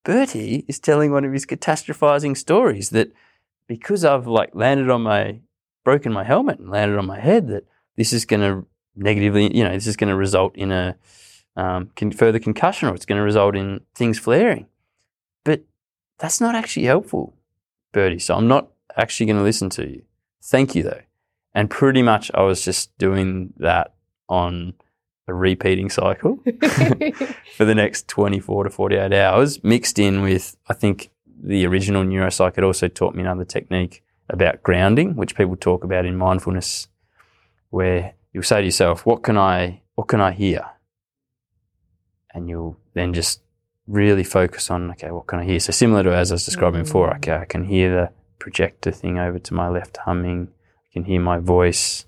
[0.03, 3.12] Bertie is telling one of his catastrophizing stories that
[3.66, 5.40] because I've like landed on my,
[5.84, 7.64] broken my helmet and landed on my head, that
[7.97, 10.97] this is going to negatively, you know, this is going to result in a
[11.56, 14.66] um, con- further concussion or it's going to result in things flaring.
[15.44, 15.62] But
[16.18, 17.34] that's not actually helpful,
[17.93, 18.18] Bertie.
[18.18, 20.02] So I'm not actually going to listen to you.
[20.43, 21.02] Thank you, though.
[21.55, 23.94] And pretty much I was just doing that
[24.28, 24.74] on
[25.28, 26.38] a repeating cycle
[27.56, 31.10] for the next 24 to 48 hours, mixed in with, I think,
[31.42, 36.04] the original neuropsych had also taught me another technique about grounding, which people talk about
[36.04, 36.88] in mindfulness,
[37.70, 40.64] where you'll say to yourself, what can I, what can I hear?
[42.34, 43.40] And you'll then just
[43.86, 45.60] really focus on, okay, what can I hear?
[45.60, 46.88] So similar to as I was describing mm-hmm.
[46.88, 50.48] before, okay, I can hear the projector thing over to my left humming.
[50.90, 52.04] I can hear my voice.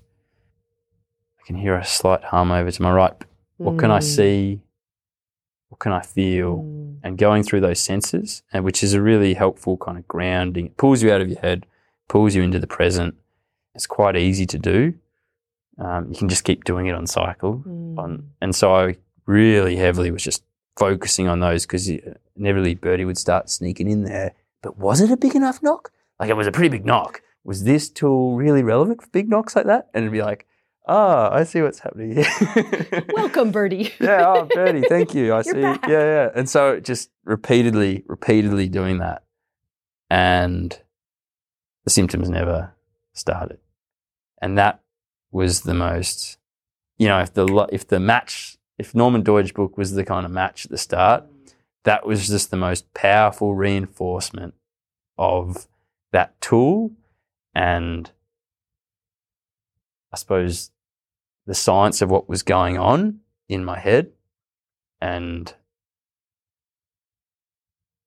[1.41, 3.13] I can hear a slight hum over to my right.
[3.57, 3.79] What mm.
[3.79, 4.03] can I mm.
[4.03, 4.61] see?
[5.69, 6.57] What can I feel?
[6.57, 6.78] Mm.
[7.03, 10.67] And going through those senses, and which is a really helpful kind of grounding.
[10.67, 11.65] It pulls you out of your head,
[12.07, 13.15] pulls you into the present.
[13.75, 14.93] It's quite easy to do.
[15.77, 17.63] Um, you can just keep doing it on cycle.
[17.65, 17.97] Mm.
[17.97, 20.43] On, and so I really heavily was just
[20.75, 21.89] focusing on those because
[22.35, 24.33] inevitably Bertie would start sneaking in there.
[24.61, 25.91] But was it a big enough knock?
[26.19, 27.21] Like it was a pretty big knock.
[27.43, 29.89] Was this tool really relevant for big knocks like that?
[29.93, 30.45] And it'd be like,
[30.89, 33.05] ah, oh, I see what's happening here.
[33.13, 33.93] Welcome, Bertie.
[33.99, 35.33] yeah, oh, Bertie, thank you.
[35.33, 35.61] I You're see.
[35.61, 35.87] Back.
[35.87, 36.29] Yeah, yeah.
[36.35, 39.23] And so just repeatedly, repeatedly doing that.
[40.09, 40.77] And
[41.83, 42.73] the symptoms never
[43.13, 43.59] started.
[44.41, 44.81] And that
[45.31, 46.37] was the most,
[46.97, 50.31] you know, if the if the match, if Norman Doidge book was the kind of
[50.31, 51.25] match at the start,
[51.83, 54.55] that was just the most powerful reinforcement
[55.17, 55.67] of
[56.11, 56.91] that tool
[57.53, 58.11] and
[60.11, 60.71] I suppose
[61.49, 64.11] the science of what was going on in my head.
[65.01, 65.51] And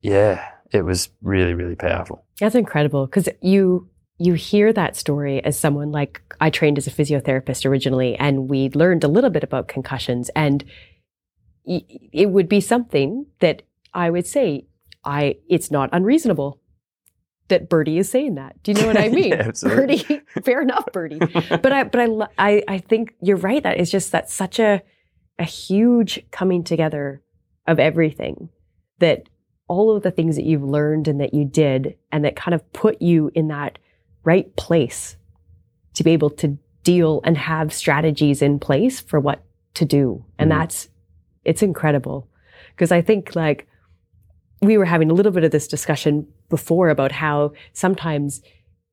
[0.00, 2.24] yeah, it was really, really powerful.
[2.38, 6.92] That's incredible because you you hear that story as someone like I trained as a
[6.92, 10.64] physiotherapist originally, and we learned a little bit about concussions, and
[11.66, 13.62] it would be something that
[13.92, 14.66] I would say,
[15.04, 16.60] I it's not unreasonable
[17.52, 18.60] that Bertie is saying that.
[18.62, 19.30] Do you know what I mean?
[19.30, 21.18] yeah, Bertie, fair enough, Bertie.
[21.18, 23.62] but I but I, I I think you're right.
[23.62, 24.82] That is just that's such a
[25.38, 27.22] a huge coming together
[27.66, 28.48] of everything
[28.98, 29.28] that
[29.68, 32.72] all of the things that you've learned and that you did and that kind of
[32.72, 33.78] put you in that
[34.24, 35.16] right place
[35.94, 39.42] to be able to deal and have strategies in place for what
[39.74, 40.24] to do.
[40.38, 40.58] And Mhm.
[40.58, 40.88] that's,
[41.44, 42.28] it's incredible.
[42.74, 43.66] Because I think like
[44.62, 48.40] we were having a little bit of this discussion before about how sometimes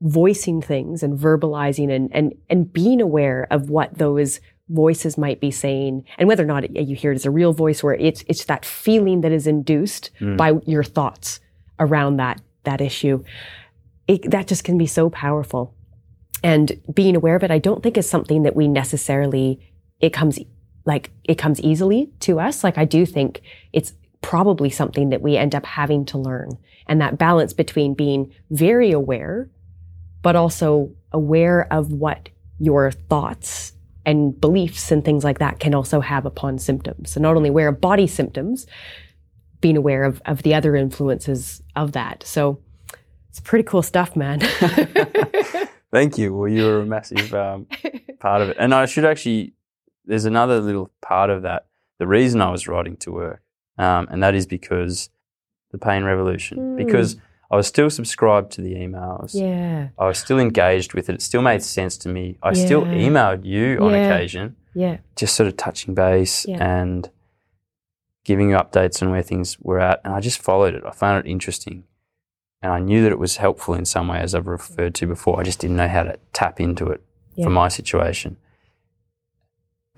[0.01, 4.39] voicing things and verbalizing and, and, and being aware of what those
[4.69, 7.83] voices might be saying and whether or not you hear it as a real voice
[7.83, 10.37] or it's, it's that feeling that is induced Mm.
[10.37, 11.39] by your thoughts
[11.79, 13.23] around that, that issue.
[14.07, 15.73] It, that just can be so powerful.
[16.43, 19.59] And being aware of it, I don't think is something that we necessarily,
[19.99, 20.39] it comes
[20.85, 22.63] like, it comes easily to us.
[22.63, 23.41] Like I do think
[23.73, 26.57] it's probably something that we end up having to learn.
[26.87, 29.49] And that balance between being very aware,
[30.21, 32.29] but also aware of what
[32.59, 33.73] your thoughts
[34.05, 37.11] and beliefs and things like that can also have upon symptoms.
[37.11, 38.65] So not only aware of body symptoms,
[39.61, 42.23] being aware of, of the other influences of that.
[42.25, 42.59] So
[43.29, 44.39] it's pretty cool stuff, man.
[45.91, 46.33] Thank you.
[46.33, 47.67] Well, you were a massive um,
[48.19, 48.57] part of it.
[48.59, 49.53] And I should actually,
[50.05, 51.65] there's another little part of that.
[51.97, 53.41] The reason I was writing to work,
[53.79, 55.09] um, and that is because
[55.71, 56.77] the pain revolution, Mm.
[56.77, 57.17] because
[57.51, 59.31] I was still subscribed to the emails.
[59.33, 59.89] yeah.
[59.97, 61.15] I was still engaged with it.
[61.15, 62.37] It still made sense to me.
[62.43, 64.05] I still emailed you on Yeah.
[64.13, 64.97] occasion, Yeah.
[65.15, 66.63] just sort of touching base Yeah.
[66.63, 67.09] and
[68.23, 70.01] giving you updates on where things were at.
[70.03, 70.83] And I just followed it.
[70.85, 71.85] I found it interesting.
[72.61, 75.39] And I knew that it was helpful in some way, as I've referred to before.
[75.39, 77.01] I just didn't know how to tap into it
[77.35, 77.45] Yeah.
[77.45, 78.37] for my situation.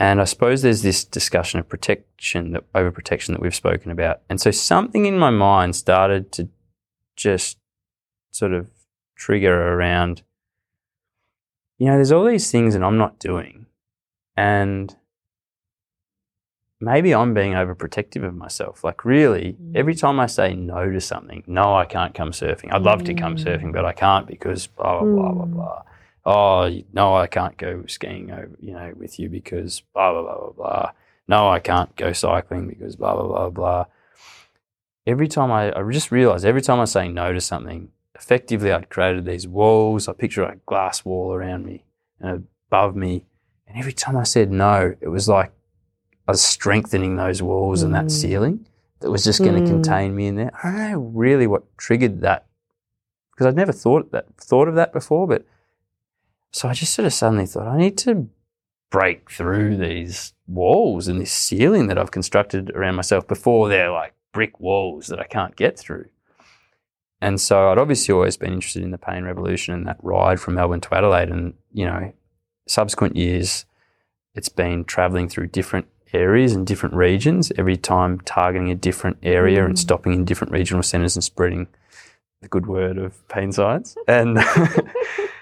[0.02, 4.22] And I suppose there's this discussion of protection, that overprotection that we've spoken about.
[4.30, 6.50] And so something in my mind started to
[7.16, 7.60] just
[8.32, 8.66] sort of
[9.16, 10.24] trigger around,
[11.78, 13.68] you know, there's all these things that I'm not doing.
[14.36, 14.96] And
[16.80, 18.84] maybe I'm being overprotective of myself.
[18.84, 19.76] Like, really, Mm.
[19.76, 22.74] every time I say no to something, no, I can't come surfing.
[22.74, 23.44] I'd love to come Mm.
[23.46, 25.54] surfing, but I can't because blah, blah, blah, blah, Mm.
[25.54, 25.84] blah.
[26.26, 30.38] Oh, no, I can't go skiing over, you know, with you because blah, blah, blah,
[30.38, 30.92] blah, blah.
[31.28, 33.86] No, I can't go cycling because blah, blah, blah, blah.
[35.08, 38.90] Every time I, I just realized every time I say no to something, effectively I'd
[38.90, 40.08] created these walls.
[40.08, 41.84] I picture a glass wall around me
[42.20, 43.26] and above me.
[43.68, 45.52] And every time I said no, it was like
[46.28, 48.12] I was strengthening those walls and that Mm.
[48.12, 48.66] ceiling
[49.00, 49.66] that was just going to Mm.
[49.68, 50.52] contain me in there.
[50.64, 52.46] I don't know really what triggered that
[53.32, 55.26] because I'd never thought that thought of that before.
[55.28, 55.46] But
[56.52, 58.28] so I just sort of suddenly thought I need to
[58.90, 64.14] break through these walls and this ceiling that I've constructed around myself before they're like
[64.34, 66.06] brick walls that I can't get through.
[67.22, 70.56] And so I'd obviously always been interested in the pain revolution and that ride from
[70.56, 71.30] Melbourne to Adelaide.
[71.30, 72.12] And, you know,
[72.68, 73.66] subsequent years,
[74.34, 79.64] it's been traveling through different areas and different regions, every time targeting a different area
[79.64, 79.78] and Mm.
[79.78, 81.68] stopping in different regional centres and spreading
[82.42, 83.96] the good word of pain science.
[84.08, 84.38] And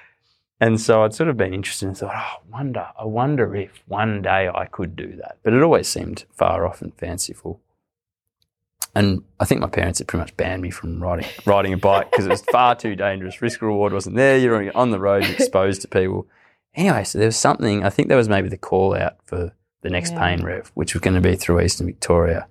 [0.59, 3.83] and so I'd sort of been interested and thought, oh, I wonder, I wonder if
[3.87, 5.37] one day I could do that.
[5.43, 7.61] But it always seemed far off and fanciful.
[8.95, 12.09] And I think my parents had pretty much banned me from riding riding a bike
[12.11, 13.41] because it was far too dangerous.
[13.41, 14.37] Risk reward wasn't there.
[14.37, 16.27] You're on the road, you're exposed to people.
[16.75, 17.83] Anyway, so there was something.
[17.83, 20.19] I think there was maybe the call out for the next Yeah.
[20.35, 22.47] pain rev, which was going to be through Eastern Victoria.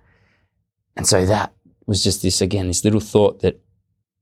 [0.97, 1.53] And so that
[1.87, 3.61] was just this again, this little thought that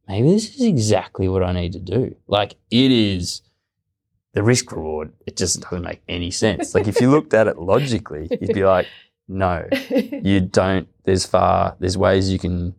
[0.08, 2.16] maybe this is exactly what I need to do.
[2.26, 3.42] Like it is
[4.36, 5.14] the risk reward.
[5.26, 6.74] It just doesn't make any sense.
[6.74, 8.86] Like if you looked at it logically, you'd be like,
[9.26, 12.74] no, you don't there's far there's ways you can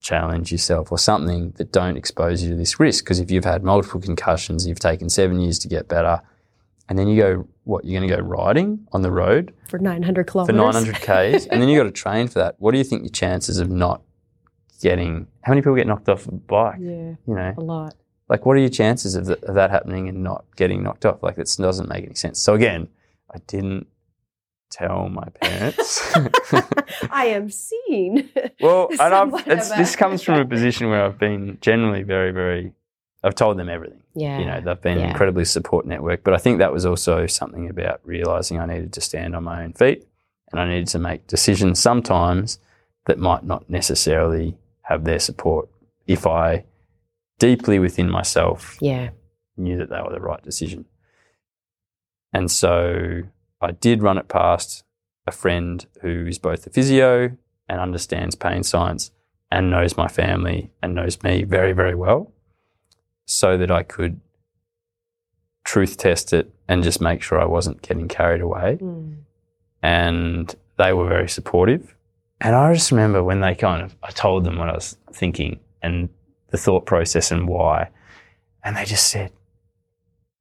[0.00, 3.62] challenge yourself or something that don't expose you to this risk because if you've had
[3.64, 6.20] multiple concussions you've taken seven years to get better
[6.88, 10.26] and then you go what you're going to go riding on the road for 900
[10.26, 10.56] kilometers.
[10.56, 13.02] for 900 k's and then you've got to train for that what do you think
[13.02, 14.02] your chances of not
[14.80, 17.94] getting how many people get knocked off a bike Yeah, you know a lot.
[18.32, 21.22] Like what are your chances of, th- of that happening and not getting knocked off
[21.22, 22.88] like it doesn't make any sense so again
[23.34, 23.86] i didn't
[24.70, 26.00] tell my parents
[27.10, 28.28] I am seen.
[28.60, 32.72] Well, and I've, it's, this comes from a position where I've been generally very, very.
[33.24, 34.02] I've told them everything.
[34.14, 34.38] Yeah.
[34.38, 35.04] You know, they've been yeah.
[35.04, 36.24] an incredibly support network.
[36.24, 39.62] But I think that was also something about realizing I needed to stand on my
[39.62, 40.06] own feet,
[40.50, 42.58] and I needed to make decisions sometimes
[43.06, 45.68] that might not necessarily have their support.
[46.06, 46.64] If I
[47.42, 49.10] deeply within myself Yeah.
[49.56, 50.84] knew that they were the right decision.
[52.32, 53.22] And so
[53.60, 54.84] I did run it past
[55.26, 57.36] a friend who is both a physio
[57.68, 59.10] and understands pain science
[59.50, 62.32] and knows my family and knows me very, very well
[63.26, 64.20] so that I could
[65.64, 68.78] truth test it and just make sure I wasn't getting carried away.
[68.80, 69.16] Mm.
[69.82, 71.96] And they were very supportive.
[72.40, 75.58] And I just remember when they kind of, I told them what I was thinking
[75.82, 76.08] and
[76.52, 77.88] the thought process and why.
[78.62, 79.32] And they just said,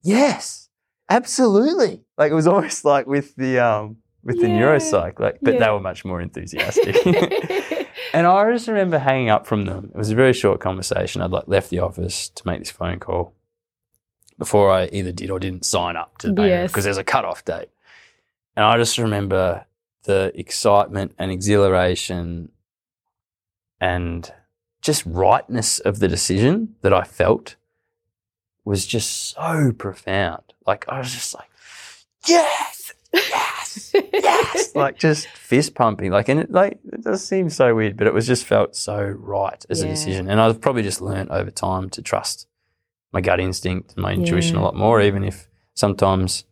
[0.03, 0.69] yes,
[1.09, 2.03] absolutely.
[2.17, 5.79] Like it was almost like with the, um, with the neuropsych, like, but they were
[5.79, 6.95] much more enthusiastic.
[8.13, 9.89] and I just remember hanging up from them.
[9.95, 11.23] It was a very short conversation.
[11.23, 13.33] I'd like left the office to make this phone call
[14.38, 16.83] before I either did or didn't sign up to because Yes.
[16.83, 17.69] there's a cutoff date.
[18.55, 19.65] And I just remember
[20.03, 22.51] the excitement and exhilaration
[23.79, 24.31] and
[24.81, 27.55] just rightness of the decision that I felt
[28.65, 30.43] was just so profound.
[30.65, 31.49] Like I was just like,
[32.27, 36.11] yes, yes, yes, like just fist pumping.
[36.11, 39.01] Like, and it like it does seem so weird, but it was just felt so
[39.03, 40.29] right as a decision.
[40.29, 42.47] And I've probably just learned over time to trust
[43.11, 44.61] my gut instinct and my intuition Yeah.
[44.61, 46.45] a lot more, even if sometimes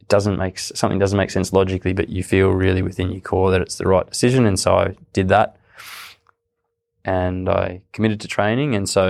[0.00, 3.50] it doesn't make something doesn't make sense logically, but you feel really within your core
[3.52, 4.44] that it's the right decision.
[4.46, 5.56] And so I did that,
[7.14, 8.70] and I committed to training.
[8.78, 9.04] And so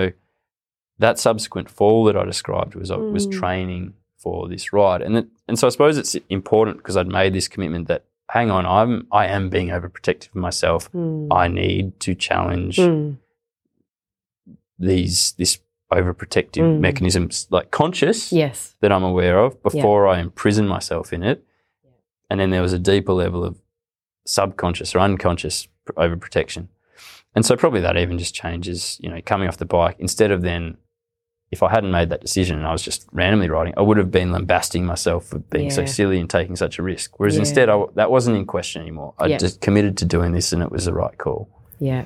[0.99, 3.33] that subsequent fall that I described was was Mm.
[3.41, 3.85] training
[4.23, 7.49] for this ride, and it, and so I suppose it's important because I'd made this
[7.49, 8.03] commitment that
[8.37, 10.83] hang on, I'm I am being overprotective of myself.
[10.93, 11.29] Mm.
[11.43, 13.17] I need to challenge Mm.
[14.79, 15.59] these this
[15.93, 16.81] overprotective Mm.
[16.81, 18.77] mechanisms, like conscious Yes.
[18.81, 21.45] that I'm aware of before I imprison myself in it.
[22.29, 23.55] And then there was a deeper level of
[24.27, 26.69] subconscious or unconscious pr- overprotection.
[27.35, 30.43] And so probably that even just changes, you know, coming off the bike, instead of
[30.43, 30.77] then,
[31.53, 34.11] if I hadn't made that decision and I was just randomly riding, I would have
[34.11, 37.19] been lambasting myself for being so silly and taking such a risk.
[37.19, 37.41] Whereas Yeah.
[37.41, 39.15] instead, I that wasn't in question anymore.
[39.19, 39.39] I Yeah.
[39.39, 41.49] just committed to doing this and it was the right call.
[41.81, 42.05] Yeah.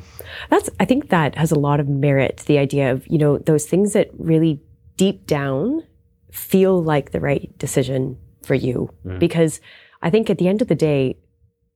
[0.50, 3.66] That's I think that has a lot of merit, the idea of, you know, those
[3.66, 4.60] things that really
[4.96, 5.82] deep down
[6.30, 8.90] feel like the right decision for you.
[9.06, 9.18] Mm.
[9.18, 9.60] Because
[10.00, 11.16] I think at the end of the day,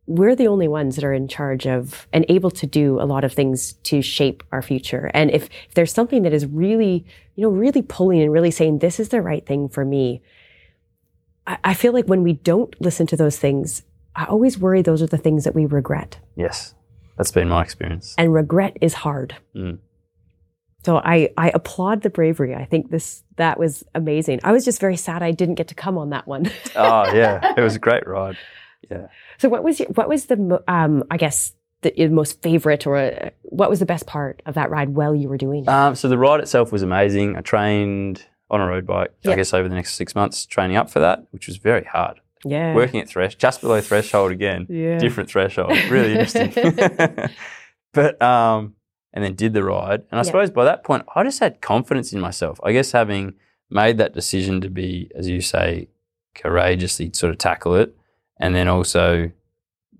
[0.08, 3.24] we're the only ones that are in charge of and able to do a lot
[3.24, 5.10] of things to shape our future.
[5.12, 7.04] And if, if there's something that is really,
[7.36, 10.22] you know, really pulling and really saying, this is the right thing for me,
[11.46, 13.82] I, I feel like when we don't listen to those things,
[14.16, 16.74] I always worry those are the things that we regret Yes,
[17.18, 18.14] that's been my experience.
[18.16, 19.36] and regret is hard.
[19.54, 19.78] Mm.
[20.84, 22.54] So I, I applaud the bravery.
[22.54, 24.40] I think this that was amazing.
[24.42, 26.50] I was just very sad I didn't get to come on that one.
[26.76, 27.52] oh, yeah.
[27.58, 28.38] It was a great ride.
[28.90, 29.08] Yeah.
[29.38, 31.52] so what was your, what was the um I guess
[31.82, 35.14] the your most favorite or uh, what was the best part of that ride while
[35.14, 35.68] you were doing it?
[35.68, 37.36] Um, so the ride itself was amazing.
[37.36, 39.32] I trained on a road bike, Yeah.
[39.32, 42.20] I guess, over the next six months, training up for that, which was very hard.
[42.44, 42.74] yeah.
[42.74, 44.98] Working at thresh, just below threshold again, yeah.
[44.98, 46.50] different threshold, really interesting.
[47.92, 48.74] but um,
[49.12, 50.22] and then did the ride, and I Yeah.
[50.22, 52.58] suppose by that point, I just had confidence in myself.
[52.62, 53.34] I guess having
[53.70, 55.88] made that decision to be, as you say,
[56.34, 57.94] courageously sort of tackle it,
[58.38, 59.30] and then also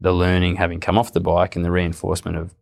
[0.01, 2.55] the learning having come off the bike and the reinforcement of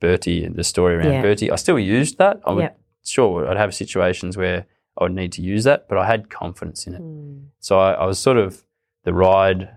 [0.00, 1.22] Bertie and the story around Yeah.
[1.22, 2.40] Bertie, I still used that.
[2.44, 2.70] I would Yeah.
[3.04, 4.66] sure I'd have situations where
[4.98, 7.02] I would need to use that, but I had confidence in it.
[7.02, 7.46] Mm.
[7.58, 8.64] So I, I was sort of
[9.04, 9.76] the ride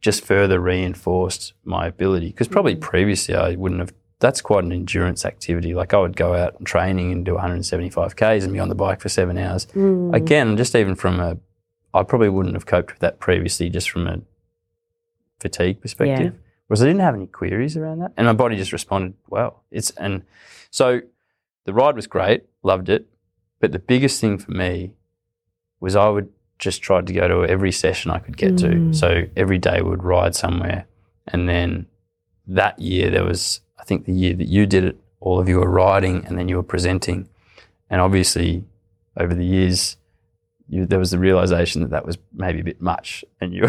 [0.00, 2.80] just further reinforced my ability because probably Mm.
[2.80, 3.92] previously I wouldn't have.
[4.20, 5.74] That's quite an endurance activity.
[5.74, 8.74] Like I would go out and training and do 175 k's and be on the
[8.74, 9.66] bike for seven hours.
[9.74, 10.12] Mm.
[10.14, 11.36] Again, just even from a,
[11.94, 14.20] I probably wouldn't have coped with that previously, just from a
[15.40, 16.34] fatigue perspective.
[16.66, 19.64] Whereas I didn't have any queries around that, and my body just responded well.
[19.70, 20.22] It's and
[20.70, 21.00] so
[21.64, 23.06] the ride was great, loved it,
[23.60, 24.92] but the biggest thing for me
[25.80, 28.68] was I would just try to go to every session I could get to.
[28.68, 28.94] Mm.
[28.94, 30.86] So every day we would ride somewhere,
[31.26, 31.86] and then
[32.46, 35.60] that year there was, I think, the year that you did it, all of you
[35.60, 37.28] were riding, and then you were presenting,
[37.88, 38.64] and obviously
[39.16, 39.96] over the years.
[40.70, 43.66] You, there was the realization that that was maybe a bit much, and you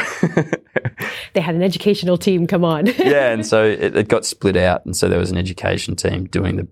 [1.33, 2.85] They had an educational team come on.
[2.97, 6.25] yeah, and so it, it got split out, and so there was an education team
[6.25, 6.67] doing the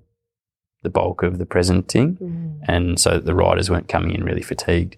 [0.83, 2.59] the bulk of the presenting, Mm.
[2.67, 4.95] and so the riders weren't coming in really fatigued,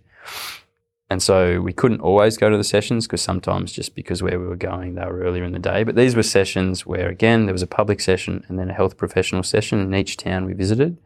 [1.10, 4.46] and so we couldn't always go to the sessions because sometimes just because where we
[4.46, 7.54] were going they were earlier in the day, but these were sessions where again there
[7.54, 10.98] was a public session and then a health professional session in each town we visited.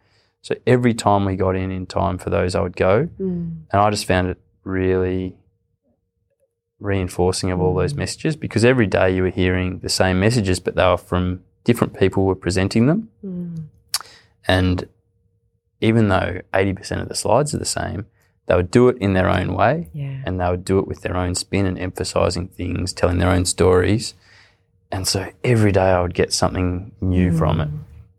[0.43, 3.63] So every time we got in in time for those, I would go, Mm.
[3.71, 5.37] and I just found it really
[6.79, 7.97] reinforcing of all those Mm.
[7.99, 11.97] messages because every day you were hearing the same messages, but they were from different
[11.97, 13.07] people who were presenting them.
[13.25, 13.63] Mm.
[14.47, 14.87] And
[15.79, 18.05] even though 80% of the slides are the same,
[18.47, 20.21] they would do it in their own way Yeah.
[20.25, 23.45] and they would do it with their own spin and emphasizing things, telling their own
[23.45, 24.13] stories.
[24.91, 27.69] And so every day I would get something new from it,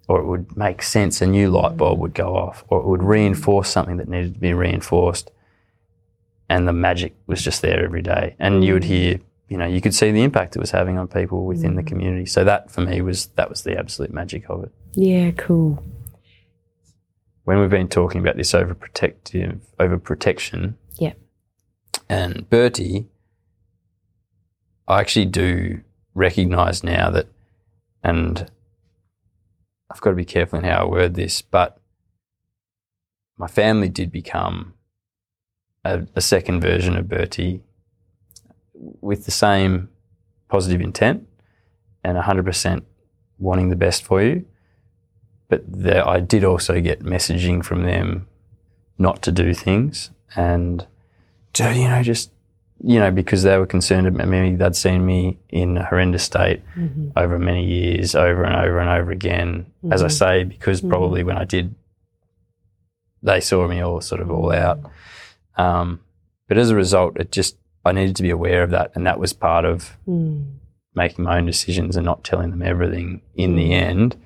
[0.09, 1.23] or it would make sense.
[1.23, 4.41] A new light bulb would go off, or it would reinforce something that needed to
[4.41, 5.31] be reinforced.
[6.49, 8.37] And the magic was just there every day.
[8.39, 9.19] And you would hear
[9.49, 11.87] you know, you could see the impact it was having on people within the mm.
[11.87, 12.27] community.
[12.27, 14.73] So that for me was that was the absolute magic of it.
[14.95, 15.83] Yeah, cool.
[17.45, 21.13] When we've been talking about this overprotective overprotection Yeah.
[22.09, 23.07] and Bertie,
[24.89, 25.83] I actually do
[26.15, 27.27] recognize now that,
[28.03, 28.51] and
[29.95, 31.79] I've got to be careful in how I word this, but
[33.39, 34.75] my family did become
[35.85, 37.63] a, a second version of Bertie
[38.75, 39.89] with the same
[40.49, 41.29] positive intent
[42.03, 42.83] and 100%
[43.39, 44.45] wanting the best for you.
[45.49, 48.27] But I did also get messaging from them
[48.99, 50.89] not to do things and,
[51.53, 52.33] to, you know, just,
[52.83, 56.63] you know, because they were concerned about me, they'd seen me in a horrendous state
[56.77, 57.11] Mm-hmm.
[57.17, 59.67] over many years, over and over and over again.
[59.91, 61.75] As I say, because probably when I did,
[63.23, 64.81] they saw me all sort of all out.
[65.57, 66.01] Um,
[66.49, 69.19] but as a result, it just I needed to be aware of that, and that
[69.21, 70.55] was part of Mm.
[70.95, 74.17] making my own decisions and not telling them everything in the end,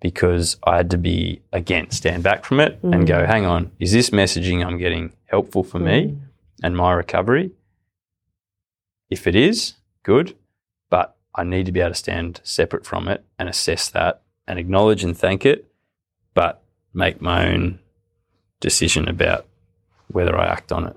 [0.00, 3.92] because I had to be again stand back from it and go, hang on, is
[3.92, 6.16] this messaging I'm getting helpful for me
[6.62, 7.50] and my recovery?
[9.10, 10.36] If it is, good,
[10.90, 14.58] but I need to be able to stand separate from it and assess that and
[14.58, 15.66] acknowledge and thank it,
[16.34, 16.62] but
[16.92, 17.78] make my own
[18.60, 19.46] decision about
[20.08, 20.96] whether I act on it.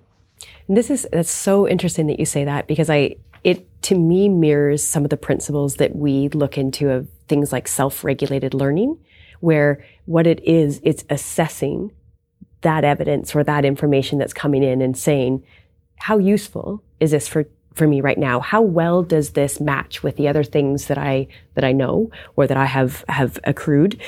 [0.67, 4.29] And this is that's so interesting that you say that because I it to me
[4.29, 8.97] mirrors some of the principles that we look into of things like self-regulated learning
[9.39, 11.91] where what it is it's assessing
[12.61, 15.43] that evidence or that information that's coming in and saying
[15.97, 17.45] how useful is this for
[17.77, 21.27] for me right now how well does this match with the other things that I
[21.55, 23.99] that I know or that I have have accrued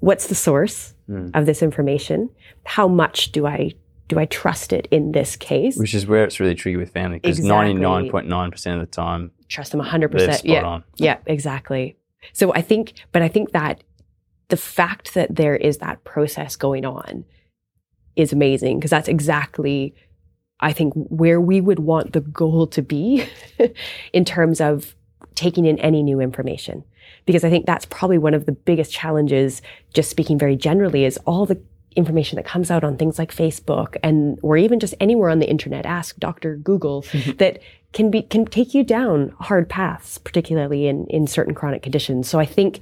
[0.00, 1.28] what's the source hmm.
[1.34, 2.30] of this information
[2.64, 3.72] how much do I
[4.08, 7.20] do I trust it in this case Which is where it's really tricky with family
[7.20, 7.74] because Exactly.
[7.74, 10.10] 99.9% of the time trust them 100%.
[10.12, 10.62] they're spot yeah.
[10.62, 10.84] on.
[10.96, 11.96] Yeah, exactly.
[12.32, 13.82] So I think, but I think that
[14.48, 17.24] the fact that there is that process going on
[18.16, 19.94] is amazing because that's exactly,
[20.60, 23.26] I think, where we would want the goal to be
[24.12, 24.94] in terms of
[25.34, 26.84] taking in any new information.
[27.26, 29.62] Because I think that's probably one of the biggest challenges,
[29.94, 31.60] just speaking very generally, is all the
[31.96, 35.48] information that comes out on things like Facebook and or even just anywhere on the
[35.48, 36.56] internet, ask Dr.
[36.56, 37.04] Google,
[37.38, 37.60] that
[37.92, 42.28] can be can take you down hard paths, particularly in, in certain chronic conditions.
[42.28, 42.80] So I think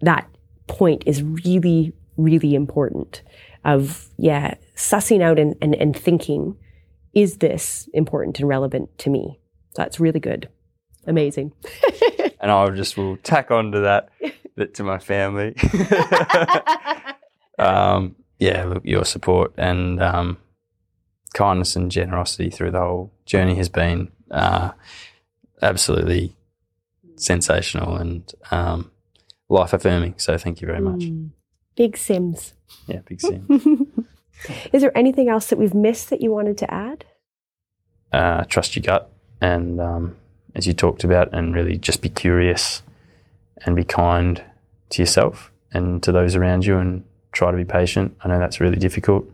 [0.00, 0.28] that
[0.66, 3.22] point is really, really important
[3.64, 6.56] of yeah, sussing out and, and, and thinking,
[7.14, 9.38] is this important and relevant to me?
[9.74, 10.48] So that's really good.
[11.06, 11.52] Amazing.
[12.42, 14.08] And I just will tack on to that,
[14.56, 15.54] that to my family.
[17.58, 20.38] um, yeah, look, your support and um,
[21.34, 24.72] kindness and generosity through the whole journey has been uh,
[25.62, 26.34] absolutely
[27.14, 28.90] sensational and um,
[29.48, 30.14] life affirming.
[30.16, 31.02] So thank you very much.
[31.02, 31.30] Mm.
[31.76, 32.54] Big Sims.
[32.88, 33.81] Yeah, big sim.
[34.72, 37.04] Is there anything else that we've missed that you wanted to add?
[38.12, 39.10] uh, trust your gut
[39.40, 40.16] and um,
[40.54, 42.82] as you talked about and really just be curious
[43.64, 44.42] and be kind
[44.90, 48.14] to yourself and to those around you and try to be patient.
[48.22, 49.24] I know that's really difficult.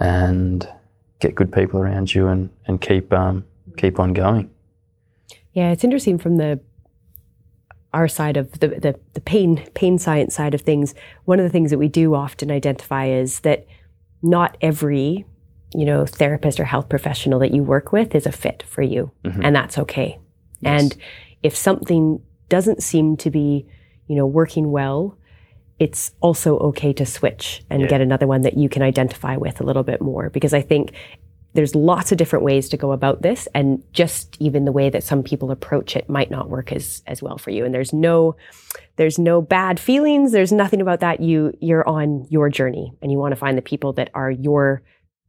[0.00, 0.68] And
[1.20, 3.44] get good people around you and, and keep um,
[3.76, 4.50] keep on going.
[5.52, 6.58] Yeah, it's interesting from the
[7.94, 10.94] our side of the, the the pain pain science side of things.
[11.24, 13.66] One of the things that we do often identify is that
[14.22, 15.24] not every
[15.74, 19.10] you know therapist or health professional that you work with is a fit for you,
[19.24, 19.42] mm-hmm.
[19.44, 20.18] and that's okay.
[20.62, 20.96] And
[21.42, 23.66] if something doesn't seem to be
[24.08, 25.16] you know working well,
[25.78, 27.88] it's also okay to switch and Yeah.
[27.88, 30.92] get another one that you can identify with a little bit more because I think
[31.54, 35.02] there's lots of different ways to go about this and just even the way that
[35.04, 37.64] some people approach it might not work as as well for you.
[37.64, 38.36] And there's no
[38.96, 40.32] there's no bad feelings.
[40.32, 41.20] There's nothing about that.
[41.20, 44.82] You you're on your journey and you want to find the people that are your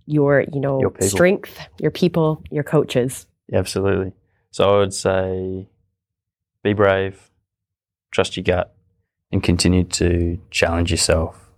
[0.08, 3.28] your you know Your strength your people your coaches.
[3.54, 4.14] Absolutely.
[4.52, 5.68] So i would say
[6.64, 7.30] be brave
[8.12, 8.74] trust your gut
[9.32, 11.50] and continue to challenge yourself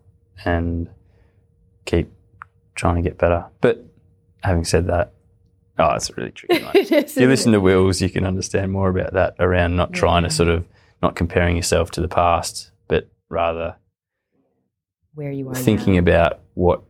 [0.44, 0.90] and
[1.86, 2.12] keep
[2.74, 3.46] trying to get better.
[3.62, 3.87] But
[4.48, 5.14] having said that
[5.78, 8.90] oh it's a really tricky one if you listen to Wills, you can understand more
[8.90, 10.66] about that around not trying to sort of
[11.02, 13.76] not comparing yourself to the past, but rather
[15.14, 16.00] where you are thinking now.
[16.00, 16.82] about what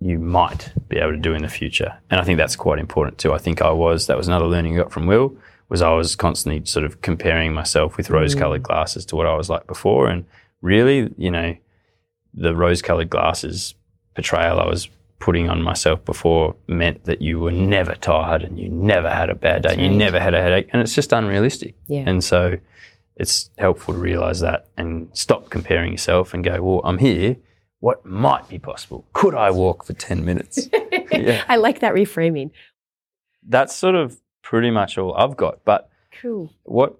[0.00, 1.98] you might be able to do in the future.
[2.10, 3.32] And I think that's quite important too.
[3.32, 5.36] I think I was, that was another learning I got from Will,
[5.68, 8.14] was I was constantly sort of comparing myself with mm.
[8.14, 10.08] rose colored glasses to what I was like before.
[10.08, 10.24] And
[10.62, 11.54] really, you know,
[12.32, 13.74] the rose colored glasses
[14.14, 14.88] portrayal I was
[15.20, 19.34] putting on myself before meant that you were never tired and you never had a
[19.34, 21.74] bad day, That's you never had a headache, and it's just unrealistic.
[21.86, 22.04] Yeah.
[22.06, 22.56] And so
[23.16, 27.36] it's helpful to realize that and stop comparing yourself and go, well, I'm here.
[27.80, 29.06] What might be possible?
[29.12, 30.68] Could I walk for 10 minutes?
[31.12, 31.44] yeah.
[31.48, 32.50] I like that reframing.
[33.46, 35.64] That's sort of pretty much all I've got.
[35.64, 35.88] But
[36.20, 36.50] Cool.
[36.64, 36.98] what,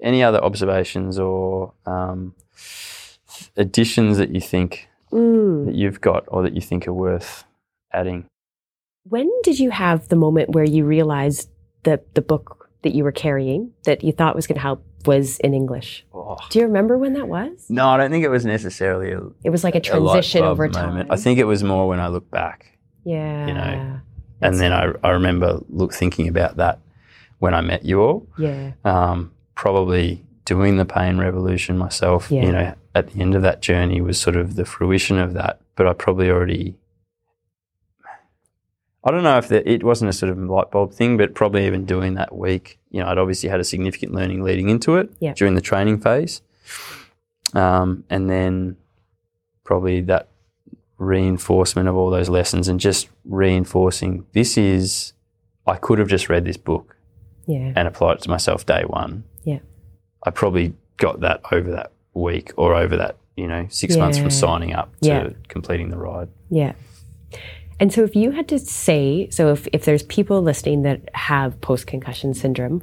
[0.00, 2.34] any other observations or um,
[3.56, 5.66] additions that you think Mm.
[5.66, 7.44] that you've got or that you think are worth
[7.92, 8.26] adding?
[9.04, 11.48] When did you have the moment where you realized
[11.84, 15.38] that the book that you were carrying that you thought was going to help was
[15.40, 16.04] in English?
[16.14, 16.36] Oh.
[16.50, 17.66] Do you remember when that was?
[17.68, 20.52] No, I don't think it was necessarily a, It was like a a transition bulb
[20.52, 20.90] over time.
[20.90, 21.10] moment.
[21.10, 22.78] I think it was more when I look back.
[23.04, 23.46] yeah.
[23.48, 24.00] you know,
[24.40, 26.78] And then I, I remember look thinking about that
[27.38, 28.26] when I met you all.
[28.38, 28.72] yeah.
[28.84, 32.30] Um, probably doing the pain revolution myself.
[32.30, 32.44] Yeah.
[32.44, 35.60] You know, at the end of that journey was sort of the fruition of that.
[35.76, 36.76] But I probably already.
[39.04, 41.66] I don't know if the, it wasn't a sort of light bulb thing, but probably
[41.66, 45.10] even doing that week, you know, I'd obviously had a significant learning leading into it
[45.18, 45.32] Yeah.
[45.34, 46.40] during the training phase.
[47.54, 48.76] Um, and then
[49.64, 50.28] probably that
[50.98, 55.12] reinforcement of all those lessons and just reinforcing this is,
[55.66, 56.96] I could have just read this book
[57.46, 57.72] Yeah.
[57.74, 59.24] and applied it to myself day one.
[59.42, 59.58] Yeah.
[60.24, 64.30] I probably got that over that week or over that, you know, six months from
[64.30, 65.28] signing up to Yeah.
[65.48, 66.28] completing the ride.
[66.50, 66.74] Yeah.
[67.82, 71.60] And so if you had to say, so if, if there's people listening that have
[71.60, 72.80] post concussion syndrome,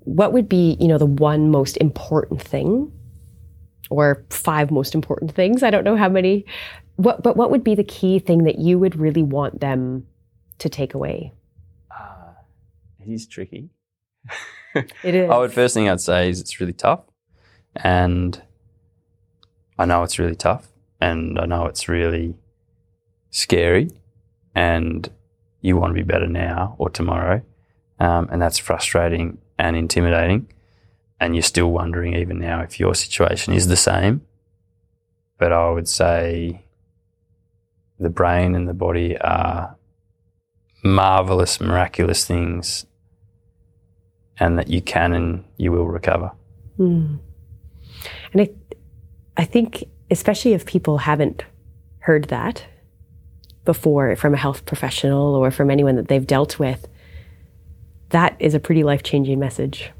[0.00, 2.92] what would be, you know, the one most important thing
[3.88, 5.62] or five most important things?
[5.62, 6.44] I don't know how many.
[6.96, 10.06] What but what would be the key thing that you would really want them
[10.58, 11.32] to take away?
[11.90, 12.34] Uh,
[13.00, 13.70] it is tricky.
[14.74, 15.30] It is.
[15.30, 17.04] I would first thing I'd say is it's really tough,
[17.74, 18.42] and
[19.78, 20.68] I know it's really tough,
[21.00, 22.34] and I know it's really
[23.30, 23.92] scary,
[24.56, 25.08] and
[25.60, 27.42] you want to be better now or tomorrow,
[28.00, 30.50] um, and that's frustrating and intimidating,
[31.20, 34.22] and you're still wondering even now if your situation is the same.
[35.38, 36.64] But I would say
[38.00, 39.76] the brain and the body are
[40.82, 42.86] marvelous, miraculous things
[44.38, 46.30] and that you can and you will recover.
[46.78, 47.18] Mm.
[48.32, 48.50] And I,
[49.36, 51.44] I think, especially if people haven't
[51.98, 52.64] heard that
[53.66, 56.88] before from a health professional or from anyone that they've dealt with,
[58.08, 59.92] that is a pretty life changing message.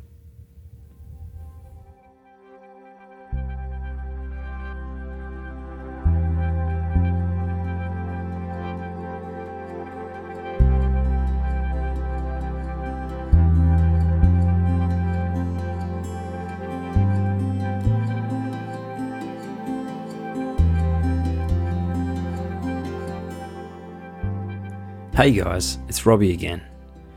[25.17, 26.61] Hey guys, it's Robbie again.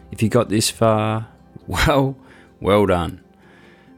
[0.09, 1.27] If you got this far,
[1.67, 2.15] well,
[2.61, 3.19] well done.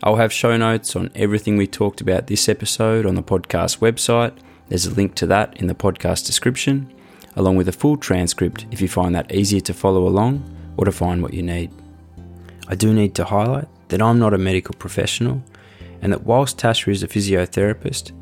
[0.02, 4.36] I'll have show notes on everything we talked about this episode on the podcast website.
[4.70, 6.92] There's a link to that in the podcast description,
[7.36, 10.44] along with a full transcript if you find that easier to follow along
[10.78, 11.70] or to find what you need.
[12.68, 15.44] I do need to highlight that I'm not a medical professional
[16.02, 18.14] and that whilst Tasha is a physiotherapist,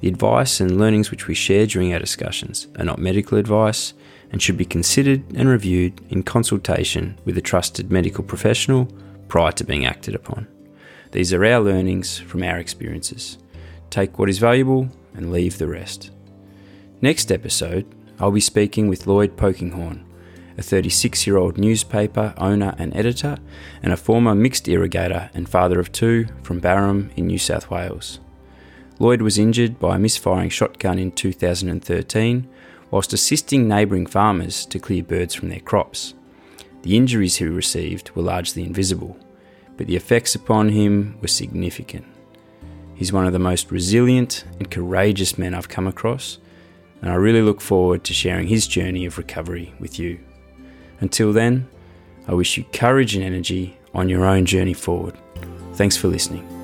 [0.00, 3.94] the advice and learnings which we share during our discussions are not medical advice
[4.30, 8.88] and should be considered and reviewed in consultation with a trusted medical professional
[9.28, 10.46] prior to being acted upon.
[11.12, 13.38] These are our learnings from our experiences.
[13.90, 16.10] Take what is valuable and leave the rest.
[17.00, 17.86] Next episode,
[18.18, 20.04] I'll be speaking with Lloyd Polkinghorne,
[20.58, 23.38] a 36 year old newspaper owner and editor,
[23.82, 28.20] and a former mixed irrigator and father of two from Barham in New South Wales.
[28.98, 32.48] Lloyd was injured by a misfiring shotgun in 2013
[32.90, 36.14] whilst assisting neighbouring farmers to clear birds from their crops.
[36.82, 39.16] The injuries he received were largely invisible,
[39.76, 42.06] but the effects upon him were significant.
[42.94, 46.38] He's one of the most resilient and courageous men I've come across,
[47.00, 50.18] and I really look forward to sharing his journey of recovery with you.
[51.00, 51.68] Until then,
[52.26, 55.16] I wish you courage and energy on your own journey forward.
[55.74, 56.57] Thanks for listening.